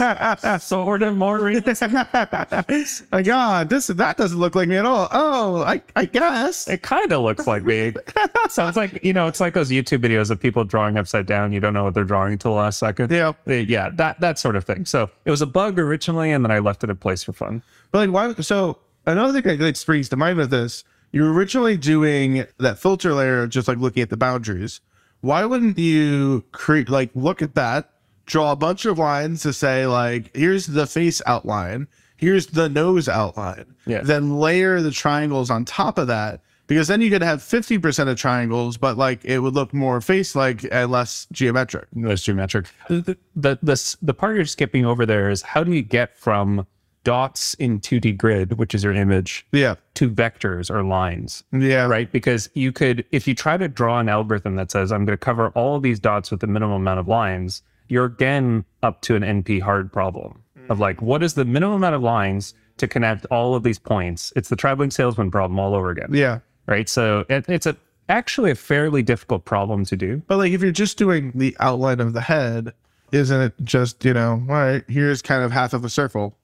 sort 0.62 1.02
of 1.02 1.16
more 1.16 1.38
realistic. 1.38 1.90
My 3.12 3.22
God, 3.22 3.68
this 3.70 3.86
that 3.86 4.16
doesn't 4.16 4.38
look 4.38 4.54
like 4.54 4.68
me 4.68 4.76
at 4.76 4.84
all. 4.84 5.08
Oh, 5.10 5.62
I 5.62 5.80
I 5.96 6.04
guess. 6.04 6.68
It 6.68 6.82
kind 6.82 7.12
of 7.12 7.22
looks 7.22 7.46
like 7.46 7.64
me. 7.64 7.94
Sounds 8.50 8.76
like, 8.76 9.02
you 9.04 9.12
know, 9.12 9.26
it's 9.26 9.40
like 9.40 9.54
those 9.54 9.70
YouTube 9.70 9.98
videos 10.00 10.30
of 10.30 10.40
people 10.40 10.64
drawing 10.64 10.96
upside 10.98 11.26
down. 11.26 11.52
You 11.52 11.60
don't 11.60 11.72
know 11.72 11.84
what 11.84 11.94
they're 11.94 12.04
drawing 12.04 12.32
until 12.34 12.52
the 12.52 12.58
last 12.58 12.78
second. 12.78 13.10
Yeah. 13.10 13.32
Yeah, 13.46 13.90
that 13.94 14.20
that 14.20 14.38
sort 14.38 14.56
of 14.56 14.64
thing. 14.64 14.84
So 14.86 15.08
it 15.24 15.30
was 15.30 15.40
a 15.42 15.46
bug 15.46 15.78
originally, 15.78 16.32
and 16.32 16.44
then 16.44 16.50
I 16.50 16.58
left 16.58 16.82
it 16.84 16.90
in 16.90 16.96
place 16.96 17.22
for 17.22 17.32
fun. 17.32 17.62
But 17.92 18.08
like 18.08 18.10
why 18.36 18.42
so 18.42 18.78
another 19.06 19.40
thing 19.40 19.58
that 19.58 19.76
springs 19.76 20.08
to 20.10 20.16
mind 20.16 20.38
with 20.38 20.50
this, 20.50 20.84
you 21.12 21.22
were 21.22 21.32
originally 21.32 21.76
doing 21.76 22.44
that 22.58 22.78
filter 22.78 23.14
layer 23.14 23.46
just 23.46 23.68
like 23.68 23.78
looking 23.78 24.02
at 24.02 24.10
the 24.10 24.16
boundaries. 24.16 24.80
why 25.22 25.44
wouldn't 25.44 25.78
you 25.78 26.44
create 26.52 26.88
like 26.88 27.10
look 27.14 27.42
at 27.42 27.54
that, 27.54 27.90
draw 28.26 28.52
a 28.52 28.56
bunch 28.56 28.84
of 28.84 28.98
lines 28.98 29.42
to 29.42 29.52
say 29.52 29.86
like 29.86 30.34
here's 30.36 30.66
the 30.66 30.86
face 30.86 31.20
outline, 31.26 31.86
here's 32.16 32.46
the 32.48 32.68
nose 32.68 33.08
outline, 33.08 33.74
Yeah. 33.86 34.00
then 34.02 34.38
layer 34.38 34.80
the 34.80 34.90
triangles 34.90 35.50
on 35.50 35.64
top 35.64 35.98
of 35.98 36.06
that. 36.08 36.40
Because 36.70 36.86
then 36.86 37.00
you 37.00 37.10
could 37.10 37.20
have 37.22 37.40
50% 37.40 38.08
of 38.08 38.16
triangles, 38.16 38.76
but 38.76 38.96
like 38.96 39.24
it 39.24 39.40
would 39.40 39.54
look 39.54 39.74
more 39.74 40.00
face 40.00 40.36
like 40.36 40.64
and 40.70 40.88
less 40.88 41.26
geometric. 41.32 41.88
Less 41.96 42.22
geometric. 42.22 42.66
The, 42.88 43.18
the 43.34 43.58
the 43.60 43.96
the 44.00 44.14
part 44.14 44.36
you're 44.36 44.44
skipping 44.44 44.86
over 44.86 45.04
there 45.04 45.30
is 45.30 45.42
how 45.42 45.64
do 45.64 45.72
you 45.72 45.82
get 45.82 46.16
from 46.16 46.64
dots 47.02 47.54
in 47.54 47.80
2D 47.80 48.16
grid, 48.16 48.56
which 48.56 48.72
is 48.72 48.84
your 48.84 48.92
image, 48.92 49.44
Yeah. 49.50 49.74
to 49.94 50.08
vectors 50.08 50.70
or 50.70 50.84
lines, 50.84 51.42
Yeah. 51.50 51.86
right? 51.86 52.12
Because 52.12 52.48
you 52.54 52.70
could, 52.70 53.04
if 53.10 53.26
you 53.26 53.34
try 53.34 53.56
to 53.56 53.66
draw 53.68 53.98
an 53.98 54.08
algorithm 54.08 54.54
that 54.56 54.70
says 54.70 54.92
I'm 54.92 55.04
going 55.06 55.14
to 55.18 55.24
cover 55.24 55.48
all 55.56 55.74
of 55.76 55.82
these 55.82 55.98
dots 55.98 56.30
with 56.30 56.38
the 56.40 56.46
minimum 56.46 56.76
amount 56.82 57.00
of 57.00 57.08
lines, 57.08 57.62
you're 57.88 58.04
again 58.04 58.64
up 58.84 59.00
to 59.02 59.16
an 59.16 59.22
NP 59.24 59.60
hard 59.60 59.92
problem 59.92 60.42
of 60.68 60.78
like 60.78 61.02
what 61.02 61.22
is 61.24 61.34
the 61.34 61.44
minimum 61.44 61.76
amount 61.76 61.96
of 61.96 62.02
lines 62.02 62.54
to 62.76 62.86
connect 62.86 63.26
all 63.26 63.56
of 63.56 63.64
these 63.64 63.78
points? 63.80 64.32
It's 64.36 64.50
the 64.50 64.56
traveling 64.56 64.92
salesman 64.92 65.30
problem 65.32 65.58
all 65.58 65.74
over 65.74 65.90
again, 65.90 66.10
Yeah. 66.12 66.38
Right? 66.70 66.88
So 66.88 67.26
it, 67.28 67.46
it's 67.48 67.66
a 67.66 67.76
actually 68.08 68.50
a 68.50 68.54
fairly 68.54 69.02
difficult 69.02 69.44
problem 69.44 69.84
to 69.86 69.96
do. 69.96 70.22
But 70.26 70.38
like 70.38 70.52
if 70.52 70.62
you're 70.62 70.72
just 70.72 70.96
doing 70.96 71.32
the 71.34 71.56
outline 71.60 72.00
of 72.00 72.12
the 72.12 72.20
head, 72.20 72.72
isn't 73.12 73.40
it 73.40 73.54
just, 73.62 74.04
you 74.04 74.14
know, 74.14 74.42
all 74.48 74.54
right, 74.54 74.84
here's 74.88 75.22
kind 75.22 75.42
of 75.42 75.52
half 75.52 75.72
of 75.72 75.84
a 75.84 75.88
circle. 75.88 76.36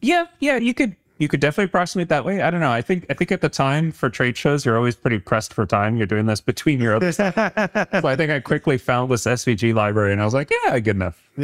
Yeah, 0.00 0.26
yeah, 0.40 0.56
you 0.56 0.74
could 0.74 0.96
you 1.18 1.28
could 1.28 1.38
definitely 1.38 1.66
approximate 1.66 2.08
that 2.08 2.24
way. 2.24 2.42
I 2.42 2.50
don't 2.50 2.58
know. 2.58 2.72
I 2.72 2.82
think 2.82 3.06
I 3.08 3.14
think 3.14 3.30
at 3.30 3.40
the 3.40 3.48
time 3.48 3.92
for 3.92 4.10
trade 4.10 4.36
shows, 4.36 4.64
you're 4.66 4.76
always 4.76 4.96
pretty 4.96 5.20
pressed 5.20 5.54
for 5.54 5.64
time. 5.64 5.96
You're 5.96 6.08
doing 6.08 6.26
this 6.26 6.40
between 6.40 6.80
your 6.80 6.96
other 6.96 7.12
stuff. 7.12 7.36
So 8.02 8.08
I 8.08 8.16
think 8.16 8.32
I 8.32 8.40
quickly 8.40 8.78
found 8.78 9.10
this 9.10 9.24
SVG 9.24 9.74
library 9.74 10.12
and 10.12 10.20
I 10.20 10.24
was 10.24 10.34
like, 10.34 10.50
yeah, 10.50 10.78
good 10.80 10.96
enough. 10.96 11.22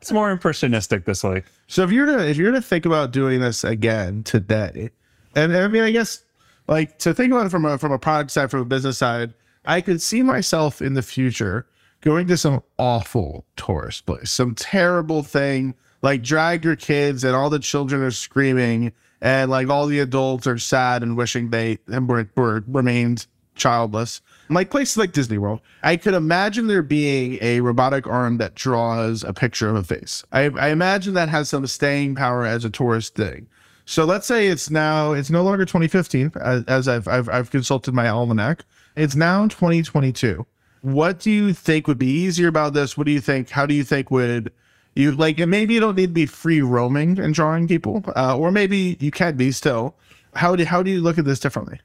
It's 0.00 0.12
more 0.12 0.30
impressionistic 0.30 1.04
this 1.04 1.24
way. 1.24 1.42
So 1.66 1.82
if 1.82 1.90
you're 1.90 2.06
to 2.06 2.28
if 2.28 2.36
you're 2.36 2.52
to 2.52 2.62
think 2.62 2.86
about 2.86 3.10
doing 3.10 3.40
this 3.40 3.64
again 3.64 4.22
today, 4.22 4.90
and 5.38 5.56
I 5.56 5.68
mean, 5.68 5.82
I 5.82 5.90
guess 5.90 6.24
like 6.66 6.98
to 6.98 7.14
think 7.14 7.32
about 7.32 7.46
it 7.46 7.50
from 7.50 7.64
a 7.64 7.78
from 7.78 7.92
a 7.92 7.98
product 7.98 8.30
side, 8.30 8.50
from 8.50 8.60
a 8.60 8.64
business 8.64 8.98
side, 8.98 9.34
I 9.64 9.80
could 9.80 10.02
see 10.02 10.22
myself 10.22 10.82
in 10.82 10.94
the 10.94 11.02
future 11.02 11.66
going 12.00 12.26
to 12.28 12.36
some 12.36 12.62
awful 12.78 13.44
tourist 13.56 14.06
place, 14.06 14.30
some 14.30 14.54
terrible 14.54 15.22
thing, 15.22 15.74
like 16.02 16.22
drag 16.22 16.64
your 16.64 16.76
kids 16.76 17.24
and 17.24 17.34
all 17.34 17.50
the 17.50 17.58
children 17.58 18.02
are 18.02 18.10
screaming, 18.10 18.92
and 19.20 19.50
like 19.50 19.68
all 19.68 19.86
the 19.86 20.00
adults 20.00 20.46
are 20.46 20.58
sad 20.58 21.02
and 21.02 21.16
wishing 21.16 21.50
they 21.50 21.78
were, 21.88 22.28
were 22.36 22.64
remained 22.68 23.26
childless. 23.56 24.20
Like 24.48 24.70
places 24.70 24.96
like 24.96 25.12
Disney 25.12 25.36
World, 25.36 25.60
I 25.82 25.96
could 25.96 26.14
imagine 26.14 26.68
there 26.68 26.82
being 26.82 27.38
a 27.42 27.60
robotic 27.60 28.06
arm 28.06 28.38
that 28.38 28.54
draws 28.54 29.24
a 29.24 29.32
picture 29.32 29.68
of 29.68 29.76
a 29.76 29.82
face. 29.82 30.24
I, 30.32 30.44
I 30.44 30.68
imagine 30.68 31.14
that 31.14 31.28
has 31.28 31.50
some 31.50 31.66
staying 31.66 32.14
power 32.14 32.46
as 32.46 32.64
a 32.64 32.70
tourist 32.70 33.14
thing. 33.14 33.48
So 33.88 34.04
let's 34.04 34.26
say 34.26 34.48
it's 34.48 34.68
now 34.68 35.12
it's 35.12 35.30
no 35.30 35.42
longer 35.42 35.64
2015 35.64 36.32
as, 36.68 36.86
I've, 36.86 37.08
I've 37.08 37.26
I've 37.30 37.50
consulted 37.50 37.94
my 37.94 38.06
almanac. 38.06 38.66
It's 38.96 39.16
now 39.16 39.48
2022. 39.48 40.44
What 40.82 41.20
do 41.20 41.30
you 41.30 41.54
think 41.54 41.86
would 41.86 41.96
be 41.96 42.10
easier 42.10 42.48
about 42.48 42.74
this? 42.74 42.98
What 42.98 43.06
do 43.06 43.12
you 43.12 43.22
think? 43.22 43.48
How 43.48 43.64
do 43.64 43.72
you 43.72 43.84
think 43.84 44.10
would 44.10 44.52
you 44.94 45.12
like? 45.12 45.40
And 45.40 45.50
maybe 45.50 45.72
you 45.72 45.80
don't 45.80 45.96
need 45.96 46.08
to 46.08 46.12
be 46.12 46.26
free 46.26 46.60
roaming 46.60 47.18
and 47.18 47.32
drawing 47.32 47.66
people, 47.66 48.04
uh, 48.14 48.36
or 48.36 48.52
maybe 48.52 48.98
you 49.00 49.10
can 49.10 49.38
be 49.38 49.50
still. 49.52 49.94
How 50.34 50.54
do 50.54 50.66
how 50.66 50.82
do 50.82 50.90
you 50.90 51.00
look 51.00 51.16
at 51.16 51.24
this 51.24 51.40
differently? 51.40 51.80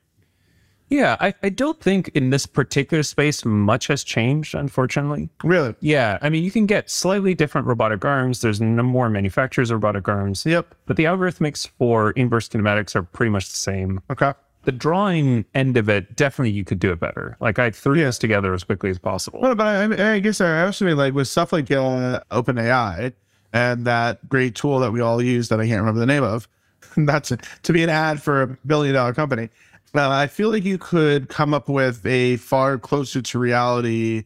Yeah, 0.93 1.17
I, 1.19 1.33
I 1.41 1.49
don't 1.49 1.81
think 1.81 2.09
in 2.09 2.29
this 2.29 2.45
particular 2.45 3.01
space 3.01 3.43
much 3.43 3.87
has 3.87 4.03
changed, 4.03 4.53
unfortunately. 4.53 5.27
Really? 5.43 5.73
Yeah, 5.79 6.19
I 6.21 6.29
mean, 6.29 6.43
you 6.43 6.51
can 6.51 6.67
get 6.67 6.87
slightly 6.87 7.33
different 7.33 7.65
robotic 7.65 8.05
arms. 8.05 8.41
There's 8.41 8.61
no 8.61 8.83
more 8.83 9.09
manufacturers 9.09 9.71
of 9.71 9.77
robotic 9.77 10.07
arms. 10.07 10.45
Yep. 10.45 10.75
But 10.85 10.97
the 10.97 11.05
algorithmics 11.05 11.67
for 11.79 12.11
inverse 12.11 12.47
kinematics 12.47 12.95
are 12.95 13.01
pretty 13.01 13.31
much 13.31 13.49
the 13.49 13.57
same. 13.57 14.01
Okay. 14.11 14.33
the 14.65 14.71
drawing 14.71 15.45
end 15.55 15.77
of 15.77 15.89
it, 15.89 16.15
definitely 16.15 16.51
you 16.51 16.63
could 16.63 16.77
do 16.77 16.91
it 16.91 16.99
better. 16.99 17.37
Like 17.39 17.57
I 17.57 17.71
threw 17.71 17.95
this 17.95 18.19
together 18.19 18.53
as 18.53 18.63
quickly 18.63 18.91
as 18.91 18.99
possible. 18.99 19.39
Well, 19.41 19.55
but 19.55 19.99
I, 19.99 20.13
I 20.15 20.19
guess 20.19 20.41
I 20.41 20.63
also 20.63 20.85
mean 20.85 20.97
like 20.97 21.15
with 21.15 21.27
stuff 21.27 21.51
like 21.51 21.71
uh, 21.71 22.19
OpenAI 22.31 23.13
and 23.51 23.85
that 23.85 24.29
great 24.29 24.53
tool 24.53 24.77
that 24.79 24.91
we 24.91 25.01
all 25.01 25.23
use 25.23 25.49
that 25.49 25.59
I 25.59 25.65
can't 25.65 25.79
remember 25.79 25.99
the 25.99 26.05
name 26.05 26.23
of. 26.23 26.47
That's 26.97 27.31
to 27.63 27.73
be 27.73 27.81
an 27.81 27.89
ad 27.89 28.21
for 28.21 28.43
a 28.43 28.47
billion 28.65 28.93
dollar 28.93 29.13
company. 29.13 29.49
Uh, 29.95 30.09
I 30.09 30.27
feel 30.27 30.49
like 30.49 30.63
you 30.63 30.77
could 30.77 31.29
come 31.29 31.53
up 31.53 31.69
with 31.69 32.05
a 32.05 32.37
far 32.37 32.77
closer 32.79 33.21
to 33.21 33.39
reality, 33.39 34.23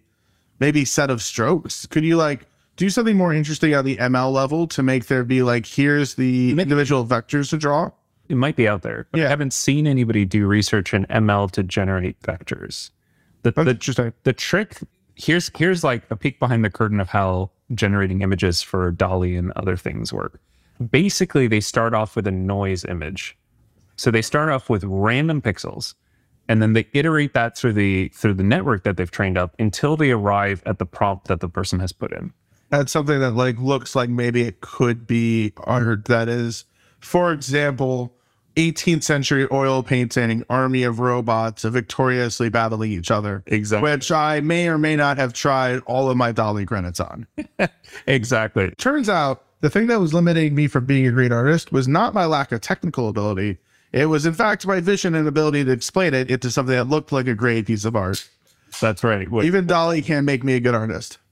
maybe 0.60 0.86
set 0.86 1.10
of 1.10 1.22
strokes. 1.22 1.86
Could 1.86 2.06
you 2.06 2.16
like 2.16 2.46
do 2.78 2.90
something 2.90 3.18
more 3.18 3.34
interesting 3.34 3.76
on 3.76 3.84
the 3.84 3.98
ML 3.98 4.32
level 4.32 4.68
to 4.68 4.82
make 4.84 5.08
there 5.08 5.24
be 5.24 5.44
like 5.44 5.66
here's 5.66 6.16
the 6.16 6.52
individual 6.52 7.06
vectors 7.06 7.50
to 7.50 7.58
draw? 7.58 7.92
It 8.30 8.36
might 8.36 8.56
be 8.56 8.68
out 8.68 8.82
there. 8.82 9.08
But 9.12 9.20
Yeah. 9.20 9.26
I 9.26 9.30
haven't 9.30 9.54
seen 9.54 9.88
anybody 9.88 10.26
do 10.26 10.48
research 10.48 10.94
in 10.94 11.06
ML 11.06 11.52
to 11.52 11.64
generate 11.64 12.20
vectors. 12.22 12.92
The, 13.44 13.52
the, 13.52 14.14
the 14.24 14.34
trick 14.34 14.80
here's 15.16 15.52
here's 15.58 15.84
like 15.84 16.04
a 16.10 16.16
peek 16.16 16.40
behind 16.40 16.64
the 16.64 16.70
curtain 16.70 17.00
of 17.00 17.10
how 17.10 17.50
generating 17.74 18.22
images 18.22 18.62
for 18.62 18.92
DALL-E 18.92 19.36
and 19.36 19.52
other 19.56 19.76
things 19.76 20.14
work. 20.14 20.40
Basically, 20.92 21.48
they 21.48 21.60
start 21.60 21.94
off 21.94 22.16
with 22.16 22.28
a 22.28 22.32
noise 22.32 22.86
image. 22.86 23.37
So 23.98 24.12
they 24.12 24.22
start 24.22 24.50
off 24.50 24.70
with 24.70 24.84
random 24.86 25.42
pixels 25.42 25.96
and 26.48 26.62
then 26.62 26.74
they 26.74 26.88
iterate 26.94 27.34
that 27.34 27.58
through 27.58 27.74
the 27.74 28.10
through 28.10 28.36
the 28.36 28.44
network 28.44 28.84
that 28.84 28.98
they've 28.98 29.12
trained 29.12 29.38
up 29.38 29.56
until 29.60 29.98
they 29.98 30.12
arrive 30.12 30.64
at 30.66 30.80
the 30.80 30.86
prompt 30.86 31.28
that 31.28 31.40
the 31.40 31.50
person 31.50 31.80
has 31.80 31.92
put 31.92 32.12
in. 32.12 32.34
That's 32.70 32.92
something 32.92 33.20
that 33.20 33.32
like 33.32 33.58
looks 33.60 33.96
like 33.96 34.10
maybe 34.10 34.42
it 34.42 34.62
could 34.62 35.08
be 35.08 35.54
art 35.58 36.06
that 36.06 36.28
is, 36.28 36.66
for 37.00 37.32
example, 37.32 38.14
18th 38.56 39.04
century 39.04 39.48
oil 39.52 39.84
painting 39.84 40.44
army 40.50 40.84
of 40.84 41.00
robots 41.00 41.64
victoriously 41.64 42.50
battling 42.50 42.92
each 42.92 43.12
other. 43.12 43.44
Exactly. 43.46 43.92
Which 43.92 44.12
I 44.12 44.42
may 44.42 44.68
or 44.68 44.78
may 44.78 44.96
not 44.96 45.18
have 45.18 45.32
tried 45.32 45.82
all 45.86 46.10
of 46.10 46.18
my 46.18 46.32
DALL-E 46.32 46.66
credits 46.66 47.00
on. 47.00 47.28
Exactly. 48.08 48.72
Turns 48.78 49.10
out 49.10 49.44
the 49.62 49.70
thing 49.70 49.88
that 49.88 50.00
was 50.00 50.14
limiting 50.14 50.56
me 50.56 50.68
from 50.68 50.86
being 50.86 51.08
a 51.08 51.12
great 51.12 51.32
artist 51.32 51.72
was 51.72 51.88
not 51.88 52.14
my 52.14 52.26
lack 52.26 52.52
of 52.52 52.62
technical 52.62 53.10
ability. 53.10 53.58
It 53.92 54.08
was 54.08 54.26
in 54.26 54.34
fact 54.34 54.68
my 54.68 54.80
vision 54.80 55.16
and 55.16 55.28
ability 55.28 55.64
to 55.66 55.72
explain 55.72 56.14
it 56.14 56.30
into 56.30 56.52
something 56.52 56.76
that 56.76 56.86
looked 56.90 57.12
like 57.12 57.28
a 57.28 57.34
great 57.34 57.68
piece 57.68 57.86
of 57.86 57.96
art. 57.96 58.28
That's 58.82 59.04
right. 59.04 59.30
What- 59.30 59.46
Even 59.46 59.66
DALL-E 59.66 60.02
can't 60.02 60.26
make 60.26 60.44
me 60.44 60.54
a 60.56 60.60
good 60.60 60.76
artist. 60.76 61.18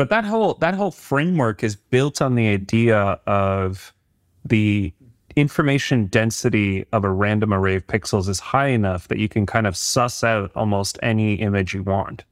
But 0.00 0.08
that 0.08 0.24
whole 0.24 0.54
that 0.54 0.72
whole 0.72 0.92
framework 0.92 1.62
is 1.62 1.76
built 1.76 2.22
on 2.22 2.34
the 2.34 2.48
idea 2.48 3.20
of 3.26 3.92
the 4.46 4.94
information 5.36 6.06
density 6.06 6.86
of 6.94 7.04
a 7.04 7.10
random 7.10 7.52
array 7.52 7.76
of 7.76 7.86
pixels 7.86 8.26
is 8.26 8.40
high 8.40 8.68
enough 8.68 9.08
that 9.08 9.18
you 9.18 9.28
can 9.28 9.44
kind 9.44 9.66
of 9.66 9.76
suss 9.76 10.24
out 10.24 10.52
almost 10.56 10.98
any 11.02 11.34
image 11.34 11.74
you 11.74 11.82
want. 11.82 12.24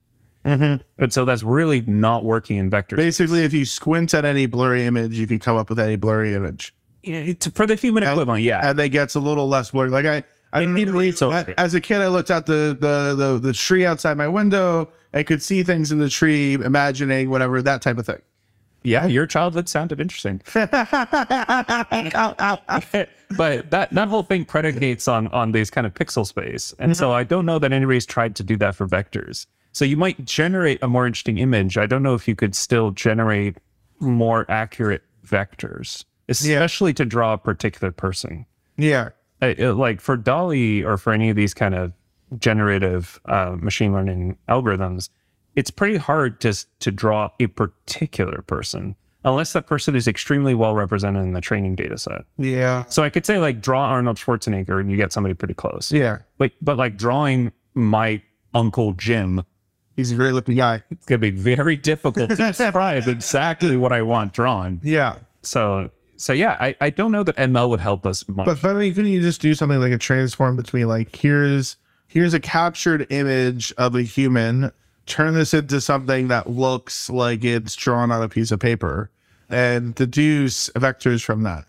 Mm-hmm. 0.47 0.83
And 1.03 1.12
so 1.12 1.26
that's 1.26 1.43
really 1.43 1.83
not 1.83 2.24
working 2.24 2.57
in 2.57 2.70
vectors. 2.70 2.97
Basically, 2.97 3.45
if 3.45 3.53
you 3.53 3.66
squint 3.66 4.14
at 4.14 4.24
any 4.24 4.47
blurry 4.47 4.87
image, 4.87 5.18
you 5.18 5.26
can 5.26 5.39
come 5.39 5.59
up 5.59 5.68
with 5.68 5.79
any 5.79 5.97
blurry 5.97 6.33
image. 6.33 6.74
Yeah, 7.03 7.16
it's- 7.18 7.51
for 7.55 7.66
the 7.66 7.74
human 7.74 8.03
equivalent, 8.03 8.42
yeah. 8.42 8.68
and 8.70 8.78
they 8.78 8.88
gets 8.88 9.14
a 9.14 9.20
little 9.20 9.49
less 9.49 9.70
blurry. 9.70 9.90
Like 9.90 10.07
I, 10.07 10.24
I 10.53 10.64
reads 10.64 11.22
I- 11.22 11.40
okay. 11.40 11.55
as 11.57 11.74
a 11.74 11.80
kid, 11.80 12.01
I 12.01 12.09
looked 12.09 12.30
out 12.30 12.46
the, 12.46 12.76
the 12.78 13.14
the 13.14 13.38
the 13.38 13.53
tree 13.53 13.86
outside 13.86 14.16
my 14.16 14.28
window. 14.28 14.90
I 15.14 15.22
could 15.22 15.42
see 15.42 15.62
things 15.62 15.90
in 15.90 15.99
the 15.99 16.09
tree, 16.09 16.55
imagining 16.55 17.30
whatever 17.30 17.62
that 17.62 17.82
type 17.82 17.99
of 17.99 18.07
thing. 18.07 18.20
Yeah, 18.84 19.07
your 19.07 19.26
childhood 19.26 19.68
sounded 19.68 20.01
interesting. 20.01 20.40
but 20.55 20.76
that 23.70 23.88
that 23.90 24.09
whole 24.09 24.22
thing 24.22 24.44
predicates 24.44 25.09
on 25.09 25.28
on 25.28 25.53
these 25.53 25.70
kind 25.70 25.86
of 25.86 25.94
pixel 25.94 26.26
space, 26.26 26.74
and 26.78 26.96
so 26.96 27.09
mm-hmm. 27.09 27.16
I 27.16 27.24
don't 27.24 27.44
know 27.44 27.59
that 27.59 27.72
anybody's 27.72 28.07
tried 28.07 28.36
to 28.36 28.42
do 28.42 28.57
that 28.59 28.74
for 28.76 28.86
vectors. 28.86 29.46
So 29.72 29.84
you 29.84 29.96
might 29.96 30.24
generate 30.24 30.82
a 30.82 30.88
more 30.88 31.07
interesting 31.07 31.38
image. 31.38 31.76
I 31.76 31.86
don't 31.86 32.03
know 32.03 32.14
if 32.14 32.26
you 32.26 32.34
could 32.34 32.55
still 32.55 32.90
generate 32.90 33.59
more 34.01 34.46
accurate 34.51 35.03
vectors, 35.26 36.05
especially 36.29 36.93
to 36.95 37.05
draw 37.05 37.33
a 37.35 37.39
particular 37.39 37.91
person. 37.93 38.47
Yeah, 38.76 39.11
I- 39.43 39.47
it- 39.49 39.72
like 39.74 40.01
for 40.01 40.16
DALL-E 40.16 40.85
or 40.85 40.97
for 40.99 41.12
any 41.12 41.31
of 41.31 41.37
these 41.37 41.55
kind 41.55 41.74
of 41.74 41.93
generative 42.39 43.20
uh, 43.26 43.57
machine 43.59 43.93
learning 43.93 44.37
algorithms, 44.49 45.09
it's 45.57 45.70
pretty 45.70 45.97
hard 45.97 46.41
to 46.43 46.53
to 46.81 46.91
draw 46.93 47.31
a 47.41 47.47
particular 47.49 48.43
person 48.43 48.95
unless 49.24 49.53
that 49.53 49.66
person 49.66 49.97
is 49.97 50.07
extremely 50.07 50.55
well 50.55 50.74
represented 50.74 51.22
in 51.22 51.33
the 51.33 51.41
training 51.41 51.74
data 51.74 51.99
set. 51.99 52.24
yeah, 52.39 52.85
So 52.89 53.03
I 53.03 53.11
could 53.11 53.26
say 53.26 53.39
like 53.39 53.61
draw 53.61 53.87
Arnold 53.87 54.16
Schwarzenegger 54.16 54.81
and 54.81 54.91
you 54.91 54.97
get 54.97 55.12
somebody 55.12 55.35
pretty 55.35 55.55
close. 55.55 55.91
yeah. 55.91 56.18
But 56.39 56.53
but 56.62 56.76
like 56.76 56.97
drawing 56.97 57.51
my 57.74 58.22
uncle 58.55 58.93
Jim, 58.93 59.43
He's 59.97 60.12
a 60.12 60.14
great 60.14 60.33
looking 60.33 60.55
guy. 60.57 60.83
it's 60.91 61.05
gonna 61.07 61.18
be 61.18 61.31
very 61.31 61.76
difficult 61.76 62.31
to 62.31 62.37
describe 62.37 63.09
exactly 63.09 63.76
what 63.76 63.93
I 63.93 64.03
want 64.03 64.33
drawn. 64.33 64.81
Yeah, 64.85 65.16
So 65.43 65.91
so 66.18 66.32
yeah, 66.32 66.56
I, 66.60 66.76
I 66.80 66.90
don't 66.90 67.12
know 67.12 67.22
that 67.22 67.36
ML 67.36 67.70
would 67.70 67.80
help 67.80 68.04
us 68.04 68.28
much. 68.28 68.44
but 68.44 68.62
mean, 68.74 68.92
couldn't 68.92 69.10
you 69.10 69.22
just 69.22 69.40
do 69.40 69.54
something 69.54 69.78
like 69.78 69.92
a 69.92 69.98
transform 69.98 70.56
between 70.56 70.88
like 70.88 71.14
here's 71.14 71.76
here's 72.08 72.34
a 72.34 72.40
captured 72.40 73.06
image 73.10 73.72
of 73.78 73.94
a 73.94 74.02
human. 74.02 74.72
Turn 75.06 75.34
this 75.34 75.54
into 75.54 75.80
something 75.80 76.28
that 76.28 76.50
looks 76.50 77.08
like 77.08 77.44
it's 77.44 77.74
drawn 77.76 78.10
on 78.10 78.22
a 78.22 78.28
piece 78.28 78.50
of 78.50 78.60
paper 78.60 79.10
and 79.48 79.94
deduce 79.94 80.68
vectors 80.70 81.22
from 81.22 81.44
that. 81.44 81.64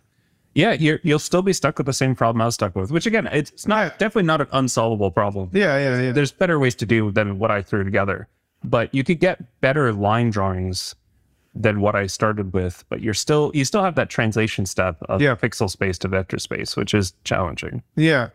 Yeah, 0.55 0.73
you're, 0.73 0.99
you'll 1.03 1.19
still 1.19 1.43
be 1.43 1.53
stuck 1.53 1.77
with 1.77 1.85
the 1.85 1.93
same 1.93 2.15
problem 2.15 2.41
I 2.41 2.45
was 2.45 2.55
stuck 2.55 2.75
with, 2.75 2.91
which 2.91 3.05
again, 3.05 3.27
it's, 3.27 3.51
it's 3.51 3.67
not 3.67 3.99
definitely 3.99 4.23
not 4.23 4.41
an 4.41 4.47
unsolvable 4.51 5.11
problem. 5.11 5.51
Yeah, 5.53 5.77
yeah, 5.77 6.01
yeah. 6.01 6.11
There's 6.11 6.31
better 6.31 6.59
ways 6.59 6.75
to 6.75 6.85
do 6.85 7.11
than 7.11 7.39
what 7.39 7.51
I 7.51 7.61
threw 7.61 7.83
together, 7.83 8.27
but 8.63 8.93
you 8.93 9.03
could 9.03 9.19
get 9.19 9.61
better 9.61 9.93
line 9.93 10.31
drawings 10.31 10.95
than 11.55 11.81
what 11.81 11.95
I 11.95 12.07
started 12.07 12.53
with. 12.53 12.83
But 12.89 13.01
you're 13.01 13.13
still 13.13 13.51
you 13.53 13.65
still 13.65 13.83
have 13.83 13.95
that 13.95 14.09
translation 14.09 14.65
step 14.65 14.97
of 15.03 15.21
Yeah. 15.21 15.35
pixel 15.35 15.69
space 15.69 15.97
to 15.99 16.07
vector 16.07 16.39
space, 16.39 16.75
which 16.75 16.93
is 16.93 17.13
challenging. 17.23 17.83
yeah. 17.95 18.29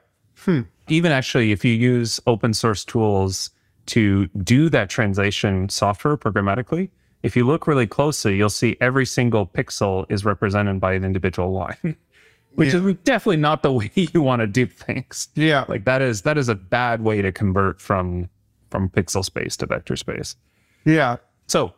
Hmm. 0.45 0.63
Even 0.89 1.13
actually, 1.13 1.53
if 1.53 1.65
you 1.65 1.73
use 1.73 2.19
open 2.27 2.53
source 2.55 2.85
tools 2.85 3.51
to 3.87 4.27
do 4.29 4.69
that 4.71 4.91
translation 4.91 5.69
software 5.69 6.17
programmatically, 6.17 6.91
if 7.23 7.37
you 7.37 7.47
look 7.47 7.67
really 7.69 7.87
closely, 7.87 8.37
you'll 8.37 8.51
see 8.51 8.77
every 8.81 9.07
single 9.07 9.47
pixel 9.47 10.05
is 10.11 10.25
represented 10.25 10.81
by 10.81 10.93
an 10.95 11.05
individual 11.05 11.53
line, 11.53 11.97
which 12.57 12.75
is 12.75 12.83
definitely 13.05 13.37
not 13.39 13.63
the 13.63 13.73
way 13.79 13.91
you 13.95 14.21
want 14.23 14.41
to 14.41 14.47
do 14.49 14.67
things. 14.67 15.29
Yeah. 15.37 15.65
Like 15.69 15.85
that 15.85 16.03
is 16.03 16.23
that 16.23 16.37
is 16.37 16.49
a 16.49 16.55
bad 16.57 17.01
way 17.03 17.23
to 17.23 17.31
convert 17.31 17.81
from 17.81 18.29
from 18.71 18.89
pixel 18.91 19.25
space 19.25 19.57
to 19.59 19.67
vector 19.67 19.95
space. 19.97 20.35
Yeah. 20.85 21.17
So 21.47 21.73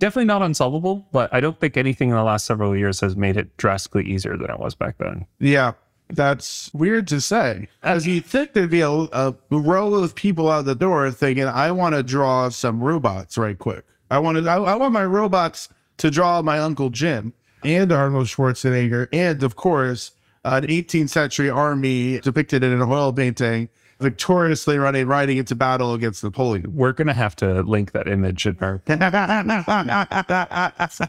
definitely 0.00 0.24
not 0.24 0.42
unsolvable, 0.42 1.06
but 1.12 1.32
I 1.32 1.38
don't 1.38 1.60
think 1.60 1.76
anything 1.76 2.10
in 2.10 2.16
the 2.16 2.24
last 2.24 2.46
several 2.46 2.76
years 2.76 3.00
has 3.00 3.14
made 3.14 3.36
it 3.36 3.56
drastically 3.56 4.04
easier 4.04 4.36
than 4.36 4.50
it 4.50 4.58
was 4.58 4.74
back 4.74 4.98
then. 4.98 5.26
Yeah. 5.38 5.74
That's 6.12 6.74
weird 6.74 7.06
to 7.08 7.20
say. 7.20 7.68
As 7.84 8.04
you 8.04 8.20
think 8.20 8.52
there'd 8.52 8.68
be 8.68 8.80
a, 8.80 8.90
a 8.90 9.34
row 9.48 9.94
of 9.94 10.16
people 10.16 10.50
out 10.50 10.64
the 10.64 10.74
door 10.74 11.08
thinking, 11.12 11.44
I 11.44 11.70
want 11.70 11.94
to 11.94 12.02
draw 12.02 12.48
some 12.48 12.82
robots 12.82 13.38
right 13.38 13.56
quick. 13.56 13.84
I 14.10 14.18
want 14.18 14.38
to, 14.38 14.50
I, 14.50 14.56
I 14.56 14.74
want 14.74 14.92
my 14.92 15.04
robots 15.04 15.68
to 15.98 16.10
draw 16.10 16.42
my 16.42 16.58
Uncle 16.58 16.90
Jim 16.90 17.32
and 17.62 17.92
Arnold 17.92 18.26
Schwarzenegger. 18.26 19.06
And 19.12 19.44
of 19.44 19.54
course, 19.54 20.10
an 20.44 20.66
18th 20.66 21.10
century 21.10 21.48
army 21.48 22.18
depicted 22.20 22.64
in 22.64 22.72
an 22.72 22.82
oil 22.82 23.12
painting, 23.12 23.68
victoriously 24.00 24.78
running, 24.78 25.06
riding 25.06 25.38
into 25.38 25.54
battle 25.54 25.94
against 25.94 26.24
Napoleon. 26.24 26.74
We're 26.74 26.92
gonna 26.92 27.14
have 27.14 27.36
to 27.36 27.62
link 27.62 27.92
that 27.92 28.08
image 28.08 28.46
in 28.46 28.56
our 28.60 28.78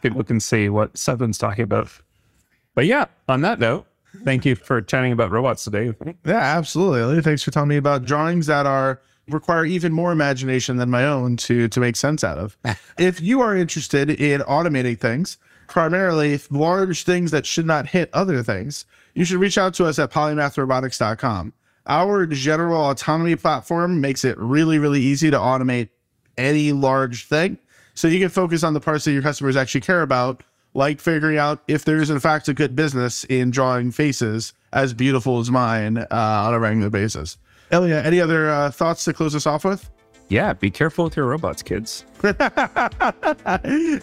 people 0.02 0.24
can 0.24 0.40
see 0.40 0.70
what 0.70 0.98
Stefan's 0.98 1.38
talking 1.38 1.64
about. 1.64 1.90
But 2.76 2.86
yeah, 2.86 3.06
on 3.28 3.42
that 3.42 3.60
note, 3.60 3.86
thank 4.24 4.46
you 4.46 4.56
for 4.56 4.82
chatting 4.82 5.12
about 5.12 5.32
robots 5.32 5.64
today. 5.64 5.94
Yeah, 6.26 6.36
absolutely. 6.36 7.22
Thanks 7.22 7.44
for 7.44 7.52
telling 7.52 7.70
me 7.70 7.78
about 7.78 8.06
drawings 8.06 8.48
that 8.48 8.66
are 8.66 9.02
require 9.30 9.66
even 9.66 9.94
more 9.94 10.12
imagination 10.12 10.78
than 10.78 10.90
my 10.90 11.06
own 11.06 11.38
to 11.38 11.68
to 11.68 11.80
make 11.80 11.96
sense 11.96 12.24
out 12.24 12.38
of. 12.38 12.58
if 12.98 13.22
you 13.22 13.42
are 13.42 13.56
interested 13.56 14.10
in 14.10 14.42
automating 14.42 15.00
things, 15.00 15.38
primarily 15.68 16.40
large 16.50 17.04
things 17.04 17.32
that 17.32 17.46
should 17.46 17.66
not 17.66 17.88
hit 17.88 18.10
other 18.14 18.44
things, 18.44 18.86
you 19.14 19.26
should 19.26 19.40
reach 19.40 19.58
out 19.58 19.74
to 19.76 19.86
us 19.86 20.00
at 20.00 20.12
polymathrobotics.com. 20.12 21.54
Our 21.88 22.26
general 22.28 22.90
autonomy 22.90 23.36
platform 23.36 24.02
makes 24.02 24.24
it 24.24 24.38
really, 24.38 24.80
really 24.80 25.02
easy 25.02 25.32
to 25.32 25.38
automate 25.38 25.90
any 26.38 26.72
large 26.72 27.26
thing. 27.26 27.58
So 27.94 28.08
you 28.08 28.20
can 28.20 28.30
focus 28.30 28.64
on 28.64 28.74
the 28.74 28.80
parts 28.80 29.06
that 29.06 29.12
your 29.12 29.22
customers 29.22 29.56
actually 29.56 29.82
care 29.82 30.02
about, 30.02 30.44
like 30.74 31.00
figuring 31.00 31.38
out 31.38 31.64
if 31.68 31.84
there 31.84 31.98
is 31.98 32.10
in 32.10 32.20
fact 32.20 32.48
a 32.48 32.54
good 32.54 32.76
business 32.76 33.24
in 33.26 33.52
drawing 33.52 33.92
faces 33.92 34.54
as 34.74 34.94
beautiful 34.94 35.40
as 35.40 35.52
mine 35.52 35.98
uh, 35.98 36.08
on 36.12 36.54
a 36.54 36.60
regular 36.60 36.90
basis. 36.90 37.38
Ilia, 37.72 38.02
any 38.04 38.20
other 38.20 38.50
uh, 38.50 38.72
thoughts 38.72 39.04
to 39.06 39.14
close 39.14 39.36
us 39.36 39.46
off 39.46 39.66
with? 39.66 39.90
Yeah, 40.30 40.54
be 40.54 40.72
careful 40.72 41.06
with 41.06 41.18
your 41.18 41.26
robots, 41.26 41.62
kids. 41.62 42.06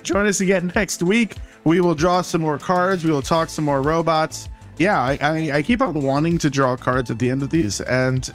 Join 0.02 0.26
us 0.26 0.40
again 0.40 0.72
next 0.74 1.02
week. 1.02 1.36
We 1.64 1.80
will 1.80 1.94
draw 1.94 2.20
some 2.20 2.42
more 2.42 2.58
cards. 2.58 3.02
We 3.02 3.10
will 3.10 3.22
talk 3.22 3.48
some 3.48 3.64
more 3.64 3.80
robots. 3.80 4.50
Yeah, 4.78 5.00
I, 5.00 5.18
I, 5.20 5.50
I 5.58 5.62
keep 5.62 5.80
on 5.82 5.94
wanting 6.02 6.38
to 6.38 6.50
draw 6.50 6.76
cards 6.76 7.10
at 7.10 7.18
the 7.18 7.30
end 7.30 7.42
of 7.42 7.50
these, 7.50 7.80
and 7.80 8.28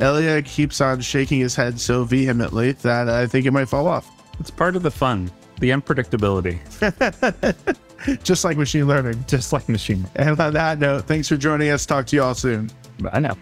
Ilia 0.00 0.40
keeps 0.42 0.80
on 0.80 1.00
shaking 1.00 1.40
his 1.40 1.54
head 1.54 1.78
so 1.78 2.04
vehemently 2.04 2.72
that 2.72 3.08
I 3.08 3.26
think 3.26 3.44
it 3.46 3.50
might 3.50 3.66
fall 3.68 3.86
off. 3.86 4.08
It's 4.38 4.50
part 4.50 4.76
of 4.76 4.82
the 4.82 4.90
fun, 4.90 5.30
the 5.58 5.70
unpredictability, 5.70 6.58
Just 8.24 8.44
like 8.44 8.56
machine 8.56 8.86
learning. 8.88 9.22
just 9.28 9.52
like 9.52 9.68
machine. 9.68 9.98
learning. 10.16 10.28
And 10.30 10.40
on 10.40 10.52
that 10.54 10.78
note, 10.78 11.04
thanks 11.04 11.28
for 11.28 11.36
joining 11.36 11.68
us. 11.68 11.84
Talk 11.84 12.06
to 12.06 12.16
you 12.16 12.22
all 12.22 12.34
soon. 12.34 12.70
I 13.12 13.20
know. 13.20 13.36